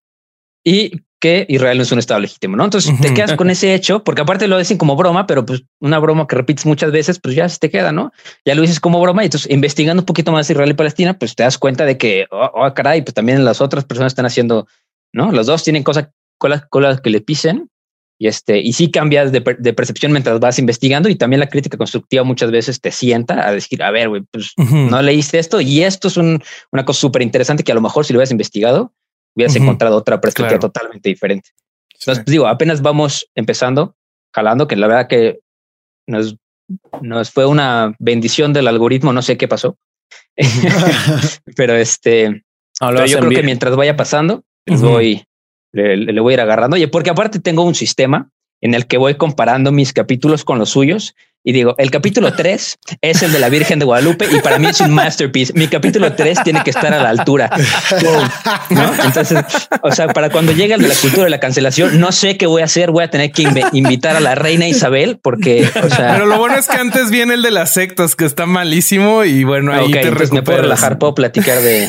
y 0.62 0.92
que 1.22 1.46
Israel 1.48 1.76
no 1.76 1.84
es 1.84 1.92
un 1.92 2.00
Estado 2.00 2.18
legítimo, 2.18 2.56
¿no? 2.56 2.64
Entonces 2.64 3.00
te 3.00 3.14
quedas 3.14 3.34
con 3.36 3.48
ese 3.48 3.74
hecho, 3.74 4.02
porque 4.02 4.22
aparte 4.22 4.48
lo 4.48 4.58
dicen 4.58 4.76
como 4.76 4.96
broma, 4.96 5.24
pero 5.28 5.46
pues 5.46 5.62
una 5.78 6.00
broma 6.00 6.26
que 6.26 6.34
repites 6.34 6.66
muchas 6.66 6.90
veces, 6.90 7.20
pues 7.20 7.36
ya 7.36 7.48
se 7.48 7.60
te 7.60 7.70
queda, 7.70 7.92
¿no? 7.92 8.10
Ya 8.44 8.56
lo 8.56 8.62
dices 8.62 8.80
como 8.80 9.00
broma 9.00 9.22
y 9.22 9.26
entonces 9.26 9.48
investigando 9.48 10.02
un 10.02 10.06
poquito 10.06 10.32
más 10.32 10.50
Israel 10.50 10.70
y 10.70 10.74
Palestina, 10.74 11.16
pues 11.16 11.36
te 11.36 11.44
das 11.44 11.58
cuenta 11.58 11.84
de 11.84 11.96
que, 11.96 12.26
oh, 12.32 12.50
oh 12.52 12.74
caray, 12.74 13.02
pues 13.02 13.14
también 13.14 13.44
las 13.44 13.60
otras 13.60 13.84
personas 13.84 14.10
están 14.10 14.26
haciendo, 14.26 14.66
¿no? 15.12 15.30
Los 15.30 15.46
dos 15.46 15.62
tienen 15.62 15.84
cosas, 15.84 16.08
colas, 16.38 16.64
colas 16.68 17.00
que 17.00 17.10
le 17.10 17.20
pisen 17.20 17.70
y 18.18 18.26
este, 18.26 18.58
y 18.58 18.72
sí 18.72 18.90
cambias 18.90 19.30
de, 19.30 19.40
percepción 19.40 20.10
mientras 20.10 20.40
vas 20.40 20.58
investigando 20.58 21.08
y 21.08 21.14
también 21.14 21.38
la 21.38 21.48
crítica 21.48 21.78
constructiva 21.78 22.24
muchas 22.24 22.50
veces 22.50 22.80
te 22.80 22.90
sienta 22.90 23.46
a 23.46 23.52
decir, 23.52 23.80
a 23.80 23.92
ver, 23.92 24.08
güey, 24.08 24.22
pues 24.28 24.54
no 24.56 25.00
leíste 25.02 25.38
esto 25.38 25.60
y 25.60 25.84
esto 25.84 26.08
es 26.08 26.16
un, 26.16 26.42
una 26.72 26.84
cosa 26.84 26.98
súper 26.98 27.22
interesante 27.22 27.62
que 27.62 27.70
a 27.70 27.76
lo 27.76 27.80
mejor 27.80 28.04
si 28.04 28.12
lo 28.12 28.16
hubieras 28.16 28.32
investigado, 28.32 28.92
hubieras 29.34 29.56
encontrado 29.56 29.96
otra 29.96 30.20
perspectiva 30.20 30.58
totalmente 30.58 31.08
diferente. 31.08 31.50
Entonces, 31.92 32.24
pues, 32.24 32.32
digo, 32.32 32.46
apenas 32.46 32.82
vamos 32.82 33.28
empezando, 33.34 33.96
jalando, 34.34 34.66
que 34.66 34.76
la 34.76 34.86
verdad 34.86 35.08
que 35.08 35.40
nos, 36.06 36.36
nos 37.00 37.30
fue 37.30 37.46
una 37.46 37.94
bendición 37.98 38.52
del 38.52 38.68
algoritmo, 38.68 39.12
no 39.12 39.22
sé 39.22 39.36
qué 39.36 39.48
pasó. 39.48 39.76
pero 41.56 41.74
este, 41.74 42.44
yo 42.80 43.18
creo 43.18 43.30
que 43.30 43.42
mientras 43.42 43.76
vaya 43.76 43.96
pasando, 43.96 44.44
voy, 44.66 45.24
le, 45.72 45.96
le, 45.96 46.20
voy 46.20 46.32
a 46.32 46.34
ir 46.34 46.40
agarrando. 46.40 46.74
Oye, 46.74 46.88
porque 46.88 47.10
aparte 47.10 47.38
tengo 47.38 47.62
un 47.62 47.74
sistema 47.74 48.30
en 48.60 48.74
el 48.74 48.86
que 48.86 48.96
voy 48.98 49.14
comparando 49.16 49.72
mis 49.72 49.92
capítulos 49.92 50.44
con 50.44 50.58
los 50.58 50.70
suyos 50.70 51.14
y 51.44 51.52
digo, 51.52 51.74
el 51.78 51.90
capítulo 51.90 52.32
3 52.36 52.78
es 53.00 53.22
el 53.22 53.32
de 53.32 53.38
la 53.38 53.48
Virgen 53.48 53.78
de 53.78 53.84
Guadalupe 53.84 54.26
y 54.30 54.40
para 54.40 54.58
mí 54.58 54.68
es 54.68 54.80
un 54.80 54.92
masterpiece. 54.92 55.52
Mi 55.54 55.68
capítulo 55.68 56.12
3 56.12 56.42
tiene 56.44 56.62
que 56.62 56.70
estar 56.70 56.92
a 56.92 57.02
la 57.02 57.10
altura. 57.10 57.50
¿No? 58.70 59.04
Entonces, 59.04 59.44
o 59.82 59.92
sea, 59.92 60.08
para 60.08 60.30
cuando 60.30 60.52
llegue 60.52 60.74
el 60.74 60.82
de 60.82 60.88
la 60.88 60.94
cultura 60.94 61.24
de 61.24 61.30
la 61.30 61.40
cancelación, 61.40 62.00
no 62.00 62.12
sé 62.12 62.36
qué 62.36 62.46
voy 62.46 62.62
a 62.62 62.66
hacer. 62.66 62.90
Voy 62.90 63.04
a 63.04 63.10
tener 63.10 63.32
que 63.32 63.50
invitar 63.72 64.16
a 64.16 64.20
la 64.20 64.34
reina 64.34 64.66
Isabel 64.66 65.18
porque, 65.22 65.68
o 65.82 65.88
sea, 65.88 66.12
pero 66.12 66.26
lo 66.26 66.38
bueno 66.38 66.56
es 66.56 66.68
que 66.68 66.76
antes 66.76 67.10
viene 67.10 67.34
el 67.34 67.42
de 67.42 67.50
las 67.50 67.72
sectas 67.72 68.16
que 68.16 68.24
está 68.24 68.46
malísimo 68.46 69.24
y 69.24 69.44
bueno, 69.44 69.72
ahí 69.72 69.90
te 69.90 70.10
me 70.10 70.42
puedo 70.42 70.62
relajar, 70.62 70.98
puedo 70.98 71.14
platicar 71.14 71.60
de 71.60 71.88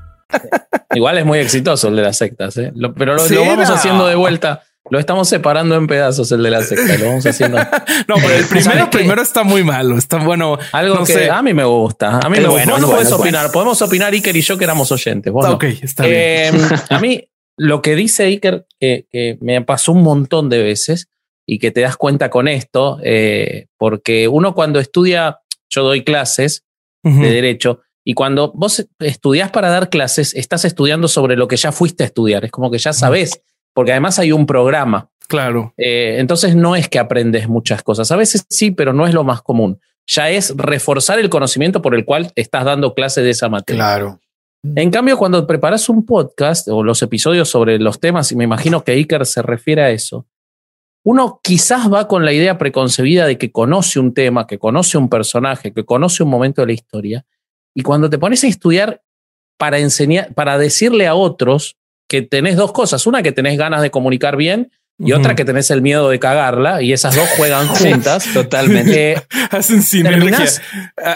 Igual 0.93 1.17
es 1.17 1.25
muy 1.25 1.39
exitoso 1.39 1.87
el 1.87 1.95
de 1.95 2.01
las 2.01 2.17
sectas, 2.17 2.57
¿eh? 2.57 2.73
pero 2.97 3.15
lo, 3.15 3.45
vamos 3.45 3.69
haciendo 3.69 4.07
de 4.07 4.15
vuelta. 4.15 4.63
Lo 4.89 4.99
estamos 4.99 5.29
separando 5.29 5.75
en 5.75 5.87
pedazos 5.87 6.31
el 6.31 6.41
de 6.43 6.49
la 6.49 6.61
secta. 6.63 6.97
Lo 6.97 7.05
vamos 7.05 7.25
haciendo. 7.25 7.57
no, 8.07 8.15
pero 8.15 8.33
el 8.33 8.45
primero, 8.49 8.89
primero 8.89 9.21
está 9.21 9.43
muy 9.43 9.63
malo. 9.63 9.97
Está 9.97 10.17
bueno. 10.17 10.57
Algo 10.71 11.03
que 11.05 11.29
a 11.29 11.41
mí 11.41 11.53
me 11.53 11.63
gusta. 11.63 12.19
A 12.19 12.29
mí 12.29 12.39
me 12.39 12.47
gusta. 12.47 12.71
Bueno, 12.71 12.89
puedes 12.89 13.11
opinar. 13.11 13.51
Podemos 13.51 13.81
opinar 13.81 14.11
Iker 14.11 14.35
y 14.35 14.41
yo 14.41 14.57
que 14.57 14.63
éramos 14.63 14.91
oyentes. 14.91 15.31
Bueno, 15.31 15.53
ok, 15.53 15.63
está 15.81 16.05
bien. 16.05 16.55
Em, 16.55 16.61
a 16.89 16.99
mí 16.99 17.23
lo 17.57 17.81
que 17.81 17.95
dice 17.95 18.23
Iker 18.23 18.65
que, 18.79 19.05
que, 19.11 19.37
me 19.39 19.61
pasó 19.61 19.91
un 19.91 20.01
montón 20.01 20.49
de 20.49 20.61
veces 20.63 21.09
y 21.45 21.59
que 21.59 21.71
te 21.71 21.81
das 21.81 21.95
cuenta 21.95 22.29
con 22.29 22.47
esto, 22.47 22.99
eh, 23.03 23.67
porque 23.77 24.27
uno 24.27 24.53
cuando 24.55 24.79
estudia, 24.79 25.39
yo 25.69 25.83
doy 25.83 26.03
clases 26.03 26.63
de 27.03 27.31
derecho 27.31 27.81
y 28.03 28.13
cuando 28.13 28.51
vos 28.53 28.85
estudiás 28.99 29.51
para 29.51 29.69
dar 29.69 29.89
clases, 29.89 30.33
estás 30.33 30.65
estudiando 30.65 31.07
sobre 31.07 31.35
lo 31.35 31.47
que 31.47 31.57
ya 31.57 31.71
fuiste 31.71 32.03
a 32.03 32.07
estudiar. 32.07 32.43
Es 32.45 32.51
como 32.51 32.71
que 32.71 32.79
ya 32.79 32.93
sabes, 32.93 33.41
porque 33.73 33.91
además 33.91 34.17
hay 34.17 34.31
un 34.31 34.45
programa. 34.45 35.09
Claro. 35.27 35.73
Eh, 35.77 36.17
entonces 36.19 36.55
no 36.55 36.75
es 36.75 36.89
que 36.89 36.99
aprendes 36.99 37.47
muchas 37.47 37.83
cosas. 37.83 38.11
A 38.11 38.15
veces 38.15 38.45
sí, 38.49 38.71
pero 38.71 38.91
no 38.91 39.05
es 39.05 39.13
lo 39.13 39.23
más 39.23 39.41
común. 39.41 39.79
ya 40.07 40.29
es 40.29 40.53
reforzar 40.57 41.19
el 41.19 41.29
conocimiento 41.29 41.81
por 41.81 41.95
el 41.95 42.05
cual 42.05 42.31
estás 42.35 42.65
dando 42.65 42.95
clase 42.95 43.21
de 43.21 43.29
esa 43.29 43.47
materia. 43.49 43.81
Claro. 43.81 44.19
En 44.75 44.91
cambio, 44.91 45.17
cuando 45.17 45.47
preparas 45.47 45.87
un 45.89 46.05
podcast 46.05 46.67
o 46.67 46.83
los 46.83 47.01
episodios 47.01 47.49
sobre 47.49 47.79
los 47.79 47.99
temas, 47.99 48.31
y 48.31 48.35
me 48.35 48.43
imagino 48.43 48.83
que 48.83 48.91
Iker 48.91 49.25
se 49.25 49.41
refiere 49.41 49.83
a 49.83 49.89
eso, 49.91 50.27
uno 51.03 51.39
quizás 51.41 51.91
va 51.91 52.07
con 52.07 52.25
la 52.25 52.33
idea 52.33 52.57
preconcebida 52.57 53.25
de 53.25 53.37
que 53.37 53.51
conoce 53.51 53.99
un 53.99 54.13
tema, 54.13 54.45
que 54.45 54.59
conoce 54.59 54.97
un 54.97 55.09
personaje, 55.09 55.73
que 55.73 55.83
conoce 55.83 56.23
un 56.23 56.29
momento 56.29 56.61
de 56.61 56.67
la 56.67 56.73
historia, 56.73 57.25
y 57.73 57.83
cuando 57.83 58.09
te 58.09 58.17
pones 58.17 58.43
a 58.43 58.47
estudiar 58.47 59.01
para 59.57 59.79
enseñar, 59.79 60.33
para 60.33 60.57
decirle 60.57 61.07
a 61.07 61.15
otros 61.15 61.77
que 62.07 62.21
tenés 62.21 62.55
dos 62.55 62.71
cosas, 62.71 63.05
una 63.07 63.23
que 63.23 63.31
tenés 63.31 63.57
ganas 63.57 63.81
de 63.81 63.91
comunicar 63.91 64.35
bien 64.35 64.71
y 65.03 65.13
otra 65.13 65.35
que 65.35 65.45
tenés 65.45 65.71
el 65.71 65.81
miedo 65.81 66.09
de 66.09 66.19
cagarla, 66.19 66.83
y 66.83 66.93
esas 66.93 67.15
dos 67.15 67.27
juegan 67.35 67.67
juntas. 67.69 68.25
Totalmente. 68.33 69.13
Eh, 69.13 69.21
Hacen 69.49 69.81
sinergia. 69.81 70.45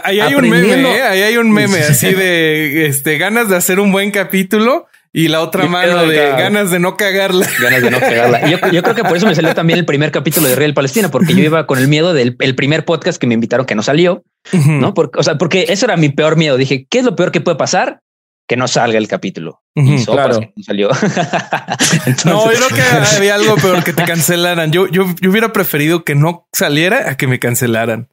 Ahí 0.04 0.20
hay 0.20 0.34
un 0.34 0.50
meme, 0.50 0.98
¿eh? 0.98 1.02
Ahí 1.04 1.22
hay 1.22 1.38
un 1.38 1.52
meme 1.52 1.80
así 1.80 2.13
de 2.13 2.88
este, 2.88 3.18
ganas 3.20 3.48
de 3.50 3.56
hacer 3.56 3.80
un 3.80 3.91
buen 3.91 4.10
capítulo 4.10 4.88
y 5.17 5.30
la 5.30 5.39
otra 5.41 5.63
Y 5.63 5.69
mano 5.69 6.06
de 6.06 6.17
ganas 6.17 6.71
de 6.71 6.80
no 6.80 6.97
cagarla. 6.97 7.47
ganas 7.62 7.82
de 7.82 7.89
no 7.89 7.99
pegarla. 7.99 8.47
Y 8.47 8.51
Yo, 8.51 8.58
yo 8.71 8.84
creo 8.84 8.95
que 8.95 9.04
por 9.06 9.15
eso 9.15 9.25
me 9.25 9.34
salió 9.34 9.56
también 9.56 9.80
el 9.80 9.86
primer 9.86 10.12
capítulo 10.12 10.47
de 10.49 10.56
Real 10.56 10.73
Palestina, 10.73 11.10
porque 11.10 11.34
yo 11.34 11.41
iba 11.41 11.65
con 11.65 11.80
el 11.80 11.88
miedo 11.88 12.13
del 12.13 12.36
el 12.39 12.56
primer 12.56 12.84
podcast 12.84 13.17
que 13.19 13.25
me 13.25 13.34
invitaron 13.34 13.65
que 13.65 13.75
no 13.75 13.82
salió, 13.82 14.23
¿no? 14.51 14.93
Porque, 14.93 15.17
o 15.19 15.23
sea, 15.23 15.38
porque 15.38 15.67
eso 15.69 15.86
era 15.86 15.95
mi 15.95 16.10
peor 16.10 16.36
miedo. 16.36 16.58
Dije, 16.58 16.86
¿qué 16.89 16.99
es 16.99 17.06
lo 17.06 17.15
peor 17.15 17.32
que 17.32 17.39
puede 17.39 17.56
pasar? 17.58 18.01
Que 18.47 18.58
no 18.58 18.67
salga 18.67 18.97
el 18.97 19.08
capítulo. 19.08 19.62
Y 19.73 19.99
sopas 19.99 20.25
claro. 20.28 20.39
que 20.41 20.54
no 20.56 20.63
salió. 20.63 20.89
Entonces, 22.06 22.25
No, 22.25 22.51
yo 22.51 22.58
creo 22.58 22.69
que 22.69 22.82
había 23.17 23.36
algo 23.36 23.56
peor 23.56 23.84
que 23.84 23.93
te 23.93 24.04
cancelaran. 24.04 24.71
Yo, 24.71 24.88
yo, 24.88 25.06
yo 25.21 25.30
hubiera 25.32 25.51
preferido 25.54 26.04
que 26.04 26.15
no 26.15 26.47
saliera 26.54 27.10
a 27.10 27.17
que 27.17 27.28
me 27.28 27.39
cancelaran. 27.39 28.10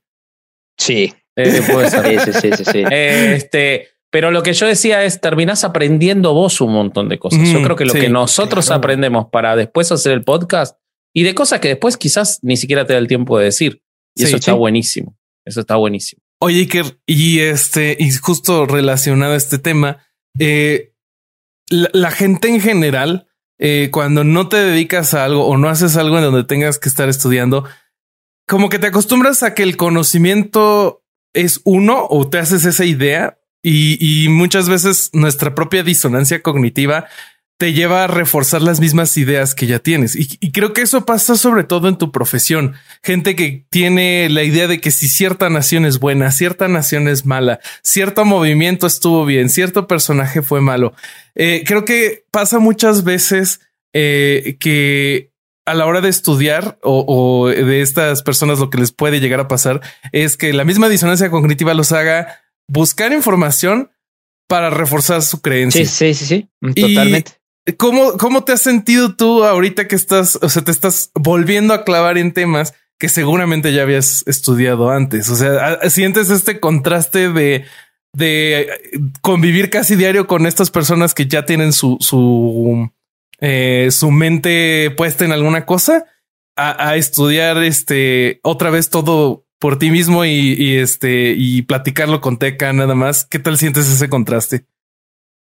sí, 0.78 1.12
eh, 1.36 1.62
puede 1.70 1.90
ser. 1.90 2.20
sí, 2.20 2.32
sí, 2.32 2.38
sí, 2.40 2.50
sí, 2.58 2.64
sí. 2.72 2.84
Este, 2.90 3.88
pero 4.12 4.30
lo 4.30 4.42
que 4.42 4.52
yo 4.52 4.66
decía 4.66 5.04
es, 5.04 5.22
terminás 5.22 5.64
aprendiendo 5.64 6.34
vos 6.34 6.60
un 6.60 6.74
montón 6.74 7.08
de 7.08 7.18
cosas. 7.18 7.48
yo 7.50 7.62
creo 7.62 7.76
que 7.76 7.86
lo 7.86 7.94
sí, 7.94 8.00
que 8.00 8.10
nosotros 8.10 8.66
claro. 8.66 8.78
aprendemos 8.78 9.26
para 9.32 9.56
después 9.56 9.90
hacer 9.90 10.12
el 10.12 10.22
podcast 10.22 10.76
y 11.14 11.22
de 11.22 11.34
cosas 11.34 11.60
que 11.60 11.68
después 11.68 11.96
quizás 11.96 12.38
ni 12.42 12.58
siquiera 12.58 12.86
te 12.86 12.92
da 12.92 12.98
el 12.98 13.08
tiempo 13.08 13.38
de 13.38 13.46
decir. 13.46 13.82
Y 14.14 14.20
Sí, 14.20 14.26
eso 14.26 14.36
está 14.36 14.52
sí. 14.52 14.58
buenísimo. 14.58 15.16
Eso 15.46 15.60
está 15.60 15.76
buenísimo. 15.76 16.20
Oye, 16.40 16.58
Iker, 16.60 17.00
y 17.06 17.40
este, 17.40 17.96
y 17.98 18.12
justo 18.12 18.66
relacionado 18.66 19.32
a 19.32 19.36
este 19.36 19.58
tema, 19.58 20.04
eh, 20.38 20.92
la, 21.70 21.88
la 21.94 22.10
gente 22.10 22.48
en 22.48 22.60
general, 22.60 23.28
eh, 23.58 23.88
cuando 23.92 24.24
no 24.24 24.46
te 24.50 24.58
dedicas 24.58 25.14
a 25.14 25.24
algo 25.24 25.46
o 25.46 25.56
no 25.56 25.70
haces 25.70 25.96
algo 25.96 26.18
en 26.18 26.24
donde 26.24 26.44
tengas 26.44 26.78
que 26.78 26.90
estar 26.90 27.08
estudiando, 27.08 27.64
como 28.46 28.68
que 28.68 28.78
te 28.78 28.88
acostumbras 28.88 29.42
a 29.42 29.54
que 29.54 29.62
el 29.62 29.78
conocimiento 29.78 31.02
es 31.32 31.62
uno 31.64 32.06
o 32.10 32.28
te 32.28 32.38
haces 32.38 32.66
esa 32.66 32.84
idea 32.84 33.38
y, 33.62 34.26
muchas 34.28 34.68
veces 34.68 35.10
nuestra 35.12 35.54
propia 35.54 35.82
disonancia 35.82 36.42
cognitiva 36.42 37.06
te 37.58 37.72
lleva 37.72 38.02
a 38.02 38.08
reforzar 38.08 38.60
las 38.60 38.80
mismas 38.80 39.16
ideas 39.16 39.54
que 39.54 39.68
ya 39.68 39.78
tienes. 39.78 40.16
Y, 40.16 40.50
creo 40.50 40.72
que 40.72 40.82
eso 40.82 41.06
pasa 41.06 41.36
sobre 41.36 41.62
todo 41.62 41.88
en 41.88 41.96
tu 41.96 42.10
profesión. 42.10 42.74
Gente 43.04 43.36
que 43.36 43.64
tiene 43.70 44.28
la 44.30 44.42
idea 44.42 44.66
de 44.66 44.80
que 44.80 44.90
si 44.90 45.08
cierta 45.08 45.48
nación 45.48 45.84
es 45.84 46.00
buena, 46.00 46.32
cierta 46.32 46.66
nación 46.66 47.06
es 47.06 47.24
mala, 47.24 47.60
cierto 47.82 48.24
movimiento 48.24 48.88
estuvo 48.88 49.24
bien, 49.24 49.48
cierto 49.48 49.86
personaje 49.86 50.42
fue 50.42 50.60
malo. 50.60 50.94
Eh, 51.36 51.62
creo 51.64 51.84
que 51.84 52.24
pasa 52.32 52.58
muchas 52.58 53.04
veces 53.04 53.60
eh, 53.92 54.56
que 54.58 55.30
a 55.64 55.74
la 55.74 55.86
hora 55.86 56.00
de 56.00 56.08
estudiar 56.08 56.78
o 56.82 57.48
de 57.48 57.82
estas 57.82 58.24
personas 58.24 58.58
lo 58.58 58.68
que 58.68 58.78
les 58.78 58.90
puede 58.90 59.20
llegar 59.20 59.38
a 59.38 59.46
pasar 59.46 59.80
es 60.10 60.36
que 60.36 60.52
la 60.52 60.64
misma 60.64 60.88
disonancia 60.88 61.30
cognitiva 61.30 61.72
los 61.74 61.92
haga 61.92 62.41
buscar 62.68 63.12
información 63.12 63.90
para 64.48 64.70
reforzar 64.70 65.22
su 65.22 65.40
creencia. 65.40 65.84
Sí, 65.86 66.14
sí, 66.14 66.14
sí, 66.14 66.26
sí. 66.26 66.48
Y- 66.74 66.80
Totalmente. 66.94 67.32
¿Cómo, 67.76 68.16
¿Cómo 68.18 68.42
te 68.44 68.52
has 68.52 68.60
sentido 68.60 69.14
tú 69.14 69.44
ahorita 69.44 69.86
que 69.86 69.94
estás, 69.94 70.36
o 70.42 70.48
sea, 70.48 70.62
te 70.64 70.72
estás 70.72 71.10
volviendo 71.14 71.74
a 71.74 71.84
clavar 71.84 72.18
en 72.18 72.32
temas 72.32 72.74
que 72.98 73.08
seguramente 73.08 73.72
ya 73.72 73.82
habías 73.82 74.24
estudiado 74.26 74.90
antes? 74.90 75.28
O 75.28 75.36
sea, 75.36 75.78
¿a- 75.80 75.90
¿sientes 75.90 76.28
este 76.30 76.58
contraste 76.58 77.30
de, 77.32 77.64
de 78.12 78.68
convivir 79.20 79.70
casi 79.70 79.94
diario 79.94 80.26
con 80.26 80.44
estas 80.46 80.70
personas 80.70 81.14
que 81.14 81.26
ya 81.28 81.44
tienen 81.46 81.72
su, 81.72 81.98
su, 82.00 82.90
eh, 83.40 83.88
su 83.92 84.10
mente 84.10 84.90
puesta 84.96 85.24
en 85.24 85.30
alguna 85.30 85.64
cosa 85.64 86.04
a, 86.56 86.88
a 86.90 86.96
estudiar 86.96 87.62
este 87.62 88.40
otra 88.42 88.70
vez 88.70 88.90
todo 88.90 89.46
por 89.62 89.78
ti 89.78 89.90
mismo 89.90 90.24
y, 90.24 90.54
y 90.58 90.76
este 90.78 91.34
y 91.36 91.62
platicarlo 91.62 92.20
con 92.20 92.36
Teca 92.38 92.72
nada 92.72 92.94
más? 92.96 93.24
¿Qué 93.24 93.38
tal 93.38 93.56
sientes 93.56 93.88
ese 93.88 94.08
contraste? 94.08 94.66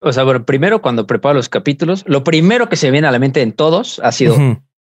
O 0.00 0.12
sea, 0.12 0.24
bueno, 0.24 0.44
primero 0.44 0.82
cuando 0.82 1.06
preparo 1.06 1.34
los 1.34 1.48
capítulos, 1.48 2.04
lo 2.06 2.22
primero 2.22 2.68
que 2.68 2.76
se 2.76 2.86
me 2.88 2.92
viene 2.92 3.08
a 3.08 3.10
la 3.10 3.18
mente 3.18 3.40
en 3.40 3.52
todos 3.52 4.00
ha 4.04 4.12
sido 4.12 4.36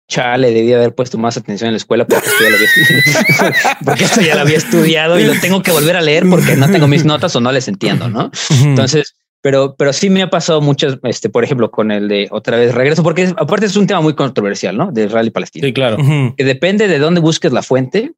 chale, 0.10 0.52
debí 0.52 0.74
haber 0.74 0.96
puesto 0.96 1.18
más 1.20 1.38
atención 1.38 1.68
en 1.68 1.74
la 1.74 1.78
escuela 1.78 2.06
porque 2.06 2.26
esto 2.28 2.44
ya 2.44 2.50
lo 2.50 2.56
había, 2.58 3.76
porque 3.86 4.04
esto 4.04 4.22
ya 4.22 4.36
lo 4.36 4.42
había 4.42 4.58
estudiado 4.58 5.20
y 5.20 5.24
lo 5.24 5.40
tengo 5.40 5.62
que 5.62 5.72
volver 5.72 5.96
a 5.96 6.02
leer 6.02 6.26
porque 6.30 6.56
no 6.58 6.70
tengo 6.70 6.88
mis 6.88 7.06
notas 7.06 7.36
o 7.36 7.40
no 7.42 7.52
les 7.52 7.68
entiendo, 7.68 8.10
¿no? 8.10 8.32
Entonces, 8.64 9.16
pero, 9.42 9.76
pero 9.78 9.94
sí 9.94 10.10
me 10.10 10.22
ha 10.24 10.30
pasado 10.30 10.60
muchas, 10.62 10.98
este, 11.04 11.30
por 11.30 11.44
ejemplo, 11.44 11.72
con 11.72 11.92
el 11.92 12.08
de 12.08 12.28
otra 12.32 12.58
vez 12.58 12.74
regreso, 12.76 13.04
porque 13.04 13.24
es- 13.24 13.34
aparte 13.38 13.68
es 13.68 13.76
un 13.76 13.88
tema 13.88 14.02
muy 14.02 14.14
controversial, 14.16 14.76
¿no? 14.78 14.92
De 14.92 15.06
Israel 15.06 15.28
y 15.28 15.32
Palestina. 15.32 15.66
Sí, 15.68 15.74
claro. 15.74 15.98
Que 16.36 16.44
depende 16.44 16.88
de 16.88 17.00
dónde 17.00 17.22
busques 17.22 17.52
la 17.54 17.64
fuente, 17.64 18.12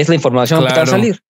es 0.00 0.08
la 0.08 0.14
información 0.14 0.60
que 0.60 0.66
te 0.66 0.74
va 0.74 0.82
a 0.82 0.84
Claro. 0.84 0.98
salir. 1.02 1.20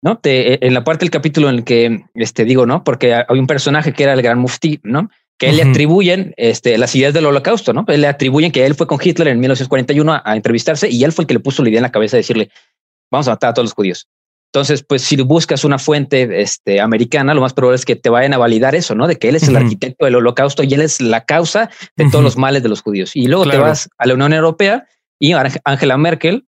¿No? 0.00 0.18
Te, 0.18 0.64
en 0.64 0.74
la 0.74 0.84
parte 0.84 1.04
del 1.04 1.10
capítulo 1.10 1.48
en 1.48 1.56
el 1.56 1.64
que 1.64 2.04
este, 2.14 2.44
digo, 2.44 2.66
¿no? 2.66 2.84
Porque 2.84 3.14
hay 3.14 3.38
un 3.38 3.48
personaje 3.48 3.92
que 3.92 4.04
era 4.04 4.12
el 4.12 4.22
gran 4.22 4.38
mufti, 4.38 4.78
¿no? 4.84 5.10
Que 5.38 5.46
a 5.46 5.50
él 5.50 5.56
le 5.56 5.62
Ujú. 5.62 5.70
atribuyen 5.72 6.34
este, 6.36 6.78
las 6.78 6.94
ideas 6.94 7.12
del 7.14 7.26
holocausto, 7.26 7.72
¿no? 7.72 7.84
Él 7.88 8.02
le 8.02 8.06
atribuyen 8.06 8.52
que 8.52 8.64
él 8.64 8.76
fue 8.76 8.86
con 8.86 8.98
Hitler 9.02 9.26
en 9.28 9.40
1941 9.40 10.12
a, 10.12 10.22
a 10.24 10.36
entrevistarse 10.36 10.88
y 10.88 11.02
él 11.02 11.10
fue 11.12 11.24
el 11.24 11.26
que 11.26 11.34
le 11.34 11.40
puso 11.40 11.62
la 11.64 11.68
idea 11.70 11.78
en 11.78 11.82
la 11.82 11.90
cabeza 11.90 12.16
de 12.16 12.20
decirle, 12.20 12.50
vamos 13.10 13.26
a 13.26 13.32
matar 13.32 13.50
a 13.50 13.54
todos 13.54 13.66
los 13.66 13.72
judíos. 13.74 14.06
Entonces, 14.52 14.84
pues 14.84 15.02
si 15.02 15.16
buscas 15.16 15.64
una 15.64 15.78
fuente 15.78 16.40
este, 16.42 16.80
americana, 16.80 17.34
lo 17.34 17.40
más 17.40 17.52
probable 17.52 17.76
es 17.76 17.84
que 17.84 17.96
te 17.96 18.08
vayan 18.08 18.32
a 18.34 18.38
validar 18.38 18.74
eso, 18.76 18.94
¿no? 18.94 19.06
De 19.08 19.16
que 19.16 19.28
él 19.28 19.36
es 19.36 19.42
el 19.48 19.54
Ujú. 19.56 19.64
arquitecto 19.64 20.04
del 20.04 20.14
holocausto 20.14 20.62
y 20.62 20.72
él 20.74 20.80
es 20.80 21.00
la 21.00 21.24
causa 21.24 21.70
de 21.96 22.04
Ujú. 22.04 22.12
todos 22.12 22.24
los 22.24 22.36
males 22.36 22.62
de 22.62 22.68
los 22.68 22.82
judíos. 22.82 23.10
Y 23.14 23.26
luego 23.26 23.42
Claro. 23.44 23.58
te 23.62 23.68
vas 23.68 23.88
a 23.98 24.06
la 24.06 24.14
Unión 24.14 24.32
Europea 24.32 24.86
y 25.18 25.32
Ang- 25.32 25.60
Angela 25.64 25.98
Merkel, 25.98 26.44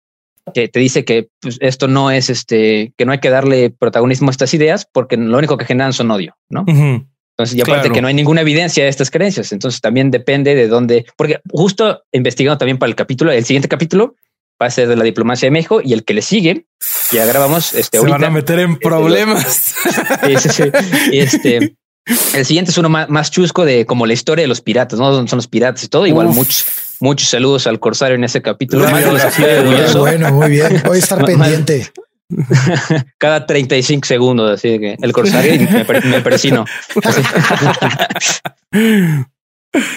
que 0.54 0.68
te 0.68 0.80
dice 0.80 1.06
que 1.06 1.30
pues, 1.42 1.58
esto 1.62 1.88
no 1.88 2.12
es 2.12 2.30
este, 2.30 2.94
que 2.98 3.06
no 3.06 3.12
hay 3.12 3.20
que 3.20 3.30
darle 3.30 3.70
protagonismo 3.72 4.30
a 4.30 4.32
estas 4.32 4.54
ideas 4.54 4.88
porque 4.92 5.18
lo 5.18 5.38
único 5.38 5.58
que 5.58 5.66
generan 5.66 5.94
son 5.94 6.12
odio, 6.12 6.36
¿no? 6.50 6.66
Entonces, 6.68 7.58
y 7.58 7.62
aparte 7.62 7.82
Claro. 7.82 7.94
que 7.96 8.02
no 8.02 8.08
hay 8.08 8.14
ninguna 8.14 8.42
evidencia 8.42 8.84
de 8.84 8.90
estas 8.90 9.12
creencias. 9.12 9.52
Entonces, 9.52 9.82
también 9.82 10.10
depende 10.10 10.56
de 10.56 10.68
dónde, 10.70 11.06
porque 11.18 11.42
justo 11.52 12.04
investigando 12.14 12.58
también 12.58 12.78
para 12.78 12.90
el 12.90 12.96
capítulo, 12.96 13.32
el 13.32 13.44
siguiente 13.44 13.68
capítulo 13.68 14.16
va 14.62 14.68
a 14.68 14.72
ser 14.72 14.88
de 14.88 14.96
la 14.96 15.04
diplomacia 15.04 15.48
de 15.48 15.52
México 15.52 15.82
y 15.84 15.92
el 15.92 16.06
que 16.06 16.14
le 16.14 16.22
sigue, 16.22 16.66
ya 17.12 17.26
grabamos 17.26 17.74
este 17.74 17.98
Se 18.00 18.08
van 18.08 18.24
a 18.24 18.30
meter 18.30 18.60
en 18.60 18.78
problemas. 18.78 19.76
Sí, 20.26 20.36
sí, 20.38 20.50
sí. 20.50 20.64
Y 21.12 21.20
este, 21.20 21.76
el 22.36 22.46
siguiente 22.46 22.72
es 22.72 22.78
uno 22.78 22.88
más, 22.88 23.10
más 23.10 23.32
chusco 23.32 23.66
de 23.66 23.86
como 23.86 24.06
la 24.06 24.14
historia 24.14 24.44
de 24.44 24.48
los 24.48 24.62
piratas, 24.62 24.98
¿no? 24.98 25.28
Son 25.28 25.38
los 25.38 25.48
piratas 25.48 25.84
y 25.84 25.90
todo. 25.90 26.08
Igual 26.08 26.28
Uf. 26.28 26.36
muchos, 26.36 26.66
muchos 27.00 27.30
saludos 27.30 27.68
al 27.68 27.80
corsario 27.80 28.16
en 28.16 28.24
ese 28.24 28.42
capítulo. 28.42 28.86
Orgulloso. 28.86 30.00
Bueno, 30.00 30.32
muy 30.32 30.50
bien. 30.50 30.82
Voy 30.86 30.98
a 30.98 31.00
estar 31.00 31.24
pendiente. 31.26 31.92
cada 33.18 33.46
35 33.46 34.06
segundos, 34.06 34.52
así 34.52 34.80
que 34.80 34.98
el 35.00 35.12
corsario 35.12 35.68
me, 35.70 35.86
me 36.02 36.22
persino. 36.22 36.66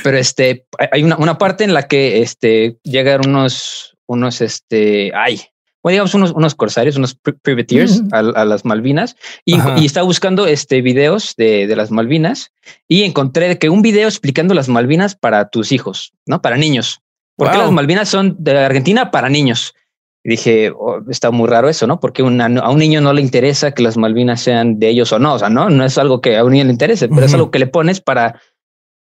Pero 0.03 0.19
este, 0.19 0.67
hay 0.91 1.05
una, 1.05 1.17
una 1.17 1.39
parte 1.39 1.65
en 1.65 1.73
la 1.73 1.87
que 1.87 2.21
este, 2.21 2.79
llegan 2.83 3.29
unos, 3.29 3.97
unos, 4.07 4.41
este, 4.41 5.13
ay, 5.15 5.41
bueno, 5.89 5.95
digamos 6.05 6.15
unos, 6.15 6.33
unos 6.33 6.55
corsarios, 6.55 6.97
unos 6.97 7.15
pri- 7.15 7.35
privateers 7.43 8.01
Ujú. 8.01 8.09
a, 8.13 8.19
a 8.19 8.45
las 8.45 8.65
Malvinas 8.65 9.17
y, 9.45 9.57
y 9.77 9.87
estaba 9.87 10.05
buscando 10.07 10.47
este 10.47 10.81
videos 10.83 11.35
de, 11.37 11.67
de 11.67 11.77
las 11.77 11.91
Malvinas 11.91 12.53
y 12.87 13.03
encontré 13.05 13.59
que 13.59 13.69
un 13.71 13.83
video 13.83 14.09
explicando 14.09 14.55
las 14.55 14.69
Malvinas 14.69 15.17
para 15.17 15.49
tus 15.49 15.73
hijos, 15.73 16.13
no 16.27 16.41
para 16.43 16.57
niños, 16.57 17.01
porque 17.37 17.57
Wow. 17.57 17.63
las 17.67 17.73
Malvinas 17.73 18.09
son 18.09 18.37
de 18.39 18.59
Argentina 18.59 19.11
para 19.11 19.29
niños. 19.29 19.75
Y 20.25 20.31
dije, 20.31 20.73
oh, 20.77 20.99
está 21.09 21.31
muy 21.31 21.49
raro 21.49 21.69
eso, 21.69 21.87
¿no? 21.87 22.01
Porque 22.01 22.23
una- 22.25 22.47
a 22.47 22.71
un 22.71 22.79
niño 22.81 23.01
no 23.01 23.13
le 23.13 23.23
interesa 23.23 23.71
que 23.73 23.83
las 23.85 23.97
Malvinas 23.97 24.41
sean 24.43 24.79
de 24.79 24.89
ellos 24.89 25.13
o 25.13 25.19
no. 25.21 25.35
O 25.35 25.39
sea, 25.39 25.49
no, 25.49 25.71
no 25.71 25.85
es 25.85 25.97
algo 25.97 26.21
que 26.21 26.37
a 26.37 26.45
un 26.45 26.53
niño 26.53 26.65
le 26.65 26.73
interese, 26.73 27.09
pero 27.09 27.23
es 27.25 27.29
Ujú. 27.33 27.37
algo 27.37 27.51
que 27.53 27.61
le 27.61 27.67
pones 27.69 28.01
para, 28.01 28.41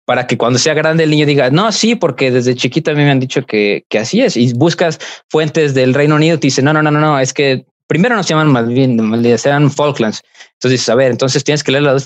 para 0.07 0.25
que 0.25 0.37
cuando 0.37 0.57
sea 0.57 0.73
grande 0.73 1.03
el 1.03 1.09
niño 1.09 1.25
diga, 1.25 1.49
no, 1.49 1.69
sí, 1.73 1.95
porque 1.95 2.31
desde 2.31 2.55
chiquita 2.55 2.91
a 2.91 2.93
mí 2.93 3.03
me 3.03 3.11
han 3.11 3.19
dicho 3.19 3.45
que, 3.45 3.83
que 3.89 3.99
así 3.99 4.21
es. 4.21 4.37
Y 4.37 4.53
buscas 4.53 4.99
fuentes 5.29 5.73
del 5.73 5.93
Reino 5.93 6.15
Unido 6.15 6.35
y 6.35 6.39
te 6.39 6.47
dicen, 6.47 6.63
no, 6.63 6.71
no, 6.71 6.81
no, 6.81 6.91
no, 6.91 7.01
no, 7.01 7.19
es 7.19 7.33
que 7.33 7.65
primero 7.87 8.15
nos 8.15 8.25
llaman 8.25 8.47
Malvinas, 8.49 9.05
Malvinas, 9.05 9.41
se 9.41 9.49
llaman 9.49 9.69
Falklands. 9.69 10.23
Entonces 10.53 10.79
dices, 10.79 10.87
a 10.87 10.95
ver, 10.95 11.11
entonces 11.11 11.43
tienes 11.43 11.61
que 11.61 11.73
leer 11.73 11.83
la, 11.83 11.97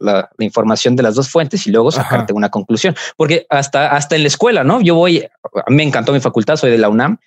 la- 0.00 0.30
la 0.38 0.44
información 0.44 0.96
de 0.96 1.02
las 1.02 1.16
dos 1.16 1.28
fuentes 1.28 1.66
y 1.66 1.70
luego 1.70 1.90
sacarte 1.92 2.32
una 2.32 2.48
conclusión. 2.48 2.96
Porque 3.18 3.44
hasta, 3.50 3.88
hasta 3.94 4.16
en 4.16 4.22
la 4.22 4.28
escuela, 4.28 4.64
¿no? 4.64 4.80
Yo 4.80 4.94
voy, 4.94 5.18
a 5.20 5.70
mí 5.70 5.76
me 5.76 5.82
encantó 5.82 6.14
mi 6.14 6.20
facultad, 6.20 6.56
soy 6.56 6.70
de 6.70 6.78
la 6.78 6.88
UNAM, 6.88 7.18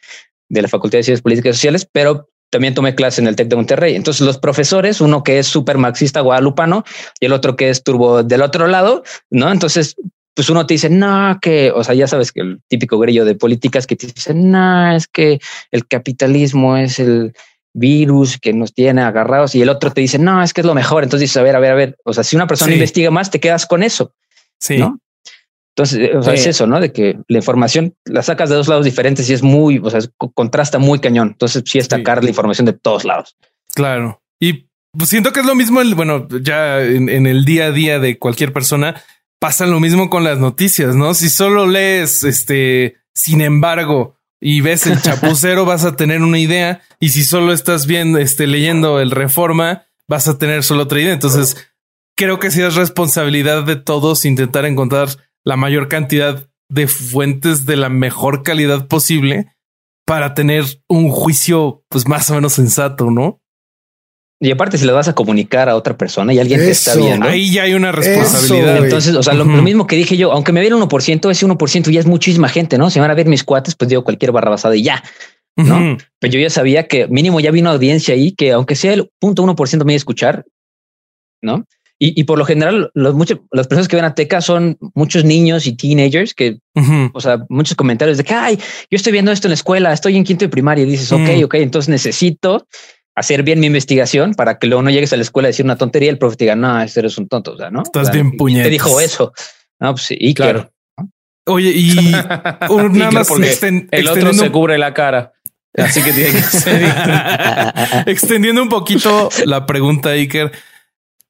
de 0.49 0.61
la 0.63 0.67
Facultad 0.67 0.97
de 0.97 1.03
Ciencias 1.03 1.21
Políticas 1.21 1.51
y 1.51 1.57
Sociales, 1.57 1.87
pero 1.91 2.27
también 2.49 2.73
tomé 2.75 2.93
clase 2.93 3.21
en 3.21 3.27
el 3.27 3.35
TEC 3.35 3.49
de 3.49 3.55
Monterrey. 3.55 3.95
Entonces 3.95 4.25
los 4.25 4.37
profesores, 4.37 4.99
uno 5.01 5.23
que 5.23 5.39
es 5.39 5.47
súper 5.47 5.77
marxista 5.79 6.21
guadalupano 6.21 6.83
y 7.19 7.25
el 7.25 7.33
otro 7.33 7.55
que 7.55 7.69
es 7.69 7.83
turbo 7.83 8.21
del 8.23 8.41
otro 8.43 8.67
lado, 8.67 9.03
¿no? 9.31 9.51
Entonces, 9.51 9.95
pues 10.35 10.49
uno 10.49 10.65
te 10.65 10.73
dice, 10.73 10.89
no, 10.89 11.37
que, 11.41 11.71
o 11.71 11.83
sea, 11.83 11.93
ya 11.95 12.07
sabes 12.07 12.31
que 12.31 12.41
el 12.41 12.61
típico 12.67 12.97
grillo 12.99 13.25
de 13.25 13.35
políticas 13.35 13.85
que 13.85 13.95
te 13.95 14.07
dice, 14.07 14.33
no, 14.33 14.95
es 14.95 15.07
que 15.07 15.39
el 15.71 15.87
capitalismo 15.87 16.75
es 16.77 16.99
el 16.99 17.33
virus 17.73 18.37
que 18.39 18.53
nos 18.53 18.73
tiene 18.73 19.01
agarrados 19.01 19.55
y 19.55 19.61
el 19.61 19.69
otro 19.69 19.91
te 19.91 20.01
dice, 20.01 20.19
no, 20.19 20.43
es 20.43 20.53
que 20.53 20.61
es 20.61 20.67
lo 20.67 20.75
mejor. 20.75 21.03
Entonces 21.03 21.29
dices, 21.29 21.37
a 21.37 21.43
ver, 21.43 21.55
a 21.55 21.59
ver, 21.59 21.71
a 21.71 21.75
ver, 21.75 21.97
o 22.03 22.13
sea, 22.13 22.23
si 22.23 22.35
una 22.35 22.47
persona 22.47 22.69
Sí. 22.69 22.75
investiga 22.75 23.11
más, 23.11 23.31
te 23.31 23.39
quedas 23.39 23.65
con 23.65 23.83
eso. 23.83 24.13
Sí. 24.59 24.77
¿no? 24.77 24.99
Entonces, 25.75 26.15
o 26.15 26.21
sea, 26.21 26.33
es 26.35 26.45
eso, 26.45 26.67
¿no? 26.67 26.79
De 26.79 26.91
que 26.91 27.17
la 27.27 27.37
información 27.39 27.95
la 28.05 28.21
sacas 28.21 28.49
de 28.49 28.55
dos 28.55 28.67
lados 28.67 28.85
diferentes 28.85 29.27
y 29.29 29.33
es 29.33 29.41
muy, 29.41 29.79
o 29.83 29.89
sea, 29.89 30.01
contrasta 30.35 30.77
muy 30.77 30.99
cañón. 30.99 31.29
Entonces, 31.29 31.63
sí 31.65 31.79
es 31.79 31.87
Sí. 31.87 32.01
la 32.03 32.29
información 32.29 32.65
de 32.65 32.73
todos 32.73 33.05
lados. 33.05 33.35
Claro. 33.73 34.21
Y 34.39 34.67
pues, 34.95 35.09
siento 35.09 35.33
que 35.33 35.39
es 35.39 35.45
lo 35.47 35.55
mismo, 35.55 35.81
el, 35.81 35.95
bueno, 35.95 36.27
ya 36.41 36.79
en, 36.83 37.09
en 37.09 37.25
el 37.25 37.43
día 37.43 37.65
a 37.67 37.71
día 37.71 37.97
de 37.97 38.19
cualquier 38.19 38.53
persona 38.53 39.01
pasa 39.43 39.65
lo 39.65 39.81
mismo 39.81 40.09
con 40.09 40.23
las 40.23 40.39
noticias, 40.39 40.95
¿no? 40.95 41.13
Si 41.13 41.29
solo 41.29 41.67
lees, 41.67 42.23
este, 42.23 42.95
sin 43.13 43.41
embargo, 43.41 44.15
y 44.39 44.61
ves 44.61 44.87
el 44.87 45.01
chapucero, 45.01 45.65
vas 45.65 45.83
a 45.83 45.97
tener 45.97 46.21
una 46.21 46.39
idea. 46.39 46.81
Y 47.01 47.09
si 47.09 47.25
solo 47.25 47.51
estás 47.51 47.85
viendo, 47.85 48.19
este, 48.19 48.47
leyendo 48.47 49.01
el 49.01 49.11
Reforma, 49.11 49.83
vas 50.07 50.29
a 50.29 50.37
tener 50.37 50.63
solo 50.63 50.83
otra 50.83 51.01
idea. 51.01 51.11
Entonces, 51.11 51.57
creo 52.15 52.39
que 52.39 52.51
sí 52.51 52.61
es 52.61 52.75
responsabilidad 52.75 53.65
de 53.65 53.75
todos 53.75 54.23
intentar 54.23 54.63
encontrar 54.63 55.09
la 55.43 55.57
mayor 55.57 55.89
cantidad 55.89 56.49
de 56.69 56.87
fuentes 56.87 57.65
de 57.65 57.75
la 57.75 57.89
mejor 57.89 58.43
calidad 58.43 58.87
posible 58.87 59.53
para 60.05 60.35
tener 60.35 60.63
un 60.87 61.09
juicio, 61.09 61.83
pues 61.89 62.07
más 62.07 62.29
o 62.29 62.35
menos 62.35 62.53
sensato, 62.53 63.11
¿no? 63.11 63.41
Y 64.45 64.51
aparte, 64.51 64.77
si 64.77 64.85
le 64.85 64.91
vas 64.91 65.07
a 65.07 65.13
comunicar 65.15 65.69
a 65.69 65.75
otra 65.75 65.97
persona 65.97 66.33
y 66.33 66.39
alguien 66.39 66.59
te 66.59 66.69
está 66.71 66.91
Eso. 66.91 66.99
viendo. 67.05 67.25
Ahí 67.27 67.49
ya 67.51 67.63
hay 67.63 67.73
una 67.75 67.91
responsabilidad. 67.93 68.71
güey. 68.73 68.83
Entonces, 68.83 69.15
o 69.15 69.23
sea, 69.23 69.33
lo, 69.33 69.45
Ujú. 69.45 69.53
lo 69.55 69.61
mismo 69.63 69.87
que 69.87 69.95
dije 69.95 70.17
yo, 70.17 70.31
aunque 70.33 70.51
me 70.51 70.59
viera 70.59 70.75
el 70.75 70.81
1%, 70.83 71.31
ese 71.31 71.45
1% 71.45 71.91
ya 71.91 71.99
es 72.01 72.05
muchísima 72.05 72.49
gente, 72.49 72.77
¿no? 72.77 72.89
Si 72.89 72.99
van 72.99 73.09
a 73.09 73.13
ver 73.13 73.27
mis 73.27 73.43
cuates, 73.45 73.75
pues 73.75 73.87
digo 73.89 74.03
cualquier 74.03 74.31
barra 74.33 74.49
basada 74.49 74.75
y 74.75 74.83
ya. 74.83 75.01
¿no? 75.55 75.75
Ujú. 75.93 75.97
Pero 76.19 76.33
yo 76.33 76.39
ya 76.39 76.49
sabía 76.49 76.87
que 76.87 77.07
mínimo 77.07 77.39
ya 77.39 77.51
vino 77.51 77.69
audiencia 77.69 78.15
ahí 78.15 78.31
que 78.33 78.51
aunque 78.51 78.75
sea 78.75 78.93
el 78.93 79.09
punto 79.19 79.43
uno 79.43 79.55
por 79.55 79.69
ciento 79.69 79.85
me 79.85 79.93
iba 79.93 79.95
a 79.95 80.03
escuchar, 80.03 80.45
¿no? 81.41 81.65
Y, 81.99 82.19
y 82.19 82.23
por 82.25 82.37
lo 82.37 82.43
general, 82.43 82.89
los 82.95 83.13
muchos, 83.13 83.39
las 83.51 83.67
personas 83.67 83.87
que 83.87 83.95
ven 83.95 84.03
a 84.03 84.13
Teca 84.13 84.41
son 84.41 84.77
muchos 84.93 85.23
niños 85.23 85.67
y 85.67 85.75
teenagers 85.77 86.33
que, 86.33 86.57
Ujú. 86.75 87.11
o 87.13 87.21
sea, 87.21 87.45
muchos 87.49 87.77
comentarios 87.77 88.17
de 88.17 88.23
que, 88.25 88.33
ay, 88.33 88.57
yo 88.57 88.95
estoy 88.97 89.13
viendo 89.13 89.31
esto 89.31 89.47
en 89.47 89.51
la 89.51 89.55
escuela, 89.55 89.93
estoy 89.93 90.17
en 90.17 90.23
quinto 90.25 90.43
de 90.43 90.49
primaria 90.49 90.83
y 90.83 90.89
dices, 90.89 91.11
ok, 91.13 91.19
Mm. 91.39 91.43
ok, 91.45 91.53
entonces 91.55 91.87
necesito 91.87 92.67
hacer 93.15 93.43
bien 93.43 93.59
mi 93.59 93.67
investigación 93.67 94.33
para 94.33 94.57
que 94.57 94.67
luego 94.67 94.81
no 94.81 94.89
llegues 94.89 95.13
a 95.13 95.17
la 95.17 95.21
escuela 95.23 95.47
a 95.47 95.51
decir 95.51 95.65
una 95.65 95.77
tontería 95.77 96.07
y 96.07 96.09
el 96.09 96.17
profe 96.17 96.35
te 96.37 96.45
diga, 96.45 96.55
no, 96.55 96.81
este 96.81 97.01
eres 97.01 97.17
un 97.17 97.27
tonto, 97.27 97.51
o 97.53 97.57
sea, 97.57 97.69
¿no? 97.69 97.83
Estás 97.83 98.03
O 98.03 98.05
sea, 98.05 98.13
bien 98.13 98.29
¿quién 98.29 98.37
puñetas. 98.37 98.63
Te 98.65 98.69
dijo 98.69 98.99
eso. 98.99 99.33
No, 99.79 99.91
pues 99.93 100.03
sí, 100.05 100.17
y 100.19 100.33
Claro. 100.33 100.71
Oye, 101.45 101.71
y 101.71 102.11
nada 102.11 103.11
más 103.11 103.27
porque 103.27 103.51
exten- 103.51 103.87
el 103.91 104.07
otro 104.07 104.33
se 104.33 104.49
cubre 104.51 104.77
la 104.77 104.93
cara. 104.93 105.33
Así 105.75 106.01
que 106.01 106.13
tiene 106.13 106.31
que 106.31 106.41
ser. 106.41 106.83
extendiendo 108.07 108.61
un 108.61 108.69
poquito 108.69 109.29
la 109.45 109.65
pregunta, 109.65 110.09
Iker. 110.11 110.51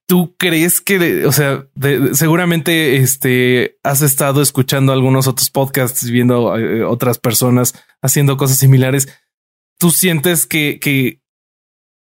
¿Tú 0.05 0.36
crees 0.38 0.81
que, 0.81 1.25
o 1.25 1.31
sea, 1.31 1.65
de- 1.75 2.13
seguramente 2.13 2.97
este 2.97 3.77
has 3.84 4.01
estado 4.01 4.41
escuchando 4.41 4.91
algunos 4.93 5.27
otros 5.27 5.49
podcasts, 5.49 6.07
viendo 6.09 6.57
eh, 6.59 6.84
otras 6.84 7.17
personas 7.17 7.73
haciendo 8.01 8.38
cosas 8.38 8.57
similares? 8.57 9.07
¿Tú 9.79 9.89
sientes 9.91 10.45
que, 10.45 10.77
que 10.79 11.21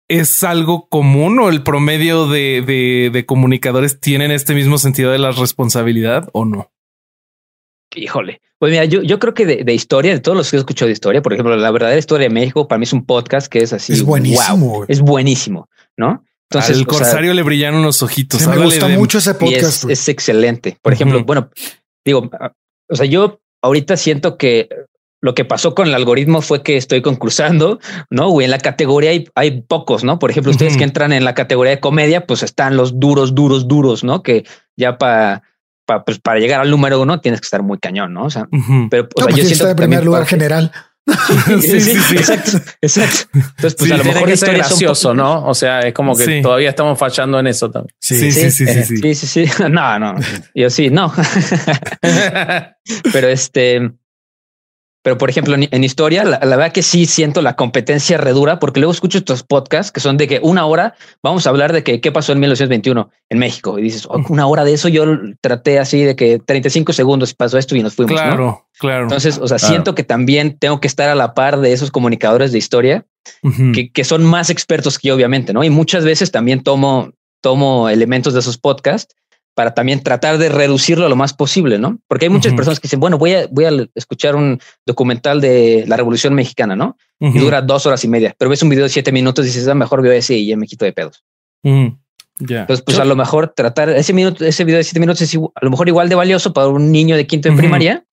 es 0.08 0.44
algo 0.44 0.88
común 0.88 1.40
o 1.40 1.50
el 1.50 1.64
promedio 1.64 2.28
de, 2.28 2.64
de, 2.66 3.10
de 3.12 3.26
comunicadores 3.26 4.00
tienen 4.00 4.32
este 4.32 4.54
mismo 4.54 4.78
sentido 4.78 5.12
de 5.12 5.18
la 5.20 5.32
responsabilidad 5.32 6.30
o 6.34 6.46
no? 6.46 6.72
Híjole. 7.96 8.42
Pues 8.60 8.72
mira, 8.72 8.86
yo, 8.86 9.02
yo 9.02 9.20
creo 9.20 9.34
que 9.34 9.46
de, 9.46 9.64
de 9.64 9.74
historia, 9.74 10.14
de 10.14 10.20
todos 10.20 10.38
los 10.38 10.50
que 10.50 10.58
he 10.58 10.60
escuchado 10.60 10.88
de 10.88 10.94
historia, 10.94 11.22
por 11.22 11.34
ejemplo, 11.34 11.56
la 11.56 11.72
verdadera 11.72 12.00
historia 12.00 12.28
de 12.28 12.34
México, 12.34 12.68
para 12.68 12.80
mí 12.80 12.84
es 12.84 12.94
un 12.94 13.06
podcast 13.06 13.48
que 13.48 13.60
es 13.60 13.74
así. 13.74 13.94
Es 13.94 14.04
buenísimo, 14.04 14.70
wow, 14.70 14.86
es 14.88 15.02
buenísimo, 15.02 15.70
¿no? 15.98 16.24
Entonces, 16.50 16.78
sea, 16.78 16.86
corsario 16.86 17.34
le 17.34 17.44
brillaron 17.44 17.82
los 17.84 18.02
ojitos. 18.04 18.42
Sí, 18.42 18.48
me 18.50 18.58
gusta 18.58 18.88
de- 18.88 18.98
mucho 18.98 19.18
ese 19.18 19.34
podcast. 19.34 19.90
es, 19.90 20.08
excelente. 20.08 20.78
Por 20.82 20.94
ejemplo, 20.94 21.24
bueno, 21.26 21.50
digo, 22.06 22.30
ah, 22.40 22.54
o 22.90 22.96
sea, 22.96 23.06
yo 23.06 23.42
ahorita 23.62 23.98
siento 23.98 24.38
que 24.38 24.70
lo 25.26 25.36
que 25.36 25.44
pasó 25.44 25.74
con 25.76 25.88
el 25.88 25.96
algoritmo 25.96 26.42
fue 26.42 26.62
que 26.64 26.78
estoy 26.78 27.02
concursando, 27.02 27.80
¿no? 28.10 28.28
O 28.28 28.42
en 28.42 28.52
la 28.52 28.60
categoría 28.60 29.10
hay, 29.10 29.26
hay 29.36 29.62
pocos, 29.62 30.04
¿no? 30.04 30.20
Por 30.20 30.32
ejemplo, 30.32 30.52
ustedes 30.52 30.74
Ujú. 30.74 30.80
que 30.80 30.84
entran 30.86 31.12
en 31.12 31.26
la 31.26 31.34
categoría 31.34 31.72
de 31.72 31.80
comedia, 31.80 32.26
pues 32.28 32.44
están 32.44 32.78
los 32.78 33.00
duros, 33.00 33.34
duros, 33.36 33.68
duros, 33.68 34.04
¿no? 34.04 34.24
Que 34.24 34.46
ya 34.78 34.98
para 34.98 35.44
pues, 36.06 36.20
para 36.20 36.40
llegar 36.40 36.62
al 36.62 36.72
número 36.72 37.00
uno 37.02 37.20
tienes 37.22 37.42
que 37.42 37.46
estar 37.46 37.62
muy 37.62 37.78
cañón, 37.80 38.14
¿no? 38.14 38.26
O 38.26 38.30
sea, 38.30 38.48
Ujú. 38.52 38.88
pero 38.90 39.04
o 39.16 39.22
No, 39.22 39.26
sea, 39.26 39.26
pues 39.26 39.36
yo 39.36 39.42
sí 39.44 39.48
siento 39.50 39.66
está 39.66 39.68
de 39.68 39.76
primer 39.76 40.04
lugar 40.06 40.22
parte- 40.22 40.36
general. 40.36 40.72
sí, 41.62 41.80
sí, 41.80 42.00
sí. 42.00 42.16
Exacto, 42.18 42.58
exacto. 42.82 43.30
Entonces, 43.36 43.76
pues 43.76 43.90
Sí, 43.90 43.92
a 43.92 43.98
lo 43.98 44.04
mejor 44.04 44.30
es 44.32 44.44
gracioso, 44.44 45.14
¿no? 45.14 45.46
O 45.46 45.54
sea, 45.54 45.82
es 45.82 45.94
como 45.94 46.16
que 46.16 46.26
Sí. 46.26 46.42
todavía 46.42 46.70
estamos 46.70 46.98
fallando 46.98 47.40
en 47.40 47.46
eso 47.46 47.70
también. 47.70 47.94
Sí, 48.00 48.32
sí, 48.32 48.32
sí, 48.32 48.52
sí, 48.66 48.84
sí. 48.84 48.98
Sí, 48.98 49.16
sí, 49.16 49.28
sí. 49.28 49.46
No, 49.70 50.00
no. 50.00 50.16
Yo 50.56 50.70
sí, 50.72 50.90
no. 50.90 51.14
pero 53.14 53.28
este, 53.28 53.92
pero 55.06 55.20
por 55.20 55.30
ejemplo, 55.30 55.54
en, 55.54 55.68
en 55.70 55.84
historia, 55.84 56.24
la, 56.24 56.40
la 56.40 56.56
verdad 56.56 56.72
que 56.72 56.82
sí 56.82 57.06
siento 57.06 57.44
la 57.44 57.56
competencia 57.56 58.18
redura, 58.18 58.58
porque 58.58 58.80
luego 58.80 58.92
escucho 58.92 59.20
estos 59.20 59.44
podcasts 59.44 59.92
que 59.92 60.00
son 60.00 60.18
de 60.18 60.28
que 60.28 60.40
una 60.42 60.66
hora 60.66 60.96
vamos 61.22 61.46
a 61.46 61.52
hablar 61.52 61.74
de 61.74 61.84
que 61.84 62.02
qué 62.02 62.12
pasó 62.12 62.32
en 62.32 62.40
1921 62.40 63.12
en 63.30 63.38
México. 63.38 63.78
Y 63.78 63.84
dices, 63.84 64.08
"Oh, 64.10 64.20
una 64.30 64.48
hora 64.48 64.64
de 64.64 64.74
eso 64.74 64.90
yo 64.90 65.06
traté 65.42 65.78
así 65.78 66.02
de 66.02 66.16
que 66.16 66.40
35 66.40 66.92
segundos 66.92 67.36
pasó 67.36 67.60
esto 67.60 67.76
y 67.76 67.84
nos 67.84 67.94
fuimos. 67.94 68.14
¿no? 68.16 68.18
Claro, 68.18 68.68
claro. 68.80 69.04
Entonces, 69.04 69.38
o 69.38 69.48
sea, 69.48 69.58
Claro. 69.60 69.74
siento 69.74 69.94
que 69.94 70.02
también 70.02 70.58
tengo 70.58 70.80
que 70.80 70.88
estar 70.88 71.08
a 71.08 71.14
la 71.14 71.36
par 71.36 71.60
de 71.60 71.72
esos 71.72 71.92
comunicadores 71.92 72.52
de 72.52 72.58
historia 72.58 73.06
que, 73.76 73.92
que 73.92 74.04
son 74.06 74.24
más 74.26 74.50
expertos 74.50 74.98
que 74.98 75.10
yo, 75.10 75.16
obviamente, 75.16 75.54
¿no? 75.54 75.64
Y 75.64 75.70
muchas 75.70 76.04
veces 76.04 76.32
también 76.32 76.64
tomo, 76.64 77.12
tomo 77.42 77.90
elementos 77.90 78.34
de 78.34 78.40
esos 78.40 78.58
podcasts 78.58 79.16
para 79.56 79.74
también 79.74 80.04
tratar 80.04 80.38
de 80.38 80.50
reducirlo 80.50 81.10
lo 81.10 81.16
más 81.16 81.34
posible, 81.34 81.80
¿no? 81.80 81.98
Porque 82.08 82.26
hay 82.26 82.30
muchas 82.30 82.52
Ujú. 82.52 82.58
personas 82.58 82.80
que 82.80 82.84
dicen, 82.88 83.00
bueno, 83.00 83.18
voy 83.18 83.34
a, 83.34 83.48
voy 83.50 83.66
a 83.66 83.72
escuchar 83.96 84.36
un 84.36 84.60
documental 84.86 85.42
de 85.42 85.86
la 85.88 85.96
Revolución 85.98 86.34
Mexicana, 86.36 86.76
¿no? 86.76 86.98
Ujú. 87.22 87.38
Y 87.38 87.40
dura 87.40 87.62
dos 87.62 87.86
horas 87.86 88.04
y 88.04 88.08
media, 88.10 88.36
pero 88.38 88.50
ves 88.50 88.62
un 88.62 88.70
video 88.70 88.84
de 88.84 88.90
siete 88.90 89.12
minutos 89.12 89.46
y 89.46 89.48
dices, 89.48 89.68
ah, 89.68 89.74
mejor 89.74 90.02
veo 90.02 90.12
ese 90.12 90.36
y 90.36 90.48
ya 90.48 90.58
me 90.58 90.68
quito 90.68 90.86
de 90.86 90.94
pedos. 90.94 91.24
Ujú. 91.64 91.98
Ya. 92.40 92.62
Entonces, 92.62 92.84
pues 92.86 93.00
a 93.00 93.06
lo 93.06 93.16
mejor 93.16 93.54
tratar 93.56 93.90
ese 93.90 94.12
minuto, 94.12 94.44
ese 94.46 94.66
video 94.66 94.78
de 94.78 94.84
siete 94.84 95.00
minutos 95.00 95.22
es 95.22 95.34
igu- 95.34 95.54
a 95.56 95.64
lo 95.64 95.72
mejor 95.72 95.88
igual 95.88 96.10
de 96.10 96.16
valioso 96.16 96.52
para 96.52 96.68
un 96.68 96.92
niño 96.92 97.16
de 97.16 97.26
quinto 97.26 97.48
de 97.48 97.54
Ujú. 97.54 97.60
primaria, 97.62 98.04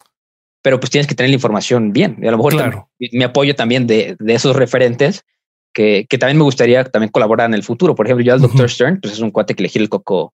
pero 0.63 0.79
pues 0.79 0.91
tienes 0.91 1.09
que 1.09 1.17
tener 1.17 1.31
la 1.31 1.35
información 1.35 1.93
bien. 1.93 2.19
Y 2.23 2.29
a 2.29 2.31
lo 2.31 2.37
mejor 2.37 2.53
Claro. 2.53 2.89
tam- 3.01 3.09
me 3.19 3.25
apoyo 3.25 3.57
también 3.57 3.89
de, 3.89 4.15
de 4.21 4.35
esos 4.35 4.55
referentes 4.55 5.25
que, 5.75 6.07
que 6.09 6.19
también 6.19 6.37
me 6.39 6.45
gustaría 6.45 6.85
también 6.85 7.11
colaborar 7.11 7.49
en 7.49 7.55
el 7.55 7.65
futuro. 7.65 7.97
Por 7.97 8.07
ejemplo, 8.07 8.25
yo 8.25 8.33
al. 8.35 8.41
Dr. 8.41 8.71
Stern, 8.71 9.01
pues 9.01 9.15
es 9.15 9.19
un 9.19 9.33
cuate 9.33 9.57
que 9.57 9.65
le 9.65 9.69
gira 9.69 9.83
el 9.83 9.89
coco 9.89 10.33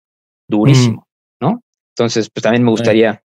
durísimo, 0.49 1.07
¿no? 1.41 1.61
Entonces, 1.97 2.31
pues 2.33 2.43
también 2.43 2.63
me 2.65 2.71
gustaría. 2.71 3.23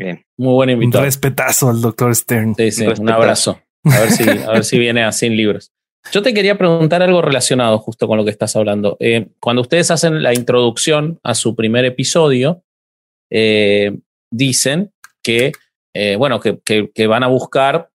eh, 0.00 0.22
Muy 0.38 0.54
buen 0.54 0.70
Un 0.70 0.74
invitado. 0.82 1.04
respetazo 1.04 1.68
al 1.70 1.80
doctor 1.80 2.14
Stern. 2.14 2.54
Sí, 2.54 2.70
sí, 2.70 2.86
un 2.86 3.10
abrazo. 3.10 3.60
A 3.84 3.98
ver 4.00 4.10
si, 4.10 4.28
a 4.28 4.50
ver 4.52 4.64
si 4.64 4.78
viene 4.78 5.02
a 5.04 5.12
100 5.12 5.36
libros. 5.36 5.70
Yo 6.12 6.20
te 6.22 6.34
quería 6.34 6.58
preguntar 6.58 7.02
algo 7.02 7.22
relacionado 7.22 7.78
justo 7.78 8.08
con 8.08 8.16
lo 8.18 8.24
que 8.24 8.30
estás 8.30 8.56
hablando. 8.56 8.96
Eh, 9.00 9.28
cuando 9.40 9.62
ustedes 9.62 9.90
hacen 9.90 10.22
la 10.22 10.34
introducción 10.34 11.20
a 11.22 11.34
su 11.34 11.54
primer 11.54 11.84
episodio, 11.84 12.64
eh, 13.30 13.98
dicen 14.32 14.92
que, 15.22 15.52
eh, 15.94 16.16
bueno, 16.16 16.40
que, 16.40 16.58
que- 16.64 16.90
que 16.92 17.06
van 17.06 17.22
a 17.22 17.28
buscar 17.28 17.90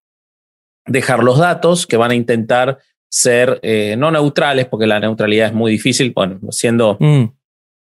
dejar 0.86 1.24
los 1.24 1.38
datos, 1.38 1.86
que 1.86 1.98
van 1.98 2.12
a 2.12 2.16
intentar 2.16 2.80
ser 3.12 3.60
eh, 3.62 3.96
no 3.98 4.10
neutrales, 4.12 4.66
porque 4.68 4.88
la 4.88 5.00
neutralidad 5.00 5.48
es 5.48 5.54
muy 5.54 5.72
difícil. 5.72 6.12
Bueno, 6.16 6.40
siendo 6.52 6.98
Mm. 7.00 7.26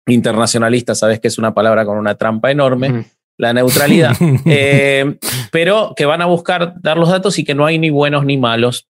Internacionalista, 0.07 0.95
sabes 0.95 1.19
que 1.19 1.27
es 1.27 1.37
una 1.37 1.53
palabra 1.53 1.85
con 1.85 1.97
una 1.97 2.15
trampa 2.15 2.51
enorme. 2.51 3.05
La 3.37 3.53
neutralidad. 3.53 4.15
Eh, 4.45 5.17
pero 5.51 5.93
que 5.95 6.05
van 6.05 6.21
a 6.21 6.25
buscar 6.25 6.75
dar 6.81 6.97
los 6.97 7.09
datos 7.09 7.37
y 7.37 7.43
que 7.43 7.55
no 7.55 7.65
hay 7.65 7.77
ni 7.79 7.89
buenos 7.89 8.25
ni 8.25 8.37
malos. 8.37 8.87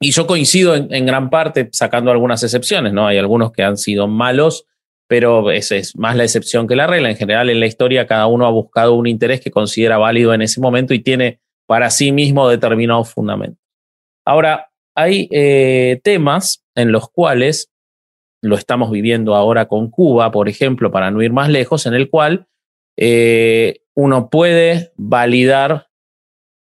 Y 0.00 0.12
yo 0.12 0.26
coincido 0.26 0.76
en, 0.76 0.92
en 0.94 1.06
gran 1.06 1.30
parte, 1.30 1.68
sacando 1.72 2.10
algunas 2.10 2.42
excepciones, 2.42 2.92
¿no? 2.92 3.06
Hay 3.06 3.18
algunos 3.18 3.50
que 3.52 3.62
han 3.62 3.76
sido 3.76 4.06
malos, 4.06 4.66
pero 5.08 5.50
esa 5.50 5.76
es 5.76 5.96
más 5.96 6.16
la 6.16 6.24
excepción 6.24 6.66
que 6.66 6.76
la 6.76 6.86
regla. 6.86 7.10
En 7.10 7.16
general, 7.16 7.50
en 7.50 7.60
la 7.60 7.66
historia, 7.66 8.06
cada 8.06 8.26
uno 8.26 8.46
ha 8.46 8.50
buscado 8.50 8.94
un 8.94 9.06
interés 9.06 9.40
que 9.40 9.50
considera 9.50 9.98
válido 9.98 10.34
en 10.34 10.42
ese 10.42 10.60
momento 10.60 10.94
y 10.94 11.00
tiene 11.00 11.40
para 11.66 11.90
sí 11.90 12.12
mismo 12.12 12.48
determinados 12.48 13.10
fundamentos. 13.10 13.58
Ahora, 14.24 14.70
hay 14.94 15.28
eh, 15.30 16.00
temas 16.04 16.64
en 16.74 16.92
los 16.92 17.08
cuales 17.08 17.71
lo 18.42 18.56
estamos 18.56 18.90
viviendo 18.90 19.34
ahora 19.34 19.66
con 19.66 19.90
Cuba, 19.90 20.30
por 20.32 20.48
ejemplo, 20.48 20.90
para 20.90 21.10
no 21.10 21.22
ir 21.22 21.32
más 21.32 21.48
lejos, 21.48 21.86
en 21.86 21.94
el 21.94 22.10
cual 22.10 22.46
eh, 22.98 23.82
uno 23.94 24.28
puede 24.28 24.92
validar 24.96 25.88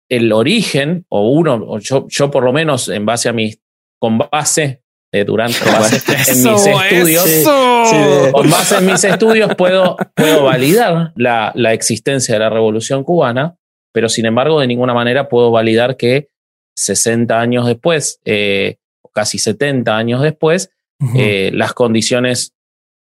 el 0.08 0.32
origen, 0.32 1.04
o 1.08 1.30
uno, 1.30 1.54
o 1.66 1.78
yo, 1.80 2.06
yo 2.08 2.30
por 2.30 2.44
lo 2.44 2.52
menos 2.52 2.88
en 2.88 3.04
base 3.04 3.28
a 3.28 3.32
mis 3.32 3.60
con 3.98 4.18
base, 4.18 4.82
eh, 5.12 5.24
base 5.24 6.32
en 6.32 6.52
mis 6.52 6.66
estudios, 6.66 8.32
con 8.32 8.50
base 8.50 8.76
en 8.76 8.86
mis 8.86 9.04
estudios 9.04 9.54
puedo, 9.54 9.96
puedo 10.14 10.44
validar 10.44 11.12
la, 11.16 11.52
la 11.54 11.72
existencia 11.72 12.34
de 12.34 12.40
la 12.40 12.50
revolución 12.50 13.02
cubana, 13.02 13.56
pero 13.92 14.08
sin 14.08 14.26
embargo 14.26 14.60
de 14.60 14.66
ninguna 14.66 14.92
manera 14.92 15.28
puedo 15.28 15.50
validar 15.50 15.96
que 15.96 16.28
60 16.76 17.40
años 17.40 17.66
después, 17.66 18.20
eh, 18.24 18.76
o 19.02 19.08
casi 19.08 19.38
70 19.38 19.96
años 19.96 20.20
después, 20.20 20.70
Eh, 21.16 21.50
las 21.52 21.72
condiciones 21.72 22.54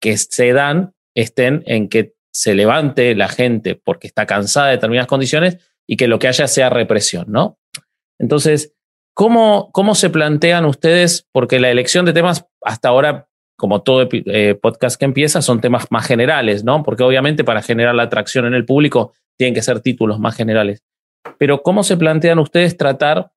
que 0.01 0.17
se 0.17 0.53
dan 0.53 0.95
estén 1.15 1.63
en 1.67 1.89
que 1.89 2.15
se 2.33 2.55
levante 2.55 3.15
la 3.15 3.29
gente 3.29 3.75
porque 3.77 4.07
está 4.07 4.27
cansada 4.27 4.67
de 4.67 4.73
determinadas 4.73 5.07
condiciones 5.07 5.59
y 5.87 5.97
que 5.97 6.09
lo 6.09 6.19
que 6.19 6.29
haya 6.29 6.49
sea 6.49 6.71
represión, 6.71 7.27
¿no? 7.29 7.59
Entonces, 8.19 8.75
¿cómo, 9.15 9.71
cómo 9.73 9.95
se 9.95 10.11
plantean 10.11 10.65
ustedes? 10.65 11.27
Porque 11.33 11.61
la 11.61 11.71
elección 11.71 12.05
de 12.05 12.13
temas 12.13 12.47
hasta 12.63 12.89
ahora, 12.89 13.29
como 13.57 13.83
todo 13.83 14.09
eh, 14.11 14.55
podcast 14.61 14.99
que 14.99 15.05
empieza, 15.05 15.43
son 15.43 15.61
temas 15.61 15.87
más 15.91 16.07
generales, 16.07 16.65
¿no? 16.65 16.83
Porque 16.83 17.05
obviamente 17.05 17.45
para 17.45 17.63
generar 17.63 17.95
la 17.95 18.05
atracción 18.05 18.47
en 18.47 18.55
el 18.55 18.65
público 18.65 19.13
tienen 19.37 19.55
que 19.55 19.63
ser 19.63 19.81
títulos 19.81 20.19
más 20.19 20.37
generales. 20.37 20.83
Pero 21.39 21.63
¿cómo 21.63 21.83
se 21.85 21.97
plantean 21.97 22.39
ustedes 22.39 22.77
tratar 22.77 23.31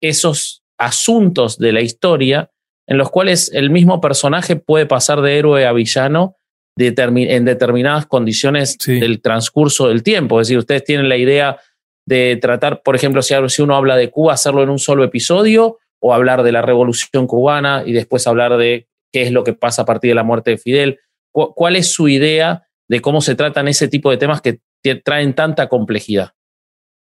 esos 0.00 0.64
asuntos 0.78 1.58
de 1.58 1.72
la 1.72 1.80
historia 1.80 2.50
en 2.88 2.98
los 2.98 3.10
cuales 3.10 3.50
el 3.54 3.70
mismo 3.70 4.00
personaje 4.00 4.56
puede 4.56 4.86
pasar 4.86 5.20
de 5.20 5.38
héroe 5.38 5.66
a 5.66 5.72
villano 5.72 6.34
en 6.76 7.44
determinadas 7.44 8.06
condiciones 8.06 8.76
Sí. 8.80 8.98
del 9.00 9.20
transcurso 9.20 9.88
del 9.88 10.02
tiempo. 10.02 10.40
Es 10.40 10.48
decir, 10.48 10.58
ustedes 10.58 10.84
tienen 10.84 11.08
la 11.08 11.16
idea 11.16 11.58
de 12.06 12.38
tratar, 12.40 12.82
por 12.82 12.94
ejemplo, 12.96 13.20
si, 13.22 13.34
si 13.48 13.62
uno 13.62 13.76
habla 13.76 13.96
de 13.96 14.10
Cuba, 14.10 14.32
hacerlo 14.32 14.62
en 14.62 14.70
un 14.70 14.78
solo 14.78 15.04
episodio 15.04 15.78
o 16.00 16.14
hablar 16.14 16.42
de 16.44 16.52
la 16.52 16.62
revolución 16.62 17.26
cubana 17.26 17.82
y 17.84 17.92
después 17.92 18.26
hablar 18.26 18.56
de 18.56 18.86
qué 19.12 19.22
es 19.22 19.32
lo 19.32 19.42
que 19.44 19.52
pasa 19.54 19.82
a 19.82 19.84
partir 19.84 20.10
de 20.10 20.14
la 20.14 20.22
muerte 20.22 20.52
de 20.52 20.58
Fidel. 20.58 21.00
¿Cu- 21.32 21.52
¿Cuál 21.54 21.76
es 21.76 21.92
su 21.92 22.08
idea 22.08 22.66
de 22.88 23.00
cómo 23.00 23.20
se 23.20 23.34
tratan 23.34 23.68
ese 23.68 23.88
tipo 23.88 24.10
de 24.10 24.16
temas 24.16 24.40
que 24.40 24.60
traen 25.04 25.34
tanta 25.34 25.68
complejidad? 25.68 26.30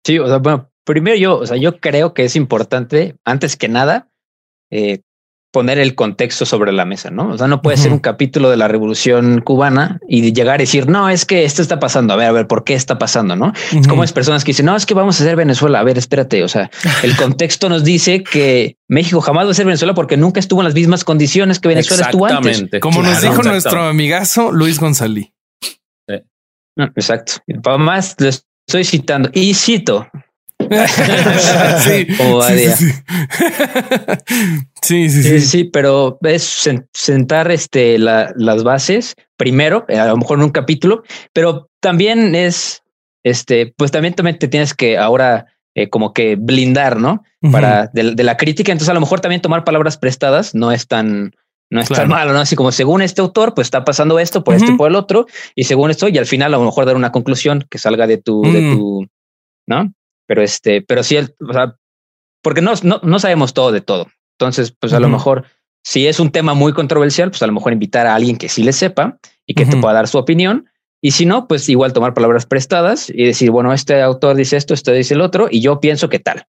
Sí, 0.06 0.18
o 0.18 0.28
sea, 0.28 0.38
bueno, 0.38 0.72
primero 0.86 1.18
yo, 1.18 1.38
o 1.40 1.46
sea, 1.46 1.58
yo 1.58 1.80
creo 1.80 2.14
que 2.14 2.24
es 2.24 2.36
importante, 2.38 3.18
antes 3.26 3.58
que 3.58 3.68
nada, 3.68 4.10
eh, 4.72 5.02
poner 5.58 5.80
el 5.80 5.96
contexto 5.96 6.46
sobre 6.46 6.72
la 6.72 6.86
mesa, 6.86 7.10
¿no? 7.10 7.30
O 7.30 7.38
sea, 7.40 7.48
no 7.48 7.64
puede 7.64 7.78
ser 7.78 7.92
un 7.92 7.98
capítulo 7.98 8.52
de 8.52 8.58
la 8.58 8.68
revolución 8.68 9.42
cubana 9.42 10.00
y 10.08 10.32
llegar 10.34 10.54
a 10.54 10.58
decir, 10.60 10.88
no, 10.88 11.10
es 11.10 11.26
que 11.26 11.46
esto 11.46 11.64
está 11.64 11.80
pasando. 11.80 12.14
A 12.14 12.16
ver, 12.16 12.28
a 12.28 12.32
ver, 12.32 12.46
¿por 12.46 12.64
qué 12.64 12.76
está 12.76 13.00
pasando? 13.00 13.36
No 13.36 13.54
es 13.74 13.88
como 13.88 14.04
es 14.04 14.14
personas 14.14 14.44
que 14.44 14.52
dicen, 14.52 14.68
no, 14.68 14.76
es 14.76 14.86
que 14.86 14.94
vamos 14.94 15.20
a 15.20 15.24
hacer 15.24 15.36
Venezuela. 15.36 15.80
A 15.80 15.84
ver, 15.84 15.98
espérate. 15.98 16.44
O 16.44 16.48
sea, 16.48 16.70
el 17.02 17.16
contexto 17.18 17.70
nos 17.70 17.84
dice 17.84 18.24
que 18.24 18.78
México 18.88 19.20
jamás 19.20 19.48
va 19.48 19.52
a 19.52 19.56
ser 19.56 19.66
Venezuela 19.66 19.96
porque 19.96 20.16
nunca 20.16 20.40
estuvo 20.40 20.62
en 20.62 20.66
las 20.66 20.76
mismas 20.76 21.04
condiciones 21.04 21.60
que 21.60 21.70
Venezuela 21.70 22.06
estuvo 22.06 22.28
antes. 22.28 22.38
Exactamente. 22.46 22.80
Como 22.80 23.02
nos 23.02 23.20
dijo 23.20 23.42
nuestro 23.42 23.82
amigazo 23.82 24.52
Luis 24.52 24.80
González. 24.80 25.32
No, 26.76 26.86
exacto. 26.96 27.34
Para 27.64 27.80
más, 27.80 28.16
lo 28.20 28.30
estoy 28.30 28.84
citando 28.84 29.32
y 29.34 29.56
cito. 29.56 30.08
sí, 31.80 32.06
sí, 32.08 32.16
sí, 32.58 32.70
sí. 32.72 32.94
sí, 34.82 35.10
sí, 35.10 35.24
Sí, 35.24 35.40
sí. 35.40 35.42
sí, 35.42 35.64
pero 35.66 36.18
es 36.24 36.66
sen- 36.66 36.88
sentar 36.94 37.52
este, 37.52 37.98
la- 37.98 38.34
las 38.36 38.64
bases 38.64 39.16
primero, 39.38 39.86
eh, 39.88 39.98
a 40.00 40.08
lo 40.08 40.18
mejor 40.18 40.38
en 40.40 40.46
un 40.46 40.50
capítulo, 40.52 41.04
pero 41.34 41.70
también 41.80 42.36
es, 42.36 42.84
este, 43.24 43.74
pues 43.78 43.92
también, 43.92 44.14
también 44.14 44.40
te 44.40 44.48
tienes 44.48 44.74
que 44.74 44.98
ahora 44.98 45.48
eh, 45.76 45.90
como 45.90 46.12
que 46.14 46.36
blindar, 46.40 46.98
¿no? 47.00 47.24
Para 47.52 47.88
de, 47.94 48.16
de 48.16 48.24
la 48.24 48.36
crítica. 48.36 48.72
Entonces 48.72 48.90
a 48.90 48.94
lo 48.96 49.00
mejor 49.00 49.20
también 49.20 49.42
tomar 49.42 49.64
palabras 49.64 49.98
prestadas 49.98 50.56
no 50.56 50.72
es 50.72 50.88
tan, 50.88 51.36
no 51.70 51.82
es 51.82 51.88
Claro. 51.88 52.04
tan 52.04 52.10
malo, 52.10 52.34
¿no? 52.34 52.40
Así 52.40 52.56
como 52.56 52.72
según 52.72 53.02
este 53.04 53.22
autor, 53.22 53.54
pues 53.54 53.68
está 53.68 53.86
pasando 53.86 54.18
esto 54.18 54.44
por 54.44 54.56
esto 54.56 54.66
y 54.66 54.70
Ujú. 54.70 54.78
por 54.78 54.90
el 54.90 54.96
otro, 54.96 55.28
y 55.56 55.66
según 55.66 55.92
esto, 55.92 56.08
y 56.08 56.18
al 56.18 56.26
final 56.26 56.54
a 56.54 56.58
lo 56.58 56.64
mejor 56.66 56.86
dar 56.88 56.96
una 56.96 57.12
conclusión 57.12 57.66
que 57.70 57.78
salga 57.78 58.08
de 58.08 58.18
tu, 58.18 58.42
de 58.42 58.62
Mm. 58.62 58.72
tu, 58.76 59.08
¿no? 59.68 59.94
Pero 60.28 60.44
este, 60.44 60.82
pero 60.82 61.04
sí, 61.04 61.16
el, 61.16 61.34
o 61.40 61.54
sea, 61.54 61.76
porque 62.42 62.62
no, 62.62 62.74
no, 62.84 63.00
no 63.02 63.20
sabemos 63.20 63.54
todo 63.54 63.72
de 63.72 63.82
todo. 63.82 64.08
Entonces, 64.40 64.72
pues 64.80 64.94
a 64.94 65.00
lo 65.00 65.10
mejor, 65.10 65.46
si 65.84 66.06
es 66.06 66.20
un 66.20 66.32
tema 66.32 66.54
muy 66.54 66.74
controversial, 66.74 67.32
pues 67.32 67.42
a 67.42 67.48
lo 67.48 67.54
mejor 67.54 67.74
invitar 67.74 68.06
a 68.06 68.14
alguien 68.14 68.38
que 68.38 68.50
sí 68.50 68.62
le 68.62 68.74
sepa 68.74 69.18
y 69.48 69.56
que 69.56 69.66
te 69.66 69.78
pueda 69.78 69.96
dar 69.96 70.08
su 70.08 70.20
opinión. 70.20 70.70
Y 71.02 71.12
si 71.12 71.26
no, 71.26 71.48
pues 71.48 71.68
igual 71.70 71.94
tomar 71.94 72.14
palabras 72.14 72.46
prestadas 72.46 73.10
y 73.10 73.24
decir, 73.24 73.50
bueno, 73.50 73.74
este 73.74 74.02
autor 74.02 74.36
dice 74.36 74.58
esto, 74.58 74.74
este 74.74 74.94
dice 74.94 75.16
el 75.16 75.22
otro, 75.22 75.48
y 75.50 75.62
yo 75.62 75.80
pienso 75.80 76.10
que 76.10 76.20
tal. 76.20 76.46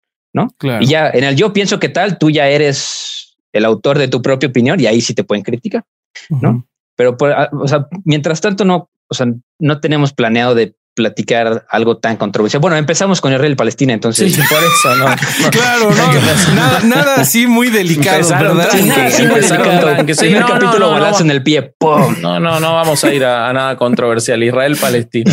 Claro. 0.58 0.82
Y 0.82 0.86
ya 0.86 1.10
en 1.10 1.24
el 1.24 1.36
yo 1.36 1.52
pienso 1.52 1.80
que 1.80 1.88
tal, 1.88 2.18
tú 2.18 2.30
ya 2.30 2.48
eres 2.48 3.36
el 3.52 3.64
autor 3.64 3.98
de 3.98 4.08
tu 4.08 4.22
propia 4.22 4.48
opinión 4.48 4.78
y 4.78 4.86
ahí 4.86 5.00
sí 5.00 5.14
te 5.14 5.24
pueden 5.24 5.42
criticar. 5.42 5.84
¿no? 6.28 6.66
Pero, 6.96 7.16
pues, 7.16 7.34
o 7.52 7.68
sea, 7.68 7.88
mientras 8.04 8.40
tanto, 8.40 8.64
no, 8.64 8.90
o 9.08 9.14
sea, 9.14 9.26
no 9.58 9.80
tenemos 9.80 10.12
planeado 10.12 10.54
de 10.54 10.74
platicar 10.98 11.64
algo 11.70 11.98
tan 11.98 12.16
controversial. 12.16 12.60
Bueno, 12.60 12.76
empezamos 12.76 13.20
con 13.20 13.32
Israel 13.32 13.52
y 13.52 13.54
Palestina, 13.54 13.92
entonces 13.92 14.34
Sí, 14.34 14.40
por 14.50 14.58
eso, 14.58 14.96
¿no? 14.96 15.06
Claro, 15.52 15.92
no, 15.92 16.54
nada, 16.54 16.80
nada 16.82 17.14
así 17.20 17.46
muy 17.46 17.70
delicado, 17.70 18.16
Empezaron 18.16 18.58
¿verdad? 18.58 18.72
nada, 18.82 19.04
muy 19.04 19.40
delicado. 19.40 20.14
sí, 20.14 20.30
no, 20.30 20.40
no, 20.40 20.46
capítulo, 20.48 20.86
no, 20.86 20.90
balazo 20.90 21.20
no. 21.20 21.26
en 21.26 21.30
el 21.30 21.42
pie. 21.44 21.62
¡pum! 21.78 22.16
No, 22.20 22.40
no, 22.40 22.58
no 22.58 22.74
vamos 22.74 23.04
a 23.04 23.14
ir 23.14 23.24
a, 23.24 23.48
a 23.48 23.52
nada 23.52 23.76
controversial. 23.76 24.42
Israel-Palestina. 24.42 25.32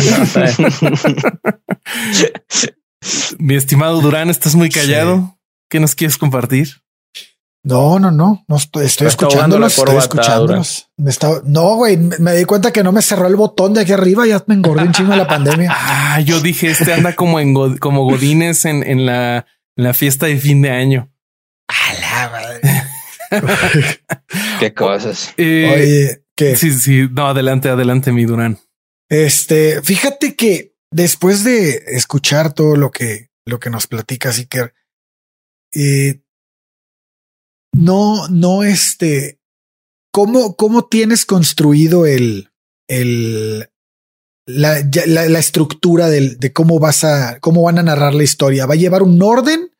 Mi 3.38 3.56
estimado 3.56 4.00
Durán, 4.00 4.30
estás 4.30 4.54
muy 4.54 4.70
callado. 4.70 5.36
¿Qué 5.68 5.80
nos 5.80 5.96
quieres 5.96 6.16
compartir? 6.16 6.76
No, 7.66 7.98
no, 7.98 8.12
no, 8.12 8.44
no 8.46 8.56
estoy, 8.56 8.86
estoy 8.86 9.08
escuchándolos, 9.08 9.76
estoy 9.76 9.96
escuchándolos. 9.96 10.88
Me 10.96 11.10
está, 11.10 11.40
no, 11.44 11.74
güey, 11.74 11.96
me, 11.96 12.16
me 12.18 12.32
di 12.36 12.44
cuenta 12.44 12.72
que 12.72 12.84
no 12.84 12.92
me 12.92 13.02
cerró 13.02 13.26
el 13.26 13.34
botón 13.34 13.74
de 13.74 13.80
aquí 13.80 13.92
arriba, 13.92 14.24
ya 14.24 14.42
me 14.46 14.54
engordé 14.54 14.84
un 14.84 14.92
chingo 14.92 15.10
de 15.10 15.16
la 15.18 15.26
pandemia. 15.28 15.74
Ah, 15.78 16.20
yo 16.20 16.40
dije, 16.40 16.68
este 16.70 16.92
anda 16.94 17.14
como 17.16 17.40
en 17.40 17.52
God- 17.54 17.78
como 17.78 18.04
Godines 18.04 18.64
en, 18.66 18.82
en 18.84 19.04
la, 19.04 19.38
en 19.76 19.84
la 19.84 19.92
fiesta 19.94 20.26
de 20.26 20.36
fin 20.38 20.62
de 20.62 20.70
año. 20.70 21.12
A 21.68 21.94
la 22.00 22.30
madre. 22.30 22.60
Qué 24.60 24.72
cosas. 24.72 25.34
Eh, 25.36 25.72
Oye, 25.74 26.24
que 26.36 26.56
sí, 26.56 26.72
sí, 26.72 27.08
no, 27.10 27.26
adelante, 27.28 27.68
adelante, 27.68 28.12
mi 28.12 28.24
Durán. 28.24 28.58
este, 29.10 29.82
fíjate 29.82 30.36
que 30.36 30.74
después 30.90 31.42
de 31.44 31.82
escuchar 31.88 32.52
todo 32.52 32.76
lo 32.76 32.90
que, 32.92 33.30
lo 33.44 33.58
que 33.58 33.70
nos 33.70 33.86
platica 33.88 34.30
Iker, 34.30 34.72
eh, 35.74 36.20
no, 37.76 38.28
no, 38.28 38.62
este, 38.62 39.38
¿cómo, 40.10 40.56
cómo 40.56 40.86
tienes 40.86 41.26
construido 41.26 42.06
el, 42.06 42.48
el, 42.88 43.68
la, 44.46 44.82
la, 45.06 45.28
la 45.28 45.38
estructura 45.38 46.08
del, 46.08 46.38
de 46.38 46.52
cómo 46.52 46.78
vas 46.78 47.04
a, 47.04 47.38
cómo 47.40 47.62
van 47.62 47.78
a 47.78 47.82
narrar 47.82 48.14
la 48.14 48.24
historia? 48.24 48.64
¿Va 48.64 48.74
a 48.74 48.78
llevar 48.78 49.02
un 49.02 49.20
orden 49.22 49.72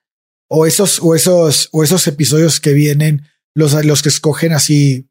o 0.50 0.66
esos, 0.66 1.00
o 1.02 1.14
esos, 1.14 1.70
o 1.72 1.82
esos 1.82 2.06
episodios 2.06 2.60
que 2.60 2.74
vienen, 2.74 3.22
los, 3.54 3.72
los 3.84 4.02
que 4.02 4.10
escogen 4.10 4.52
así 4.52 5.08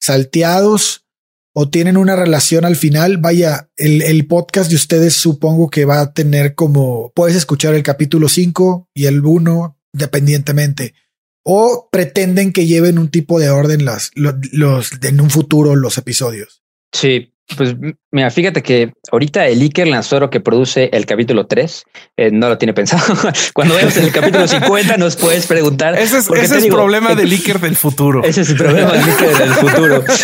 salteados 0.00 1.06
o 1.54 1.70
tienen 1.70 1.96
una 1.96 2.16
relación 2.16 2.66
al 2.66 2.76
final? 2.76 3.16
Vaya, 3.16 3.70
el, 3.76 4.02
el 4.02 4.26
podcast 4.26 4.68
de 4.68 4.76
ustedes 4.76 5.14
supongo 5.14 5.70
que 5.70 5.86
va 5.86 6.00
a 6.00 6.12
tener 6.12 6.54
como, 6.54 7.12
puedes 7.14 7.34
escuchar 7.34 7.74
el 7.74 7.82
capítulo 7.82 8.28
5 8.28 8.90
y 8.92 9.06
el 9.06 9.24
1 9.24 9.78
dependientemente. 9.94 10.92
O 11.48 11.88
pretenden 11.92 12.52
que 12.52 12.66
lleven 12.66 12.98
un 12.98 13.08
tipo 13.08 13.38
de 13.38 13.50
orden 13.50 13.84
las, 13.84 14.10
los, 14.16 14.34
los 14.50 14.90
en 15.00 15.20
un 15.20 15.30
futuro 15.30 15.76
los 15.76 15.96
episodios. 15.96 16.64
Sí, 16.92 17.32
pues 17.56 17.76
mira, 18.16 18.30
fíjate 18.30 18.62
que 18.62 18.92
ahorita 19.12 19.46
el 19.46 19.60
Iker 19.60 19.86
Lanzoro 19.86 20.30
que 20.30 20.40
produce 20.40 20.88
el 20.92 21.06
capítulo 21.06 21.46
3 21.46 21.84
eh, 22.16 22.30
no 22.32 22.48
lo 22.48 22.58
tiene 22.58 22.72
pensado. 22.74 23.04
Cuando 23.54 23.74
veamos 23.76 23.96
el 23.98 24.10
capítulo 24.10 24.48
50 24.48 24.96
nos 24.96 25.14
puedes 25.16 25.46
preguntar. 25.46 25.96
Ese 25.98 26.18
es, 26.18 26.30
ese 26.30 26.56
es 26.56 26.62
digo, 26.64 26.76
problema 26.76 27.14
del 27.14 27.30
Iker 27.30 27.60
del 27.60 27.76
futuro. 27.76 28.24
Ese 28.24 28.40
es 28.40 28.50
el 28.50 28.56
problema 28.56 28.92
del 28.92 29.04
Iker 29.04 29.38
del 29.38 29.50
futuro. 29.54 30.04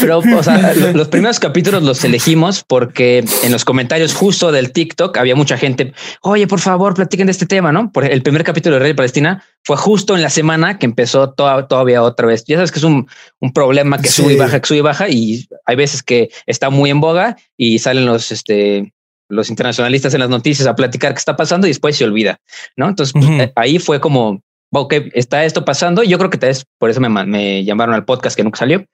Pero, 0.00 0.18
o 0.18 0.42
sea, 0.42 0.74
lo- 0.74 0.92
los 0.92 1.08
primeros 1.08 1.40
capítulos 1.40 1.82
los 1.82 2.04
elegimos 2.04 2.64
porque 2.66 3.24
en 3.42 3.52
los 3.52 3.64
comentarios 3.64 4.14
justo 4.14 4.52
del 4.52 4.72
TikTok 4.72 5.16
había 5.16 5.34
mucha 5.34 5.56
gente. 5.56 5.92
Oye, 6.22 6.46
por 6.46 6.60
favor, 6.60 6.94
platiquen 6.94 7.26
de 7.26 7.32
este 7.32 7.46
tema, 7.46 7.72
no? 7.72 7.90
Por 7.92 8.04
el 8.04 8.22
primer 8.22 8.44
capítulo 8.44 8.76
de 8.76 8.80
Rey 8.82 8.94
Palestina 8.94 9.42
fue 9.64 9.76
justo 9.76 10.14
en 10.16 10.22
la 10.22 10.30
semana 10.30 10.78
que 10.78 10.86
empezó 10.86 11.30
toda- 11.30 11.66
todavía 11.66 12.02
otra 12.02 12.26
vez. 12.26 12.44
Ya 12.46 12.56
sabes 12.56 12.72
que 12.72 12.78
es 12.78 12.84
un, 12.84 13.06
un 13.40 13.52
problema 13.52 13.98
que 13.98 14.08
Sí. 14.08 14.22
sube 14.22 14.34
y 14.34 14.36
baja, 14.36 14.60
que 14.60 14.66
sube 14.66 14.78
y 14.78 14.82
baja, 14.82 15.08
y 15.08 15.46
hay 15.66 15.76
veces 15.78 16.02
que 16.02 16.28
está 16.44 16.68
muy 16.68 16.90
en 16.90 17.00
boga 17.00 17.38
y 17.56 17.78
salen 17.78 18.04
los, 18.04 18.30
este, 18.30 18.92
los 19.30 19.48
internacionalistas 19.48 20.12
en 20.12 20.20
las 20.20 20.28
noticias 20.28 20.68
a 20.68 20.76
platicar 20.76 21.14
qué 21.14 21.18
está 21.18 21.36
pasando 21.36 21.66
y 21.66 21.70
después 21.70 21.96
se 21.96 22.04
olvida, 22.04 22.36
¿no? 22.76 22.88
Entonces 22.88 23.14
pues, 23.14 23.50
ahí 23.56 23.78
fue 23.78 24.00
como, 24.00 24.42
ok, 24.72 24.94
está 25.14 25.44
esto 25.46 25.64
pasando. 25.64 26.02
Yo 26.02 26.18
creo 26.18 26.28
que 26.30 26.36
tal 26.38 26.50
vez 26.50 26.66
por 26.78 26.90
eso 26.90 27.00
me, 27.00 27.08
me 27.24 27.64
llamaron 27.64 27.94
al 27.94 28.04
podcast 28.04 28.36
que 28.36 28.44
nunca 28.44 28.58
salió. 28.58 28.84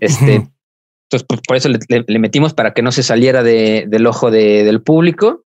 Este, 0.00 0.34
entonces 1.06 1.26
por, 1.28 1.40
por 1.42 1.56
eso 1.56 1.68
le, 1.68 1.78
le- 1.88 2.04
le 2.06 2.18
metimos 2.18 2.54
para 2.54 2.72
que 2.74 2.82
no 2.82 2.90
se 2.92 3.02
saliera 3.04 3.42
de- 3.44 3.84
del 3.88 4.06
ojo 4.06 4.30
de- 4.32 4.64
del 4.64 4.82
público, 4.82 5.44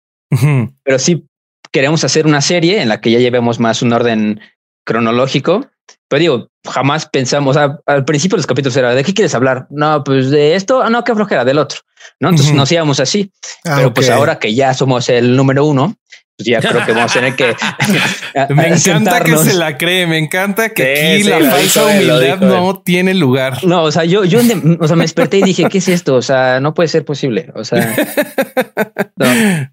pero 0.84 0.98
sí 0.98 1.26
queremos 1.72 2.04
hacer 2.04 2.26
una 2.26 2.40
serie 2.40 2.82
en 2.82 2.88
la 2.88 3.00
que 3.00 3.10
ya 3.10 3.18
llevemos 3.18 3.58
más 3.60 3.80
un 3.82 3.92
orden 3.92 4.40
cronológico, 4.84 5.68
pero 6.08 6.20
digo, 6.20 6.48
jamás 6.70 7.06
pensamos, 7.06 7.56
o 7.56 7.58
sea, 7.58 7.78
al 7.86 8.04
principio 8.04 8.36
de 8.36 8.40
los 8.40 8.46
capítulos 8.46 8.76
era, 8.76 8.94
¿de 8.94 9.02
qué 9.04 9.14
quieres 9.14 9.34
hablar? 9.34 9.66
No, 9.70 10.04
pues 10.04 10.30
de 10.30 10.54
esto, 10.54 10.82
ah, 10.82 10.90
no, 10.90 11.04
qué 11.04 11.14
flojera, 11.14 11.44
del 11.44 11.58
otro, 11.58 11.80
¿no? 12.20 12.28
Entonces 12.28 12.48
Ujú. 12.50 12.56
nos 12.58 12.70
íbamos 12.72 13.00
así, 13.00 13.32
Ah, 13.64 13.74
pero 13.76 13.94
pues 13.94 14.10
ahora 14.10 14.38
que 14.38 14.54
ya 14.54 14.74
somos 14.74 15.08
el 15.08 15.34
número 15.36 15.64
uno, 15.64 15.96
pues 16.36 16.46
ya 16.48 16.60
creo 16.60 16.84
que 16.86 16.92
vamos 16.92 17.10
a 17.14 17.20
tener 17.20 17.34
que 17.36 17.54
Me 18.54 18.68
encanta 18.68 19.22
que 19.22 19.36
se 19.36 19.52
la 19.54 19.76
cree, 19.76 20.06
me 20.06 20.18
encanta 20.18 20.70
que 20.70 20.96
Sí, 20.96 21.02
aquí 21.14 21.22
sí, 21.24 21.28
la 21.30 21.50
falsa 21.50 21.86
humildad 21.86 22.20
dijo 22.20 22.34
él. 22.44 22.48
no 22.50 22.82
tiene 22.82 23.14
lugar. 23.14 23.64
No, 23.64 23.82
o 23.84 23.92
sea, 23.92 24.04
yo, 24.04 24.24
yo, 24.24 24.40
o 24.80 24.86
sea, 24.86 24.96
me 24.96 25.04
desperté 25.04 25.38
y 25.38 25.42
dije, 25.42 25.68
¿qué 25.68 25.78
es 25.78 25.88
esto? 25.88 26.14
O 26.16 26.22
sea, 26.22 26.58
no 26.60 26.72
puede 26.74 26.88
ser 26.88 27.04
posible. 27.04 27.50
O 27.54 27.64
sea, 27.64 27.94
no. 29.16 29.26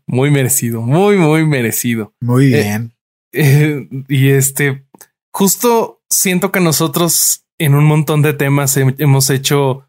Muy 0.06 0.32
merecido, 0.32 0.82
muy, 0.82 1.16
muy 1.18 1.46
merecido. 1.46 2.14
Muy 2.22 2.54
Eh, 2.54 2.62
bien. 2.64 2.94
Eh, 3.32 3.88
y 4.10 4.30
este, 4.30 4.86
justo 5.32 5.99
siento 6.12 6.52
que 6.52 6.60
nosotros 6.60 7.46
en 7.58 7.76
un 7.76 7.86
montón 7.86 8.22
de 8.22 8.34
temas 8.34 8.76
he- 8.78 8.96
hemos 8.98 9.30
hecho 9.30 9.86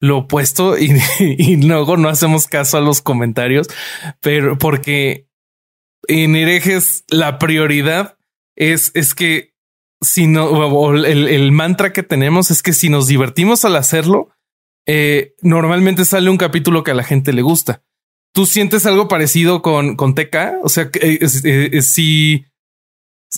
lo 0.00 0.18
opuesto 0.18 0.76
y, 0.78 1.56
luego 1.56 1.96
no 1.96 2.08
hacemos 2.08 2.46
caso 2.46 2.76
a 2.76 2.80
los 2.80 3.00
comentarios, 3.00 3.68
pero 4.20 4.58
porque 4.58 5.28
en 6.08 6.36
herejes 6.36 7.04
la 7.08 7.38
prioridad 7.38 8.18
es, 8.56 8.90
es 8.94 9.14
que 9.14 9.54
si 10.02 10.26
no, 10.26 10.94
el, 10.94 11.28
el 11.28 11.52
mantra 11.52 11.92
que 11.92 12.02
tenemos 12.02 12.50
es 12.50 12.62
que 12.62 12.74
si 12.74 12.90
nos 12.90 13.06
divertimos 13.06 13.64
al 13.64 13.76
hacerlo, 13.76 14.28
eh, 14.86 15.34
normalmente 15.40 16.04
sale 16.04 16.28
un 16.28 16.36
capítulo 16.36 16.84
que 16.84 16.90
a 16.90 16.94
la 16.94 17.04
gente 17.04 17.32
le 17.32 17.40
gusta. 17.40 17.82
¿Tú 18.34 18.44
sientes 18.46 18.84
algo 18.84 19.08
parecido 19.08 19.62
con, 19.62 19.96
con 19.96 20.14
TK? 20.14 20.58
O 20.62 20.68
sea, 20.68 20.90
eh, 21.00 21.18
eh, 21.22 21.70
eh, 21.72 21.82
si 21.82 22.44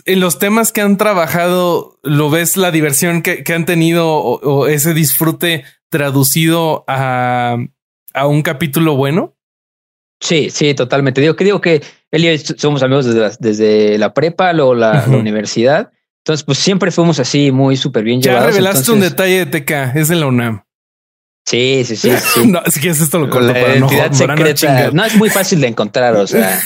en 0.05 0.21
los 0.21 0.39
temas 0.39 0.73
que 0.73 0.81
han 0.81 0.97
trabajado, 0.99 1.99
¿lo 2.03 2.31
ves 2.31 2.57
la 2.57 2.71
diversión 2.71 3.23
que, 3.23 3.43
que 3.45 3.55
han 3.55 3.65
tenido 3.65 4.09
o, 4.09 4.39
o 4.41 4.67
ese 4.67 4.95
disfrute 4.95 5.65
traducido 5.89 6.85
a, 6.89 7.57
a 8.13 8.27
un 8.27 8.43
capítulo 8.43 8.97
bueno? 8.97 9.37
Sí, 10.21 10.51
sí, 10.51 10.75
totalmente. 10.75 11.21
Digo 11.21 11.37
que 11.37 11.45
digo 11.45 11.61
que 11.61 11.83
él 12.11 12.25
y 12.25 12.37
yo 12.39 12.55
somos 12.57 12.83
amigos 12.83 13.05
desde 13.07 13.21
la, 13.21 13.33
desde 13.39 13.99
la 13.99 14.15
prepa, 14.15 14.53
luego 14.53 14.75
la, 14.75 15.05
universidad. 15.09 15.91
Entonces, 16.25 16.45
pues 16.45 16.59
siempre 16.59 16.91
fuimos 16.91 17.21
así 17.21 17.53
muy 17.53 17.77
súper 17.77 18.03
bien 18.03 18.21
Ya 18.21 18.33
llevados. 18.33 18.51
revelaste 18.51 18.91
un 18.93 19.01
detalle 19.01 19.45
de 19.45 19.61
TK, 19.61 19.97
es 19.97 20.09
de 20.09 20.17
la 20.17 20.27
UNAM. 20.27 20.65
Sí, 21.47 21.85
sí, 21.85 21.97
sí. 21.97 22.11
sí. 22.11 22.47
no, 22.49 22.61
si 22.67 22.81
quieres 22.81 23.01
esto 23.01 23.19
lo 23.21 23.31
corto 23.31 23.47
la 23.47 23.55
para 23.55 23.77
no, 23.77 23.89
secreta. 23.89 24.91
No, 24.93 25.05
es 25.05 25.15
muy 25.17 25.31
fácil 25.31 25.61
de 25.61 25.69
encontrar. 25.69 26.17
O 26.17 26.27
sea, 26.27 26.61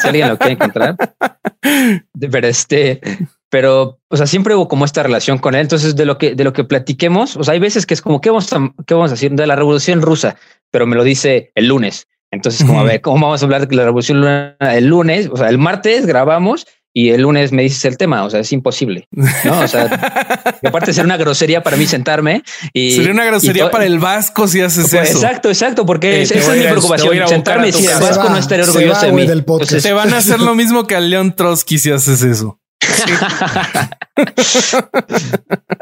si 0.00 0.08
alguien 0.08 0.28
lo 0.28 0.38
quiere 0.38 0.54
encontrar. 0.54 0.96
Pero 2.20 2.46
este, 2.46 3.00
pero, 3.48 4.00
o 4.08 4.16
sea, 4.16 4.26
siempre 4.26 4.54
hubo 4.54 4.66
como 4.66 4.84
esta 4.84 5.02
relación 5.02 5.38
con 5.38 5.54
él. 5.54 5.60
Entonces, 5.60 5.94
de 5.94 6.04
lo 6.04 6.18
que, 6.18 6.34
de 6.34 6.42
lo 6.44 6.52
que 6.52 6.64
platiquemos, 6.64 7.36
o 7.36 7.44
sea, 7.44 7.54
hay 7.54 7.60
veces 7.60 7.86
que 7.86 7.94
es 7.94 8.02
como, 8.02 8.20
¿qué 8.20 8.28
vamos 8.30 8.52
a, 8.52 8.74
qué 8.84 8.94
vamos 8.94 9.10
a 9.10 9.14
decir 9.14 9.30
de 9.30 9.46
la 9.46 9.54
revolución 9.54 10.02
rusa? 10.02 10.36
Pero 10.70 10.86
me 10.86 10.96
lo 10.96 11.04
dice 11.04 11.52
el 11.54 11.68
lunes. 11.68 12.08
Entonces, 12.32 12.66
como, 12.66 12.80
a 12.80 12.82
ver, 12.82 13.00
¿cómo 13.00 13.26
vamos 13.26 13.40
a 13.40 13.44
hablar 13.44 13.68
de 13.68 13.76
la 13.76 13.84
revolución 13.84 14.24
el 14.58 14.86
lunes? 14.86 15.28
O 15.30 15.36
sea, 15.36 15.48
el 15.48 15.58
martes 15.58 16.04
grabamos 16.04 16.66
y 16.96 17.10
el 17.10 17.22
lunes 17.22 17.50
me 17.52 17.62
dices 17.62 17.84
el 17.86 17.98
tema. 17.98 18.24
O 18.24 18.30
sea, 18.30 18.38
es 18.40 18.52
imposible. 18.52 19.08
No, 19.10 19.60
o 19.60 19.68
sea, 19.68 20.54
y 20.62 20.66
aparte 20.66 20.86
de 20.86 20.92
ser 20.94 21.04
una 21.04 21.16
grosería 21.16 21.62
para 21.62 21.76
mí 21.76 21.86
sentarme 21.86 22.42
y 22.72 22.92
Sería 22.92 23.12
una 23.12 23.24
grosería 23.24 23.70
para 23.70 23.84
el 23.84 23.98
Vasco 23.98 24.46
si 24.48 24.60
haces 24.60 24.88
pues, 24.90 25.10
eso. 25.10 25.18
Exacto, 25.18 25.48
exacto, 25.48 25.84
porque 25.84 26.20
Eh, 26.20 26.22
esa 26.22 26.36
es 26.36 26.48
mi 26.48 26.62
preocupación. 26.62 27.20
a 27.20 27.24
a 27.24 27.28
Sentarme 27.28 27.68
y 27.68 27.72
decir, 27.72 27.90
el. 27.90 28.00
Vasco 28.00 28.28
no 28.30 28.38
estaría 28.38 28.64
va, 28.64 28.70
orgulloso 28.70 29.00
se 29.00 29.06
de 29.06 29.12
va, 29.12 29.16
mí. 29.18 29.26
güey, 29.26 29.42
del. 29.66 29.82
Te 29.82 29.92
van 29.92 30.14
a 30.14 30.18
hacer 30.18 30.40
lo 30.40 30.54
mismo 30.54 30.86
que 30.86 30.94
a 30.94 31.00
León 31.00 31.34
Trotsky 31.36 31.78
si 31.78 31.90
haces 31.90 32.22
eso. 32.22 32.60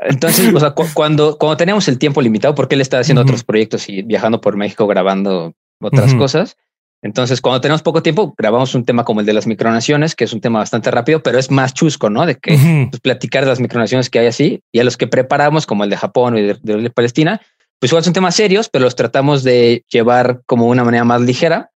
Entonces, 0.08 0.52
o 0.54 0.60
sea, 0.60 0.70
cu- 0.70 0.86
cuando, 0.94 1.36
cuando 1.38 1.56
tenemos 1.56 1.86
el 1.88 1.98
tiempo 1.98 2.20
limitado, 2.22 2.54
porque 2.54 2.74
él 2.74 2.80
está 2.80 2.98
haciendo 2.98 3.22
otros 3.22 3.44
proyectos 3.44 3.88
y 3.88 4.02
viajando 4.02 4.40
por 4.40 4.56
México 4.56 4.86
grabando 4.86 5.54
otras 5.80 6.14
cosas. 6.14 6.56
Entonces, 7.03 7.40
cuando 7.40 7.61
tenemos 7.61 7.82
poco 7.82 8.03
tiempo, 8.03 8.32
grabamos 8.38 8.74
un 8.76 8.84
tema 8.84 9.05
como 9.05 9.20
el 9.20 9.26
de 9.26 9.32
las 9.32 9.46
micronaciones, 9.48 10.14
que 10.14 10.24
es 10.24 10.32
un 10.32 10.40
tema 10.40 10.61
bastante 10.61 10.90
rápido, 10.90 11.22
pero 11.22 11.38
es 11.38 11.50
más 11.50 11.74
chusco, 11.74 12.09
¿no? 12.11 12.24
De 12.26 12.36
que 12.36 12.55
Ujú. 12.55 12.90
pues, 12.90 13.00
platicar 13.00 13.42
de 13.44 13.50
las 13.50 13.59
micronaciones 13.61 14.09
que 14.09 14.20
hay 14.20 14.26
así 14.28 14.62
y 14.70 14.78
a 14.78 14.84
los 14.84 14.96
que 14.96 15.09
preparamos, 15.09 15.66
como 15.66 15.82
el 15.84 15.90
de 15.90 15.96
Japón 15.96 16.38
y 16.38 16.42
de, 16.42 16.55
de 16.62 16.90
Palestina, 16.90 17.40
pues 17.80 17.90
igual 17.90 18.05
son 18.05 18.12
temas 18.12 18.36
serios, 18.36 18.68
pero 18.68 18.84
los 18.84 18.94
tratamos 18.94 19.42
de 19.42 19.84
llevar 19.90 20.42
como 20.46 20.68
una 20.68 20.84
manera 20.84 21.03
más 21.05 21.20
ligera. 21.22 21.70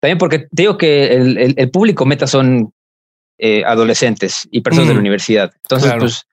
También 0.00 0.18
porque 0.18 0.40
te 0.40 0.48
digo 0.62 0.76
que 0.76 1.14
el, 1.14 1.38
el- 1.38 1.54
el 1.56 1.70
público 1.70 2.04
meta 2.04 2.26
son 2.26 2.72
eh, 3.38 3.62
adolescentes 3.64 4.48
y 4.50 4.60
personas 4.62 4.88
de 4.88 4.94
la 4.94 4.98
Mm. 4.98 5.02
universidad. 5.02 5.52
Entonces, 5.62 5.86
Claro. 5.90 6.00
pues, 6.00 6.24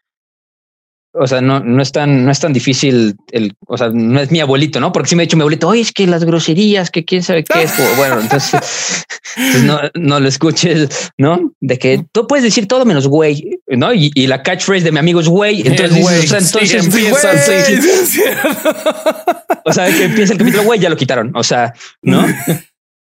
o 1.14 1.26
sea, 1.26 1.42
no, 1.42 1.60
no 1.60 1.82
es 1.82 1.92
tan, 1.92 2.26
no 2.26 2.32
es 2.32 2.40
tan 2.40 2.54
difícil 2.54 3.16
el, 3.32 3.56
o 3.68 3.78
sea, 3.78 3.90
no 3.90 4.20
es 4.20 4.30
mi 4.32 4.40
abuelito, 4.40 4.80
¿no? 4.80 4.92
Porque 4.92 5.10
si 5.10 5.16
me 5.16 5.24
ha 5.24 5.26
dicho 5.26 5.38
mi 5.38 5.42
abuelito, 5.42 5.68
oye, 5.68 5.82
es 5.82 5.92
que 5.92 6.06
las 6.06 6.24
groserías, 6.24 6.92
que 6.92 7.04
quién 7.04 7.24
sabe 7.24 7.44
qué 7.44 7.64
es. 7.64 7.74
Bueno, 7.98 8.20
entonces, 8.22 8.62
no, 9.64 9.80
no 9.96 10.20
lo 10.20 10.28
escuches, 10.28 11.12
¿no? 11.18 11.54
De 11.60 11.80
que 11.80 12.06
tú 12.12 12.28
puedes 12.28 12.44
decir 12.44 12.68
todo 12.68 12.86
menos 12.86 13.08
güey, 13.08 13.60
¿no? 13.68 13.94
Y, 13.94 14.12
y 14.14 14.28
la 14.28 14.44
catchphrase 14.44 14.84
de 14.84 14.92
mi 14.92 15.00
amigo 15.00 15.20
es 15.20 15.28
güey. 15.28 15.62
Entonces, 15.66 16.00
güey, 16.00 16.22
dices, 16.22 16.32
o 16.32 16.40
sea, 16.40 16.42
sí, 16.42 16.76
entonces, 16.76 16.86
empieza 16.86 17.34
güey. 17.34 17.82
Sí, 17.82 18.06
sí, 18.06 18.22
o 19.66 19.74
sea, 19.74 19.88
que 19.88 20.04
empieza 20.06 20.34
el 20.34 20.40
capítulo, 20.40 20.64
güey, 20.64 20.80
ya 20.80 20.90
lo 20.90 20.98
quitaron. 20.98 21.32
O 21.36 21.44
sea, 21.44 21.74
¿no? 22.02 22.26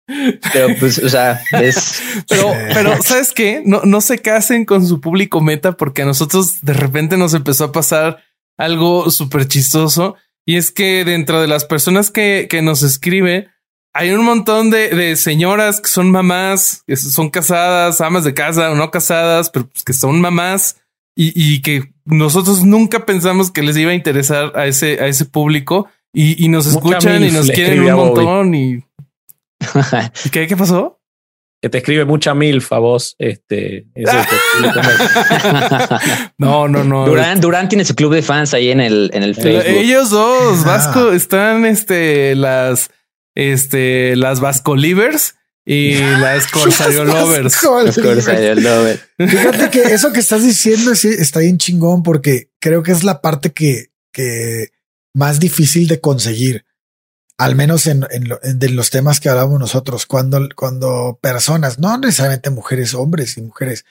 Pero 0.06 0.68
pues, 0.78 0.98
o 0.98 1.08
sea, 1.08 1.40
es 1.52 2.02
Pero, 2.28 2.52
pero 2.74 3.02
¿sabes 3.02 3.32
qué? 3.32 3.62
No, 3.64 3.82
no 3.84 4.00
se 4.00 4.18
casen 4.18 4.64
con 4.64 4.86
su 4.86 5.00
público 5.00 5.40
meta 5.40 5.72
porque 5.72 6.02
a 6.02 6.06
nosotros 6.06 6.60
de 6.60 6.74
repente 6.74 7.16
nos 7.16 7.32
empezó 7.34 7.64
a 7.64 7.72
pasar 7.72 8.22
algo 8.58 9.10
súper 9.10 9.48
chistoso 9.48 10.16
y 10.46 10.56
es 10.56 10.70
que 10.70 11.04
dentro 11.04 11.40
de 11.40 11.46
las 11.46 11.64
personas 11.64 12.10
que, 12.10 12.46
que 12.50 12.60
nos 12.60 12.82
escribe 12.82 13.48
hay 13.94 14.10
un 14.10 14.24
montón 14.24 14.70
de, 14.70 14.88
de 14.90 15.16
señoras 15.16 15.80
que 15.80 15.88
son 15.88 16.10
mamás, 16.10 16.82
que 16.86 16.96
son 16.96 17.30
casadas, 17.30 18.00
amas 18.00 18.24
de 18.24 18.34
casa 18.34 18.72
o 18.72 18.74
no 18.74 18.90
casadas, 18.90 19.50
pero 19.50 19.68
pues 19.68 19.84
que 19.84 19.92
son 19.92 20.20
mamás 20.20 20.80
y, 21.16 21.32
y 21.34 21.62
que 21.62 21.92
nosotros 22.04 22.64
nunca 22.64 23.06
pensamos 23.06 23.50
que 23.50 23.62
les 23.62 23.76
iba 23.76 23.92
a 23.92 23.94
interesar 23.94 24.52
a 24.56 24.66
ese, 24.66 25.00
a 25.00 25.06
ese 25.06 25.24
público 25.24 25.88
y, 26.12 26.44
y 26.44 26.48
nos 26.48 26.66
Mucha 26.66 26.98
escuchan 26.98 27.24
y 27.24 27.30
nos 27.30 27.50
quieren 27.50 27.80
un 27.84 27.92
montón 27.92 28.54
¿y 28.54 28.84
qué, 30.32 30.46
qué 30.46 30.56
pasó? 30.56 31.00
Que 31.60 31.70
te 31.70 31.78
escribe 31.78 32.04
mucha 32.04 32.34
milf 32.34 32.72
a 32.72 32.78
vos. 32.78 33.16
Este, 33.18 33.86
No, 36.38 36.68
no, 36.68 36.84
no. 36.84 37.06
Durán, 37.06 37.40
Durán 37.40 37.68
tiene 37.68 37.84
su 37.84 37.94
club 37.94 38.12
de 38.14 38.22
fans 38.22 38.54
ahí 38.54 38.70
en 38.70 38.80
el, 38.80 39.10
en 39.14 39.22
el 39.22 39.34
Facebook. 39.34 39.64
Ellos 39.66 40.10
dos, 40.10 40.60
Ah. 40.64 40.66
Vasco, 40.66 41.12
están 41.12 41.64
este, 41.64 42.34
las, 42.34 42.90
este, 43.34 44.16
las 44.16 44.40
Vasco 44.40 44.76
Livers 44.76 45.36
y 45.64 45.94
las 46.20 46.46
Corsario 46.48 47.04
Lovers. 47.04 47.54
Fíjate 49.18 49.70
que 49.70 49.82
eso 49.94 50.12
que 50.12 50.20
estás 50.20 50.42
diciendo 50.44 50.92
está 50.92 51.40
bien 51.40 51.58
chingón 51.58 52.02
porque 52.02 52.50
creo 52.60 52.82
que 52.82 52.92
es 52.92 53.04
la 53.04 53.20
parte 53.22 53.52
que, 53.52 53.86
que 54.12 54.68
más 55.14 55.40
difícil 55.40 55.88
de 55.88 56.00
conseguir. 56.00 56.64
Al 57.38 57.56
menos 57.56 57.86
en, 57.86 58.06
en, 58.10 58.28
lo- 58.28 58.38
en 58.44 58.58
de 58.58 58.68
los 58.70 58.90
temas 58.90 59.18
que 59.20 59.28
hablamos 59.28 59.58
nosotros, 59.58 60.06
cuando, 60.06 60.48
cuando 60.54 61.18
personas, 61.20 61.78
no 61.78 61.98
necesariamente 61.98 62.50
mujeres, 62.50 62.94
hombres 62.94 63.36
y 63.36 63.42
mujeres, 63.42 63.84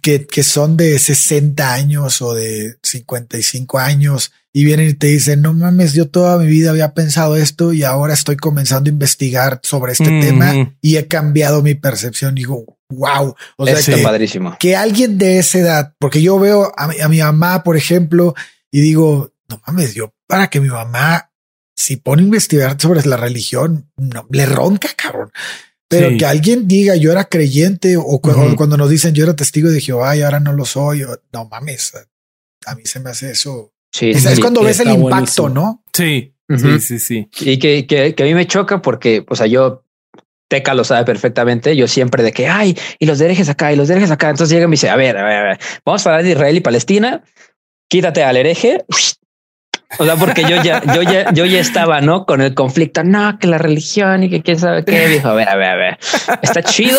que, 0.00 0.26
que 0.26 0.42
son 0.42 0.78
de 0.78 0.98
60 0.98 1.70
años 1.74 2.22
o 2.22 2.32
de 2.32 2.76
55 2.82 3.78
años 3.78 4.32
y 4.50 4.64
vienen 4.64 4.88
y 4.88 4.94
te 4.94 5.08
dicen, 5.08 5.42
no 5.42 5.52
mames, 5.52 5.92
yo 5.92 6.08
toda 6.08 6.38
mi 6.38 6.46
vida 6.46 6.70
había 6.70 6.94
pensado 6.94 7.36
esto 7.36 7.74
y 7.74 7.84
ahora 7.84 8.14
estoy 8.14 8.36
comenzando 8.36 8.88
a 8.88 8.92
investigar 8.92 9.60
sobre 9.62 9.92
este 9.92 10.10
Mm. 10.10 10.20
tema 10.20 10.74
y 10.80 10.96
he 10.96 11.08
cambiado 11.08 11.62
mi 11.62 11.74
percepción. 11.74 12.34
Digo, 12.34 12.78
wow. 12.90 13.34
O 13.58 13.66
sea, 13.66 13.96
que, 13.96 14.02
padrísimo. 14.02 14.56
que 14.58 14.76
alguien 14.76 15.18
de 15.18 15.38
esa 15.38 15.58
edad, 15.58 15.94
porque 15.98 16.22
yo 16.22 16.38
veo 16.38 16.72
a, 16.76 16.84
a 17.04 17.08
mi 17.08 17.18
mamá, 17.20 17.62
por 17.62 17.76
ejemplo, 17.76 18.34
y 18.70 18.80
digo, 18.80 19.30
no 19.50 19.60
mames, 19.66 19.92
yo 19.94 20.14
para 20.26 20.48
que 20.48 20.60
mi 20.60 20.68
mamá, 20.68 21.30
si 21.82 21.96
pone 21.96 22.22
a 22.22 22.24
investigar 22.24 22.80
sobre 22.80 23.04
la 23.06 23.16
religión, 23.16 23.90
no, 23.96 24.26
le 24.30 24.46
ronca, 24.46 24.88
cabrón. 24.96 25.30
Pero 25.88 26.10
Sí. 26.10 26.16
que 26.18 26.26
alguien 26.26 26.66
diga 26.68 26.96
yo 26.96 27.12
era 27.12 27.24
creyente 27.24 27.96
o, 27.96 28.20
cu- 28.20 28.30
o 28.30 28.46
Ujú. 28.46 28.56
cuando 28.56 28.76
nos 28.76 28.88
dicen 28.88 29.14
yo 29.14 29.24
era 29.24 29.34
testigo 29.36 29.68
de 29.68 29.80
Jehová 29.80 30.16
y 30.16 30.22
ahora 30.22 30.40
no 30.40 30.52
lo 30.52 30.64
soy, 30.64 31.02
o- 31.02 31.20
no 31.32 31.46
mames, 31.48 31.92
a 32.66 32.74
mí 32.74 32.82
se 32.84 33.00
me 33.00 33.10
hace 33.10 33.30
eso. 33.32 33.72
Sí, 33.92 34.10
Es, 34.10 34.22
sí. 34.22 34.28
es 34.28 34.40
cuando 34.40 34.62
ves 34.62 34.80
el 34.80 34.88
impacto, 34.90 35.42
buenísimo. 35.42 35.48
¿no? 35.50 35.84
Sí, 35.92 36.34
Ujú. 36.48 36.78
sí, 36.78 36.80
sí, 36.80 36.98
sí. 36.98 37.28
Y 37.40 37.58
que, 37.58 37.86
que, 37.86 38.14
que 38.14 38.22
a 38.22 38.26
mí 38.26 38.34
me 38.34 38.46
choca 38.46 38.80
porque, 38.80 39.24
o 39.28 39.36
sea, 39.36 39.46
yo, 39.46 39.84
Teca 40.48 40.74
lo 40.74 40.84
sabe 40.84 41.04
perfectamente. 41.06 41.74
Yo 41.76 41.88
siempre 41.88 42.22
de 42.22 42.30
que, 42.32 42.46
ay, 42.46 42.76
y 42.98 43.06
los 43.06 43.18
herejes 43.22 43.48
acá 43.48 43.72
y 43.72 43.76
los 43.76 43.88
herejes 43.88 44.10
acá. 44.10 44.28
Entonces 44.30 44.52
llega 44.52 44.64
y 44.64 44.68
me 44.68 44.72
dice, 44.74 44.90
a 44.90 44.96
ver, 44.96 45.16
a 45.16 45.24
ver, 45.24 45.36
a 45.36 45.42
ver, 45.44 45.58
vamos 45.84 46.06
a 46.06 46.10
hablar 46.10 46.24
de 46.24 46.32
Israel 46.32 46.56
y 46.56 46.60
Palestina. 46.60 47.22
Quítate 47.88 48.22
al 48.22 48.36
hereje 48.36 48.84
O 49.98 50.04
sea, 50.04 50.16
porque 50.16 50.42
yo 50.42 50.62
ya, 50.62 50.82
yo 50.94 51.02
ya, 51.02 51.32
yo 51.32 51.44
ya 51.44 51.60
estaba, 51.60 52.00
¿no? 52.00 52.24
Con 52.24 52.40
el 52.40 52.54
conflicto, 52.54 53.04
no, 53.04 53.38
que 53.38 53.46
la 53.46 53.58
religión 53.58 54.22
y 54.24 54.30
que 54.30 54.42
quién 54.42 54.58
sabe 54.58 54.84
qué. 54.84 55.08
Dijo, 55.08 55.28
a 55.28 55.34
ver, 55.34 55.48
a 55.48 55.56
ver, 55.56 55.68
a 55.68 55.76
ver, 55.76 55.98
está 56.42 56.62
chido, 56.62 56.98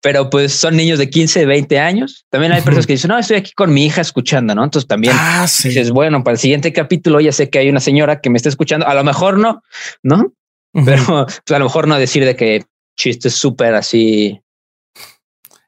pero 0.00 0.30
pues 0.30 0.52
son 0.54 0.76
niños 0.76 0.98
de 0.98 1.10
15, 1.10 1.44
20 1.46 1.78
años. 1.80 2.24
También 2.30 2.52
hay 2.52 2.62
personas 2.62 2.86
que 2.86 2.92
dicen, 2.94 3.08
no, 3.08 3.18
estoy 3.18 3.36
aquí 3.38 3.52
con 3.52 3.72
mi 3.74 3.84
hija 3.86 4.00
escuchando, 4.00 4.54
¿no? 4.54 4.62
Entonces 4.62 4.86
también 4.86 5.14
Ah, 5.18 5.46
sí. 5.48 5.68
dices, 5.70 5.90
bueno, 5.90 6.22
para 6.22 6.34
el 6.34 6.38
siguiente 6.38 6.72
capítulo 6.72 7.20
ya 7.20 7.32
sé 7.32 7.50
que 7.50 7.58
hay 7.58 7.68
una 7.68 7.80
señora 7.80 8.20
que 8.20 8.30
me 8.30 8.36
está 8.36 8.48
escuchando. 8.48 8.86
A 8.86 8.94
lo 8.94 9.02
mejor 9.04 9.38
no, 9.38 9.62
¿no? 10.02 10.32
Pero 10.72 11.04
pues, 11.26 11.40
a 11.50 11.58
lo 11.58 11.64
mejor 11.64 11.88
no 11.88 11.98
decir 11.98 12.24
de 12.24 12.36
que 12.36 12.64
chistes 12.96 13.34
súper 13.34 13.74
así 13.74 14.40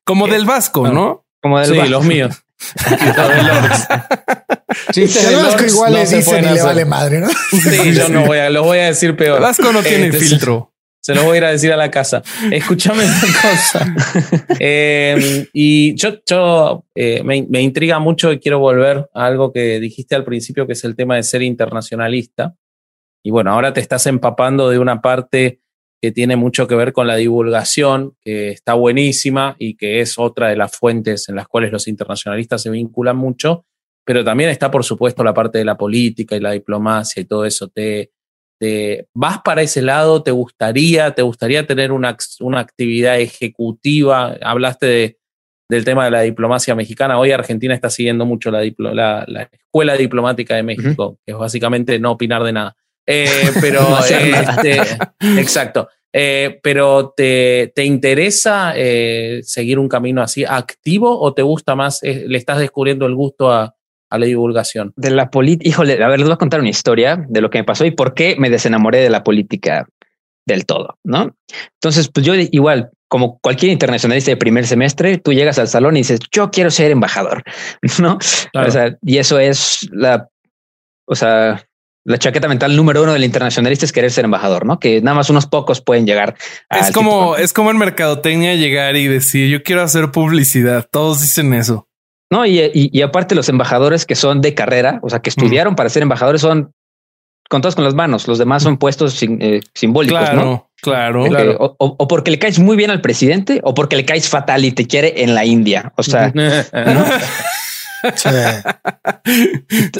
Como 0.04 0.28
del 0.28 0.44
Vasco, 0.44 0.88
¿no? 0.88 1.24
como 1.40 1.58
del 1.58 1.70
Sí, 1.70 1.76
Vasco. 1.76 1.90
los 1.90 2.04
míos. 2.04 2.44
De 4.94 5.34
Vasco 5.36 5.58
lords 5.60 5.72
igual 5.72 5.92
no 5.92 5.98
les 5.98 6.10
se 6.10 6.16
dicen 6.16 6.44
y 6.44 6.54
le 6.54 6.62
vale 6.62 6.84
madre, 6.84 7.20
¿no? 7.20 7.28
Sí, 7.28 7.92
yo 7.94 8.08
no 8.08 8.26
voy 8.26 8.38
a, 8.38 8.50
los 8.50 8.64
voy 8.64 8.78
a 8.78 8.86
decir 8.86 9.16
peor. 9.16 9.36
El 9.36 9.42
Vasco 9.42 9.72
no 9.72 9.82
tiene 9.82 10.06
Este, 10.06 10.18
filtro. 10.20 10.72
Se 11.00 11.16
lo 11.16 11.24
voy 11.24 11.34
a 11.34 11.38
ir 11.38 11.44
a 11.46 11.50
decir 11.50 11.72
a 11.72 11.76
la 11.76 11.90
casa. 11.90 12.22
Escúchame 12.52 13.04
una 13.04 13.20
cosa. 13.42 13.94
Eh, 14.60 15.48
y 15.52 15.96
yo, 15.96 16.10
yo 16.24 16.84
eh, 16.94 17.22
me, 17.24 17.44
me 17.50 17.60
intriga 17.60 17.98
mucho 17.98 18.30
y 18.32 18.38
quiero 18.38 18.60
volver 18.60 19.10
a 19.12 19.26
algo 19.26 19.52
que 19.52 19.80
dijiste 19.80 20.14
al 20.14 20.24
principio, 20.24 20.64
que 20.64 20.74
es 20.74 20.84
el 20.84 20.94
tema 20.94 21.16
de 21.16 21.24
ser 21.24 21.42
internacionalista. 21.42 22.54
Y 23.24 23.32
bueno, 23.32 23.50
ahora 23.52 23.72
te 23.72 23.80
estás 23.80 24.06
empapando 24.06 24.70
de 24.70 24.78
una 24.78 25.02
parte 25.02 25.61
que 26.02 26.10
tiene 26.10 26.34
mucho 26.34 26.66
que 26.66 26.74
ver 26.74 26.92
con 26.92 27.06
la 27.06 27.14
divulgación, 27.14 28.16
que 28.20 28.48
está 28.48 28.74
buenísima 28.74 29.54
y 29.56 29.76
que 29.76 30.00
es 30.00 30.18
otra 30.18 30.48
de 30.48 30.56
las 30.56 30.76
fuentes 30.76 31.28
en 31.28 31.36
las 31.36 31.46
cuales 31.46 31.70
los 31.70 31.86
internacionalistas 31.86 32.60
se 32.60 32.70
vinculan 32.70 33.16
mucho, 33.16 33.64
pero 34.04 34.24
también 34.24 34.50
está, 34.50 34.68
por 34.68 34.82
supuesto, 34.82 35.22
la 35.22 35.32
parte 35.32 35.58
de 35.58 35.64
la 35.64 35.78
política 35.78 36.34
y 36.34 36.40
la 36.40 36.50
diplomacia 36.50 37.20
y 37.20 37.24
todo 37.24 37.44
eso. 37.44 37.68
¿Te, 37.68 38.10
te 38.60 39.06
vas 39.14 39.42
para 39.44 39.62
ese 39.62 39.80
lado? 39.80 40.24
¿Te 40.24 40.32
gustaría, 40.32 41.12
te 41.12 41.22
gustaría 41.22 41.68
tener 41.68 41.92
una, 41.92 42.16
una 42.40 42.58
actividad 42.58 43.20
ejecutiva? 43.20 44.36
Hablaste 44.42 44.86
de, 44.86 45.18
del 45.70 45.84
tema 45.84 46.06
de 46.06 46.10
la 46.10 46.22
diplomacia 46.22 46.74
mexicana. 46.74 47.16
Hoy 47.16 47.30
Argentina 47.30 47.74
está 47.74 47.90
siguiendo 47.90 48.26
mucho 48.26 48.50
la, 48.50 48.64
diplo- 48.64 48.92
la, 48.92 49.24
la 49.28 49.42
Escuela 49.52 49.96
Diplomática 49.96 50.56
de 50.56 50.64
México, 50.64 51.18
que 51.24 51.32
es 51.32 51.38
básicamente 51.38 52.00
no 52.00 52.10
opinar 52.10 52.42
de 52.42 52.52
nada. 52.54 52.76
Eh, 53.06 53.50
pero, 53.60 53.82
No 53.82 53.96
hacer 53.96 54.34
este, 54.34 54.80
exacto. 55.38 55.88
Eh, 56.12 56.60
pero 56.62 57.14
¿te, 57.16 57.72
te 57.74 57.84
interesa 57.84 58.74
eh, 58.76 59.40
seguir 59.44 59.78
un 59.78 59.88
camino 59.88 60.20
así 60.20 60.44
activo 60.44 61.18
o 61.18 61.32
te 61.32 61.42
gusta 61.42 61.74
más, 61.74 62.02
eh, 62.02 62.24
le 62.28 62.36
estás 62.36 62.58
descubriendo 62.58 63.06
el 63.06 63.14
gusto 63.14 63.50
a, 63.50 63.74
a 64.10 64.18
la 64.18 64.26
divulgación? 64.26 64.92
De 64.96 65.10
la 65.10 65.30
política, 65.30 65.68
híjole, 65.68 66.02
a 66.02 66.08
ver, 66.08 66.18
les 66.18 66.28
voy 66.28 66.34
a 66.34 66.38
contar 66.38 66.60
una 66.60 66.68
historia 66.68 67.24
de 67.28 67.40
lo 67.40 67.48
que 67.48 67.58
me 67.58 67.64
pasó 67.64 67.86
y 67.86 67.92
por 67.92 68.12
qué 68.12 68.36
me 68.38 68.50
desenamoré 68.50 68.98
de 68.98 69.08
la 69.08 69.24
política 69.24 69.88
del 70.44 70.66
todo, 70.66 70.98
¿no? 71.02 71.34
Entonces, 71.80 72.10
pues 72.12 72.26
yo 72.26 72.34
igual, 72.34 72.90
como 73.08 73.38
cualquier 73.38 73.72
internacionalista 73.72 74.32
de 74.32 74.36
primer 74.36 74.66
semestre, 74.66 75.16
tú 75.16 75.32
llegas 75.32 75.58
al 75.58 75.68
salón 75.68 75.96
y 75.96 76.00
dices, 76.00 76.20
yo 76.30 76.50
quiero 76.50 76.70
ser 76.70 76.90
embajador, 76.90 77.42
¿no? 78.00 78.18
Claro. 78.52 78.68
O 78.68 78.70
sea, 78.70 78.98
y 79.00 79.16
eso 79.16 79.38
es 79.38 79.88
la, 79.92 80.28
o 81.06 81.14
sea, 81.14 81.64
la 82.04 82.18
chaqueta 82.18 82.48
mental 82.48 82.74
número 82.76 83.02
uno 83.02 83.12
del 83.12 83.22
internacionalista 83.24 83.84
es 83.86 83.92
querer 83.92 84.10
ser 84.10 84.24
embajador, 84.24 84.66
¿no? 84.66 84.78
Que 84.80 85.00
nada 85.00 85.14
más 85.14 85.30
unos 85.30 85.46
pocos 85.46 85.80
pueden 85.80 86.04
llegar. 86.06 86.34
Es 86.70 86.90
como, 86.90 87.36
es 87.36 87.52
como 87.52 87.70
en 87.70 87.78
mercadotecnia 87.78 88.54
llegar 88.56 88.96
y 88.96 89.06
decir 89.06 89.48
yo 89.50 89.62
quiero 89.62 89.82
hacer 89.82 90.10
publicidad. 90.10 90.88
Todos 90.90 91.20
dicen 91.20 91.54
eso. 91.54 91.86
No, 92.30 92.46
y, 92.46 92.58
y, 92.60 92.90
y 92.92 93.02
aparte 93.02 93.34
los 93.34 93.48
embajadores 93.48 94.06
que 94.06 94.14
son 94.16 94.40
de 94.40 94.54
carrera, 94.54 94.98
o 95.02 95.10
sea, 95.10 95.20
que 95.20 95.28
estudiaron 95.30 95.76
para 95.76 95.90
ser 95.90 96.02
embajadores 96.02 96.40
son 96.40 96.72
contados 97.48 97.74
con 97.74 97.84
las 97.84 97.92
manos. 97.94 98.26
Los 98.26 98.38
demás 98.38 98.62
son 98.62 98.78
puestos 98.78 99.22
eh, 99.22 99.60
simbólicos, 99.74 100.18
Claro, 100.18 100.42
¿no? 100.44 100.70
claro. 100.80 101.24
Claro. 101.26 101.56
o, 101.60 101.76
o- 101.78 101.96
o 101.98 102.08
porque 102.08 102.30
le 102.30 102.38
caes 102.38 102.58
muy 102.58 102.74
bien 102.76 102.90
al 102.90 103.02
presidente 103.02 103.60
o 103.62 103.74
porque 103.74 103.96
le 103.96 104.06
caes 104.06 104.28
fatal 104.30 104.64
y 104.64 104.72
te 104.72 104.86
quiere 104.86 105.22
en 105.22 105.34
la 105.34 105.44
India. 105.44 105.92
O 105.96 106.02
sea, 106.02 106.32
Sí. 108.16 108.28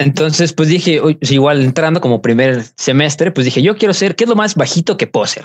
entonces 0.00 0.54
pues 0.54 0.70
dije, 0.70 0.98
igual 1.20 1.62
entrando 1.62 2.00
como 2.00 2.22
primer 2.22 2.64
semestre, 2.74 3.32
pues 3.32 3.44
dije, 3.44 3.60
yo 3.60 3.76
quiero 3.76 3.92
ser, 3.92 4.16
¿qué 4.16 4.24
es 4.24 4.30
lo 4.30 4.34
más 4.34 4.54
bajito 4.54 4.96
que 4.96 5.06
puedo 5.06 5.26
ser? 5.26 5.44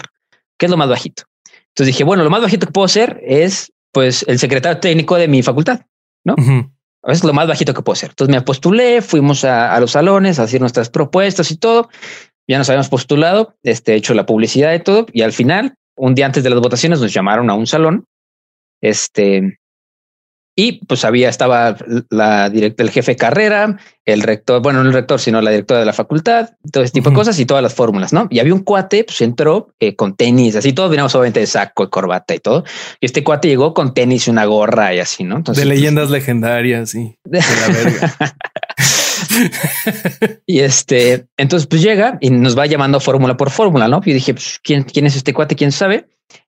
¿Qué 0.58 0.68
es 0.68 0.70
lo 0.70 0.78
más 0.78 0.88
bajito? 0.88 1.24
Entonces 1.68 1.88
dije, 1.88 2.06
bueno, 2.06 2.24
lo 2.24 2.30
más 2.30 2.41
bajito 2.41 2.66
que 2.66 2.72
puedo 2.72 2.88
ser 2.88 3.20
es 3.22 3.74
pues 3.91 4.24
el 4.30 4.39
secretario 4.39 4.80
técnico 4.80 5.18
de 5.18 5.28
mi 5.28 5.43
facultad. 5.43 5.82
Ujú. 6.24 6.72
Es 7.03 7.22
lo 7.26 7.34
más 7.34 7.49
bajito 7.49 7.74
que 7.74 7.82
puedo 7.82 7.97
ser. 7.97 8.12
Entonces 8.12 8.34
me 8.34 8.41
postulé, 8.41 9.01
fuimos 9.01 9.43
a, 9.43 9.76
a 9.76 9.80
los 9.82 9.91
salones 9.91 10.39
a 10.39 10.43
hacer 10.43 10.62
nuestras 10.62 10.89
propuestas 10.89 11.51
y 11.51 11.58
todo. 11.58 11.89
Ya 12.47 12.58
nos 12.58 12.70
habíamos 12.70 12.88
postulado, 12.88 13.58
este, 13.62 13.95
hecho 13.95 14.14
la 14.14 14.26
publicidad 14.26 14.74
y 14.74 14.80
todo. 14.80 15.06
Y 15.12 15.24
al 15.24 15.34
final, 15.34 15.76
un 15.97 16.16
día 16.16 16.28
antes 16.28 16.45
de 16.45 16.49
las 16.49 16.62
votaciones, 16.62 17.01
nos 17.01 17.14
llamaron 17.14 17.49
a 17.49 17.56
un 17.56 17.68
salón. 17.68 18.06
Este, 18.82 19.60
y 20.56 20.86
pues 20.86 21.03
había, 21.03 21.30
estaba 21.30 21.76
la 22.10 22.49
directa, 22.49 22.84
el 22.84 22.89
jefe 22.89 23.12
de 23.12 23.16
carrera, 23.18 23.78
el 24.06 24.22
rector, 24.22 24.62
bueno, 24.62 24.82
no 24.82 24.89
el 24.89 24.95
rector, 24.95 25.20
sino 25.20 25.41
la 25.41 25.51
directora 25.51 25.82
de 25.82 25.86
la 25.86 25.93
facultad, 25.93 26.51
todo 26.72 26.84
ese 26.84 26.93
tipo 26.93 27.10
de 27.10 27.16
cosas 27.16 27.38
y 27.39 27.45
todas 27.45 27.62
las 27.62 27.74
fórmulas, 27.74 28.14
¿no? 28.14 28.28
Y 28.30 28.39
había 28.39 28.53
un 28.53 28.64
cuate, 28.64 29.03
pues 29.03 29.20
entró 29.22 29.74
eh, 29.80 29.95
con 29.95 30.16
tenis, 30.16 30.56
así 30.56 30.72
todos 30.72 30.89
veníamos 30.89 31.14
obviamente 31.16 31.41
de 31.41 31.47
saco 31.47 31.84
y 31.84 31.89
corbata 31.89 32.34
y 32.34 32.39
todo. 32.39 32.64
Y 33.01 33.06
este 33.06 33.24
cuate 33.24 33.49
llegó 33.49 33.74
con 33.74 33.93
tenis 33.93 34.28
y 34.28 34.32
una 34.32 34.45
gorra 34.45 34.93
y 34.93 34.99
así, 34.99 35.24
¿no? 35.24 35.38
Entonces, 35.38 35.64
de 35.64 35.70
pues, 35.70 35.80
leyendas 35.80 36.10
legendarias 36.10 36.93
de 36.93 37.16
la 37.26 37.68
verga. 37.68 38.16
Y 40.45 40.60
este, 40.60 41.26
entonces 41.38 41.68
pues 41.68 41.82
llega 41.82 42.18
y 42.22 42.30
nos 42.30 42.58
va 42.58 42.66
llamando 42.66 42.99
fórmula 42.99 43.36
por 43.38 43.49
fórmula, 43.49 43.88
¿no? 43.88 44.01
Y 44.06 44.14
dije, 44.14 44.34
pues, 44.34 44.60
¿quién, 44.64 44.84
quién 44.84 45.06
es 45.06 45.16
este 45.16 45.34
cuate? 45.34 45.56
¿Quién 45.56 45.72
sabe? 45.72 46.08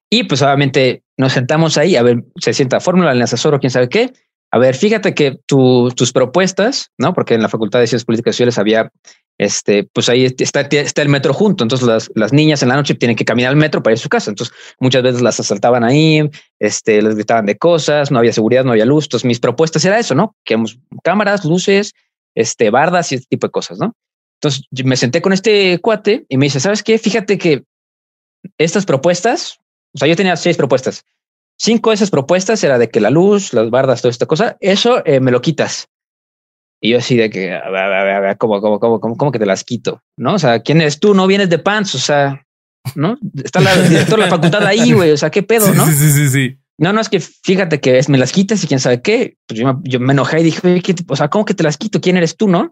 Y 0.09 0.23
pues 0.23 0.41
obviamente 0.41 1.03
nos 1.17 1.33
sentamos 1.33 1.77
ahí, 1.77 1.95
a 1.95 2.03
ver, 2.03 2.23
se 2.39 2.53
sienta 2.53 2.79
fórmula, 2.79 3.11
el 3.11 3.21
asesor 3.21 3.53
o 3.55 3.59
quién 3.59 3.71
sabe 3.71 3.89
qué. 3.89 4.13
A 4.51 4.57
ver, 4.59 4.75
fíjate 4.75 5.13
que 5.13 5.37
tu- 5.45 5.89
tus 5.91 6.13
propuestas, 6.13 6.91
¿no? 6.97 7.13
Porque 7.13 7.33
en 7.33 7.41
la 7.41 7.49
Facultad 7.49 7.79
de 7.79 7.87
Ciencias 7.87 8.05
Políticas 8.05 8.31
y 8.31 8.35
Sociales 8.35 8.57
había, 8.57 8.91
este, 9.37 9.83
pues 9.91 10.07
ahí 10.07 10.23
está, 10.25 10.61
está 10.61 11.01
el 11.01 11.09
metro 11.09 11.33
junto. 11.33 11.65
Entonces 11.65 11.85
las, 11.85 12.09
las 12.15 12.31
niñas 12.31 12.63
en 12.63 12.69
la 12.69 12.75
noche 12.75 12.95
tienen 12.95 13.17
que 13.17 13.25
caminar 13.25 13.49
al 13.49 13.57
metro 13.57 13.83
para 13.83 13.93
ir 13.93 13.99
a 13.99 14.01
su 14.01 14.07
casa. 14.07 14.31
Entonces 14.31 14.55
muchas 14.79 15.03
veces 15.03 15.21
las 15.21 15.37
asaltaban 15.41 15.83
ahí, 15.83 16.29
este, 16.59 17.01
les 17.01 17.15
gritaban 17.15 17.45
de 17.45 17.57
cosas, 17.57 18.09
no 18.09 18.19
había 18.19 18.31
seguridad, 18.31 18.63
no 18.63 18.71
había 18.71 18.85
luz. 18.85 19.05
Entonces 19.05 19.25
mis 19.25 19.41
propuestas 19.41 19.83
era 19.83 19.99
eso, 19.99 20.15
¿no? 20.15 20.33
Que 20.45 20.53
hemos 20.53 20.79
cámaras, 21.03 21.43
luces, 21.43 21.91
este, 22.33 22.69
bardas 22.69 23.11
y 23.11 23.15
este 23.15 23.27
tipo 23.27 23.47
de 23.47 23.51
cosas, 23.51 23.79
¿no? 23.79 23.93
Entonces 24.39 24.63
me 24.85 24.95
senté 24.95 25.21
con 25.21 25.33
este 25.33 25.79
cuate 25.79 26.25
y 26.29 26.37
me 26.37 26.45
dice, 26.45 26.61
¿sabes 26.61 26.83
qué? 26.83 26.97
Fíjate 26.97 27.37
que 27.37 27.63
estas 28.57 28.85
propuestas, 28.85 29.59
o 29.97 29.99
sea, 29.99 30.07
yo 30.07 30.15
tenía 30.15 30.35
seis 30.35 30.55
propuestas. 30.57 31.03
Cinco 31.59 31.89
de 31.89 31.95
esas 31.95 32.11
propuestas 32.11 32.63
era 32.63 32.77
de 32.77 32.89
que 32.89 33.01
la 33.01 33.09
luz, 33.09 33.51
las 33.51 33.71
bardas, 33.71 34.01
toda 34.03 34.11
esta 34.11 34.27
cosa, 34.27 34.57
eso 34.59 35.01
eh, 35.05 35.19
me 35.19 35.31
lo 35.31 35.41
quitas. 35.41 35.87
Y 36.79 36.91
yo 36.91 36.99
así 36.99 37.17
de 37.17 37.31
que, 37.31 37.51
a 37.51 37.67
ver, 37.71 37.81
a 37.83 38.03
ver, 38.03 38.15
a 38.15 38.19
ver, 38.19 38.37
¿cómo, 38.37 38.61
cómo, 38.61 38.79
cómo, 38.79 38.99
cómo, 38.99 39.17
cómo 39.17 39.31
que 39.31 39.39
te 39.39 39.47
las 39.47 39.63
quito? 39.63 40.03
¿No? 40.17 40.35
O 40.35 40.39
sea, 40.39 40.59
¿quién 40.61 40.79
eres 40.81 40.99
tú? 40.99 41.15
No 41.15 41.25
vienes 41.25 41.49
de 41.49 41.57
pants, 41.57 41.95
o 41.95 41.97
sea, 41.99 42.45
¿no? 42.93 43.17
Está 43.43 43.59
la 43.59 43.75
director 43.75 44.19
de 44.19 44.25
la 44.25 44.29
facultad 44.29 44.63
ahí, 44.63 44.91
güey, 44.93 45.11
o 45.11 45.17
sea, 45.17 45.31
¿qué 45.31 45.41
pedo, 45.41 45.65
Sí, 45.65 45.71
no? 45.75 45.85
sí, 45.87 45.93
sí, 45.93 46.11
sí, 46.11 46.29
sí. 46.29 46.57
No, 46.77 46.93
no, 46.93 47.01
es 47.01 47.09
que 47.09 47.19
fíjate 47.19 47.79
que 47.81 47.97
es, 47.97 48.07
me 48.07 48.19
las 48.19 48.31
quitas 48.31 48.63
y 48.63 48.67
quién 48.67 48.79
sabe 48.79 49.01
qué. 49.01 49.35
Pues 49.47 49.59
yo, 49.59 49.73
me- 49.73 49.79
yo 49.89 49.99
me 49.99 50.13
enojé 50.13 50.41
y 50.41 50.43
dije, 50.43 50.59
"Oye, 50.63 50.81
¿qué 50.83 50.93
te- 50.93 51.03
o 51.07 51.15
sea, 51.15 51.27
¿cómo 51.27 51.43
que 51.43 51.55
te 51.55 51.63
las 51.63 51.75
quito? 51.77 51.99
¿Quién 51.99 52.17
eres 52.17 52.37
tú, 52.37 52.47
no? 52.47 52.71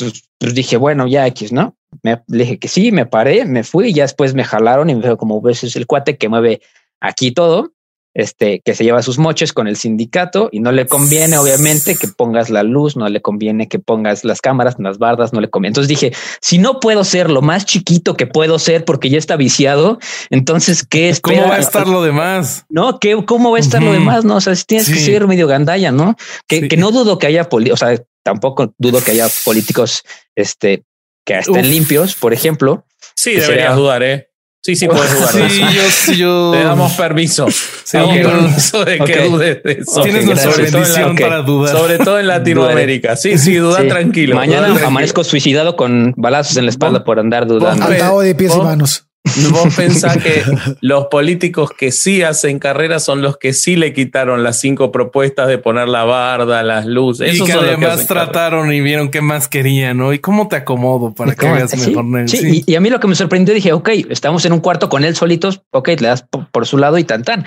Entonces, 0.00 0.24
pues 0.38 0.54
dije, 0.54 0.76
bueno, 0.76 1.06
ya 1.06 1.26
X, 1.28 1.52
¿no? 1.52 1.74
Me, 2.02 2.20
le 2.28 2.44
dije 2.44 2.58
que 2.58 2.68
sí, 2.68 2.92
me 2.92 3.06
paré, 3.06 3.44
me 3.44 3.64
fui 3.64 3.88
y 3.88 3.92
ya 3.94 4.04
después 4.04 4.34
me 4.34 4.44
jalaron 4.44 4.88
y 4.90 4.94
me 4.94 5.02
dijo, 5.02 5.16
como 5.16 5.40
ves, 5.40 5.64
es 5.64 5.76
el 5.76 5.86
cuate 5.86 6.16
que 6.16 6.28
mueve 6.28 6.60
aquí 7.00 7.32
todo, 7.32 7.72
este, 8.12 8.60
que 8.64 8.74
se 8.74 8.82
lleva 8.82 9.02
sus 9.02 9.18
moches 9.18 9.52
con 9.52 9.68
el 9.68 9.76
sindicato 9.76 10.48
y 10.50 10.58
no 10.58 10.72
le 10.72 10.86
conviene, 10.86 11.38
obviamente, 11.38 11.94
que 11.96 12.08
pongas 12.08 12.50
la 12.50 12.64
luz, 12.64 12.96
no 12.96 13.08
le 13.08 13.22
conviene 13.22 13.68
que 13.68 13.78
pongas 13.78 14.24
las 14.24 14.40
cámaras, 14.40 14.74
las 14.80 14.98
bardas, 14.98 15.32
no 15.32 15.40
le 15.40 15.48
conviene. 15.48 15.70
Entonces 15.70 15.88
dije, 15.88 16.12
si 16.40 16.58
no 16.58 16.80
puedo 16.80 17.04
ser 17.04 17.30
lo 17.30 17.40
más 17.40 17.66
chiquito 17.66 18.16
que 18.16 18.26
puedo 18.26 18.58
ser 18.58 18.84
porque 18.84 19.10
ya 19.10 19.18
está 19.18 19.36
viciado, 19.36 19.98
entonces, 20.28 20.84
¿qué 20.84 21.08
espera? 21.08 21.38
¿Cómo 21.42 21.50
va 21.50 21.56
a 21.56 21.60
estar 21.60 21.86
lo 21.86 22.02
demás? 22.02 22.64
No, 22.68 22.98
¿qué, 22.98 23.16
¿cómo 23.24 23.52
va 23.52 23.58
a 23.58 23.60
estar 23.60 23.80
lo 23.82 23.92
demás? 23.92 24.24
No, 24.24 24.36
o 24.36 24.40
sea, 24.40 24.56
si 24.56 24.64
tienes 24.64 24.88
que 24.88 24.98
ser 24.98 25.26
medio 25.28 25.46
gandalla, 25.46 25.92
¿no? 25.92 26.16
Que, 26.48 26.62
Sí. 26.62 26.68
que 26.68 26.76
no 26.76 26.90
dudo 26.90 27.18
que 27.18 27.28
haya, 27.28 27.48
poli- 27.48 27.70
o 27.70 27.76
sea, 27.76 27.96
tampoco 28.22 28.74
dudo 28.78 29.02
que 29.02 29.12
haya 29.12 29.28
políticos, 29.44 30.02
este, 30.36 30.84
que 31.24 31.38
estén 31.38 31.56
Uf. 31.64 31.66
limpios, 31.66 32.14
por 32.14 32.32
ejemplo. 32.32 32.84
Sí, 33.16 33.30
deberías 33.30 33.46
sería- 33.48 33.72
dudar, 33.74 34.02
¿eh? 34.02 34.26
Sí, 34.62 34.76
sí, 34.76 34.86
puedes 34.88 35.10
dudar. 35.18 35.32
de 35.34 35.48
Sí, 35.48 35.60
yo, 35.74 35.82
sí, 35.90 36.16
yo. 36.18 36.50
Te 36.54 36.62
damos 36.64 36.92
permiso. 36.92 37.46
Sí, 37.50 37.96
Damos 37.96 38.14
permiso 38.18 38.84
de 38.84 38.98
que 38.98 39.02
Ok. 39.20 39.30
dudes 39.30 39.62
de 39.62 39.72
eso. 39.72 40.02
Tienes 40.02 40.24
Ok, 40.26 40.30
nuestra 40.34 40.52
bendición 40.52 41.16
para 41.16 41.42
dudar. 41.42 41.74
Sobre 41.76 41.96
todo 41.98 42.18
en 42.20 42.26
Latinoamérica. 42.26 43.16
Sí, 43.16 43.38
sí, 43.38 43.54
duda 43.56 43.80
Sí. 43.80 43.88
tranquilo. 43.88 44.34
Mañana 44.36 44.58
duda 44.58 44.66
tranquilo. 44.66 44.86
amanezco 44.88 45.24
suicidado 45.24 45.76
con 45.76 46.12
balazos 46.18 46.58
en 46.58 46.64
la 46.66 46.70
espalda 46.70 47.04
por 47.04 47.18
andar 47.18 47.46
dudando. 47.46 47.84
Atado 47.86 48.20
de 48.20 48.34
pies 48.34 48.52
y 48.54 48.58
manos. 48.58 49.06
Vos 49.50 49.74
pensás 49.76 50.16
que 50.16 50.42
los 50.80 51.06
políticos 51.06 51.70
que 51.78 51.92
sí 51.92 52.22
hacen 52.22 52.58
carrera 52.58 52.98
son 52.98 53.22
los 53.22 53.36
que 53.36 53.52
sí 53.52 53.76
le 53.76 53.92
quitaron 53.92 54.42
las 54.42 54.58
cinco 54.60 54.90
propuestas 54.90 55.46
de 55.48 55.58
poner 55.58 55.88
la 55.88 56.04
barda, 56.04 56.62
las 56.62 56.86
luces. 56.86 57.28
Y 57.32 57.36
Esos 57.36 57.46
que 57.46 57.52
son 57.52 57.62
los 57.62 57.72
además 57.74 57.94
hacen 57.94 58.06
carrera. 58.06 58.24
trataron 58.32 58.72
y 58.72 58.80
vieron 58.80 59.10
qué 59.10 59.20
más 59.20 59.46
querían, 59.46 59.98
¿no? 59.98 60.12
¿Y 60.12 60.18
cómo 60.18 60.48
te 60.48 60.56
acomodo 60.56 61.14
para 61.14 61.34
que 61.34 61.46
hagas 61.46 61.70
Sí, 61.70 61.94
mejor? 61.94 62.28
Sí, 62.28 62.36
Sí. 62.38 62.64
Y, 62.66 62.72
y 62.72 62.74
a 62.76 62.80
mí 62.80 62.90
lo 62.90 62.98
que 62.98 63.06
me 63.08 63.14
sorprendió, 63.14 63.54
dije, 63.54 63.72
ok, 63.72 63.88
estamos 64.08 64.44
en 64.46 64.52
un 64.52 64.60
cuarto 64.60 64.88
con 64.88 65.04
él 65.04 65.14
solitos, 65.14 65.62
ok, 65.70 65.88
le 66.00 66.08
das 66.08 66.22
po- 66.22 66.46
por, 66.50 66.66
su 66.66 66.78
lado 66.78 66.98
y 66.98 67.04
tan 67.04 67.22
tan. 67.22 67.44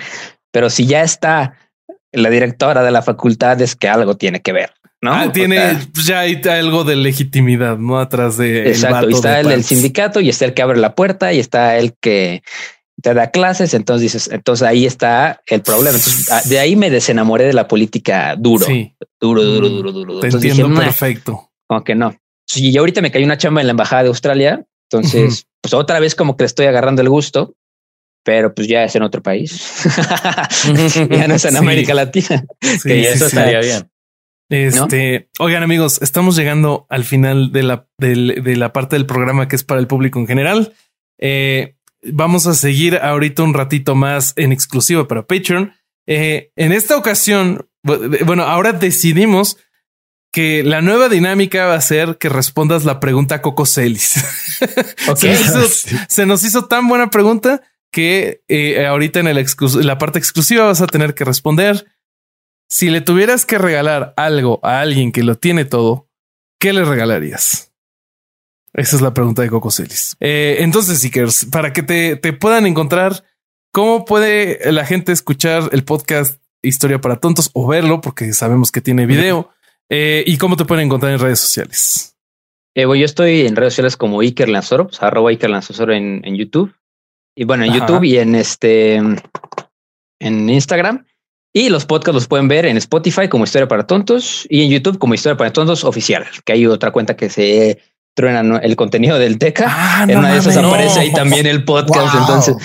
Pero 0.52 0.70
si 0.70 0.86
ya 0.86 1.02
está 1.02 1.58
la 2.12 2.30
directora 2.30 2.82
de 2.84 2.92
la 2.92 3.02
facultad, 3.02 3.60
es 3.60 3.74
que 3.74 3.88
algo 3.88 4.16
tiene 4.16 4.40
que 4.40 4.52
ver, 4.52 4.70
¿no? 5.04 5.12
Ah, 5.14 5.26
O 5.28 5.32
tiene 5.32 5.56
sea, 5.56 5.80
pues, 5.94 6.06
ya 6.06 6.20
hay 6.20 6.40
algo 6.50 6.82
de 6.84 6.96
legitimidad, 6.96 7.78
¿no? 7.78 7.98
Atrás 8.00 8.36
de. 8.38 8.62
el 8.62 8.66
exacto, 8.68 8.94
vato 8.96 9.10
y 9.10 9.14
está 9.14 9.34
de 9.34 9.40
el 9.42 9.48
del 9.48 9.64
sindicato 9.64 10.20
y 10.20 10.28
está 10.30 10.44
el 10.46 10.54
que 10.54 10.62
abre 10.62 10.78
la 10.80 10.94
puerta 10.94 11.32
y 11.32 11.38
está 11.38 11.76
el 11.78 11.92
que 12.00 12.42
te 13.02 13.12
da 13.14 13.30
clases. 13.30 13.74
Entonces 13.74 14.02
dices, 14.12 14.30
entonces 14.32 14.66
ahí 14.66 14.86
está 14.86 15.40
el 15.46 15.60
problema. 15.62 15.96
Entonces 15.96 16.30
ah, 16.32 16.40
de 16.44 16.58
ahí 16.58 16.74
me 16.74 16.90
desenamoré 16.90 17.44
de 17.44 17.52
la 17.52 17.68
política 17.68 18.34
duro, 18.36 18.64
Sí, 18.66 18.94
duro, 19.20 19.42
duro, 19.44 19.68
Mm, 19.68 19.72
duro, 19.76 19.92
duro. 19.92 20.20
te 20.20 20.26
Entonces 20.26 20.50
entiendo 20.50 20.68
dije, 20.68 20.80
"Nah, 20.80 20.84
perfecto. 20.86 21.50
como 21.68 21.84
que 21.84 21.94
no. 21.94 22.16
Y 22.56 22.76
ahorita 22.76 23.00
me 23.02 23.10
cayó 23.10 23.24
una 23.24 23.38
chamba 23.38 23.60
en 23.60 23.66
la 23.68 23.72
embajada 23.72 24.02
de 24.04 24.08
Australia. 24.08 24.64
Entonces, 24.90 25.46
pues 25.60 25.74
otra 25.74 25.98
vez 26.00 26.14
como 26.14 26.36
que 26.36 26.44
le 26.44 26.46
estoy 26.46 26.66
agarrando 26.66 27.00
el 27.02 27.08
gusto, 27.08 27.54
pero 28.22 28.54
pues 28.54 28.68
ya 28.68 28.84
es 28.84 28.94
en 28.96 29.02
otro 29.02 29.22
país. 29.22 29.82
ya 31.10 31.26
no 31.28 31.34
es 31.34 31.44
en 31.44 31.52
Sí. 31.52 31.56
América 31.56 31.94
Latina. 31.94 32.44
Sí, 32.60 32.68
Que 32.70 32.78
sí, 32.78 33.06
eso 33.06 33.26
estaría 33.26 33.60
bien. 33.60 33.90
Este, 34.50 35.28
oigan 35.38 35.62
amigos, 35.62 36.00
estamos 36.02 36.36
llegando 36.36 36.86
al 36.90 37.04
final 37.04 37.50
de 37.52 37.62
la, 37.62 37.86
de 37.98 38.56
la 38.56 38.72
parte 38.72 38.96
del 38.96 39.06
programa 39.06 39.48
que 39.48 39.56
es 39.56 39.64
para 39.64 39.80
el 39.80 39.86
público 39.86 40.18
en 40.18 40.26
general. 40.26 40.74
Eh, 41.18 41.76
vamos 42.02 42.46
a 42.46 42.54
seguir 42.54 42.96
ahorita 42.96 43.42
un 43.42 43.54
ratito 43.54 43.94
más 43.94 44.32
en 44.36 44.52
exclusiva 44.52 45.08
para 45.08 45.26
Patreon. 45.26 45.72
Eh, 46.06 46.50
en 46.56 46.72
esta 46.72 46.96
ocasión, 46.96 47.66
bu- 47.84 48.24
bueno, 48.26 48.44
ahora 48.44 48.72
decidimos 48.72 49.56
que 50.32 50.62
la 50.64 50.82
nueva 50.82 51.08
dinámica 51.08 51.66
va 51.66 51.74
a 51.76 51.80
ser 51.80 52.18
que 52.18 52.28
respondas 52.28 52.84
la 52.84 53.00
pregunta 53.00 53.40
Coco 53.40 53.64
Celis. 53.66 54.22
Se, 55.16 55.28
nos 55.30 55.40
hizo, 55.40 55.62
Sí. 55.68 55.96
se 56.08 56.26
nos 56.26 56.44
hizo 56.44 56.66
tan 56.66 56.88
buena 56.88 57.08
pregunta 57.10 57.62
que 57.92 58.42
eh, 58.48 58.84
ahorita 58.86 59.20
en 59.20 59.28
el 59.28 59.38
exclus- 59.38 59.80
la 59.82 59.96
parte 59.98 60.18
exclusiva 60.18 60.66
vas 60.66 60.80
a 60.80 60.86
tener 60.86 61.14
que 61.14 61.24
responder. 61.24 61.86
Si 62.74 62.90
le 62.90 63.00
tuvieras 63.00 63.46
que 63.46 63.56
regalar 63.56 64.14
algo 64.16 64.58
a 64.64 64.80
alguien 64.80 65.12
que 65.12 65.22
lo 65.22 65.36
tiene 65.36 65.64
todo, 65.64 66.08
¿qué 66.58 66.72
le 66.72 66.84
regalarías? 66.84 67.72
Esa 68.72 68.96
es 68.96 69.00
la 69.00 69.14
pregunta 69.14 69.42
de 69.42 69.48
Coco 69.48 69.70
Celis. 69.70 70.16
Eh, 70.18 70.56
entonces, 70.58 70.98
Seekers, 70.98 71.46
para 71.52 71.72
que 71.72 71.84
te, 71.84 72.16
te 72.16 72.32
puedan 72.32 72.66
encontrar, 72.66 73.22
¿cómo 73.70 74.04
puede 74.04 74.72
la 74.72 74.84
gente 74.84 75.12
escuchar 75.12 75.70
el 75.70 75.84
podcast 75.84 76.42
Historia 76.62 77.00
para 77.00 77.20
Tontos 77.20 77.48
o 77.54 77.68
verlo? 77.68 78.00
Porque 78.00 78.32
sabemos 78.32 78.72
que 78.72 78.80
tiene 78.80 79.06
video. 79.06 79.50
Eh, 79.88 80.24
¿Y 80.26 80.36
cómo 80.36 80.56
te 80.56 80.64
pueden 80.64 80.86
encontrar 80.86 81.12
en 81.12 81.20
redes 81.20 81.38
sociales? 81.38 82.16
Eh, 82.74 82.86
bueno, 82.86 82.98
yo 82.98 83.04
estoy 83.04 83.42
en 83.42 83.54
redes 83.54 83.74
sociales 83.74 83.96
como 83.96 84.18
Iker 84.18 84.48
Lanzoro, 84.48 84.88
pues, 84.88 85.00
arroba 85.00 85.30
Iker 85.30 85.48
Lanzoro 85.48 85.92
en, 85.92 86.22
en 86.24 86.34
YouTube. 86.34 86.74
Y 87.36 87.44
bueno, 87.44 87.62
en 87.62 87.70
Ajá. 87.70 87.86
YouTube 87.86 88.02
y 88.02 88.18
en 88.18 88.34
este 88.34 88.96
en 88.96 90.50
Instagram. 90.50 91.06
Y 91.56 91.68
los 91.68 91.86
podcasts 91.86 92.14
los 92.14 92.26
pueden 92.26 92.48
ver 92.48 92.66
en 92.66 92.76
Spotify 92.78 93.28
como 93.28 93.44
Historia 93.44 93.68
para 93.68 93.86
Tontos 93.86 94.44
y 94.50 94.64
en 94.64 94.70
YouTube 94.70 94.98
como 94.98 95.14
Historia 95.14 95.36
para 95.36 95.52
Tontos 95.52 95.84
Oficial, 95.84 96.26
que 96.44 96.52
hay 96.52 96.66
otra 96.66 96.90
cuenta 96.90 97.16
que 97.16 97.30
se 97.30 97.78
truena 98.16 98.42
¿no? 98.42 98.58
el 98.60 98.74
contenido 98.76 99.18
del 99.18 99.38
Teca. 99.38 99.66
Ah, 99.68 100.04
en 100.08 100.18
una 100.18 100.32
de 100.32 100.38
esas 100.38 100.56
mames. 100.56 100.70
aparece 100.72 101.00
ahí 101.00 101.12
también 101.12 101.46
el 101.46 101.64
podcast. 101.64 102.12
Wow. 102.12 102.20
Entonces, 102.22 102.56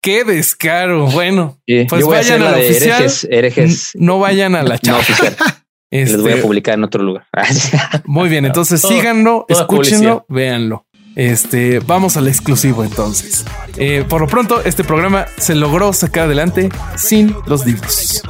Qué 0.00 0.22
descaro. 0.24 1.06
Bueno, 1.08 1.58
sí, 1.66 1.86
Pues 1.88 2.04
a 2.04 2.34
a 2.34 2.38
la 2.38 2.50
la 2.52 2.56
de 2.56 2.70
oficial. 2.70 3.10
herejes, 3.30 3.90
no 3.94 4.20
vayan 4.20 4.54
a 4.54 4.62
la 4.62 4.74
no 4.74 4.78
chava. 4.78 4.98
oficial. 5.00 5.36
Les 5.90 6.16
voy 6.20 6.30
a 6.30 6.34
Este, 6.34 6.42
publicar 6.46 6.74
en 6.74 6.84
otro 6.84 7.02
lugar. 7.02 7.26
Muy 8.04 8.28
bien, 8.28 8.44
entonces 8.44 8.80
síganlo, 8.80 9.44
escúchenlo, 9.48 10.24
véanlo. 10.28 10.86
Este, 11.18 11.80
vamos 11.80 12.16
al 12.16 12.28
exclusivo 12.28 12.84
entonces. 12.84 13.44
Eh, 13.76 14.04
por 14.08 14.20
lo 14.20 14.28
pronto, 14.28 14.62
este 14.64 14.84
programa 14.84 15.26
se 15.36 15.56
logró 15.56 15.92
sacar 15.92 16.24
adelante 16.26 16.68
sin 16.96 17.34
los 17.44 17.66
libros. 17.66 18.22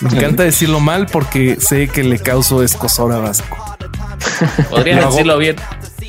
Me 0.00 0.10
encanta 0.16 0.44
decirlo 0.44 0.78
mal 0.78 1.06
porque 1.06 1.56
sé 1.60 1.88
que 1.88 2.04
le 2.04 2.20
causo 2.20 2.62
escosor 2.62 3.12
a 3.12 3.18
Vasco. 3.18 3.56
Podrías 4.70 4.98
Lo 4.98 5.02
hago. 5.02 5.10
decirlo 5.10 5.38
bien. 5.38 5.56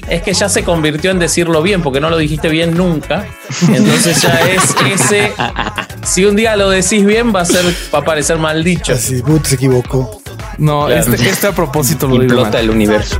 Es 0.07 0.21
que 0.21 0.33
ya 0.33 0.49
se 0.49 0.63
convirtió 0.63 1.09
en 1.09 1.17
decirlo 1.17 1.63
bien, 1.63 1.81
porque 1.81 1.99
no 1.99 2.11
lo 2.11 2.17
dijiste 2.17 2.47
bien 2.49 2.75
nunca. 2.77 3.25
Entonces 3.67 4.21
ya 4.21 4.39
es 4.41 4.75
ese. 4.93 5.33
Si 6.03 6.25
un 6.25 6.35
día 6.35 6.55
lo 6.55 6.69
decís 6.69 7.03
bien, 7.05 7.33
va 7.35 7.41
a 7.41 7.45
ser, 7.45 7.65
va 7.93 7.99
a 7.99 8.03
parecer 8.05 8.37
mal 8.37 8.63
dicho. 8.63 8.93
Así, 8.93 9.21
Boot 9.21 9.45
se 9.45 9.55
equivocó. 9.55 10.21
No, 10.59 10.85
Claro. 10.87 11.13
este, 11.13 11.29
este 11.29 11.47
a 11.47 11.51
propósito 11.53 12.05
lo 12.07 12.13
digo 12.13 12.23
Implota 12.25 12.49
mal. 12.51 12.57
el 12.63 12.69
universo. 12.69 13.19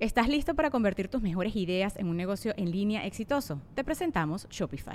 ¿Estás 0.00 0.28
listo 0.28 0.54
para 0.54 0.70
convertir 0.70 1.08
tus 1.08 1.22
mejores 1.22 1.54
ideas 1.54 1.96
en 1.96 2.08
un 2.08 2.16
negocio 2.16 2.54
en 2.56 2.72
línea 2.72 3.06
exitoso? 3.06 3.62
Te 3.74 3.84
presentamos 3.84 4.48
Shopify. 4.50 4.94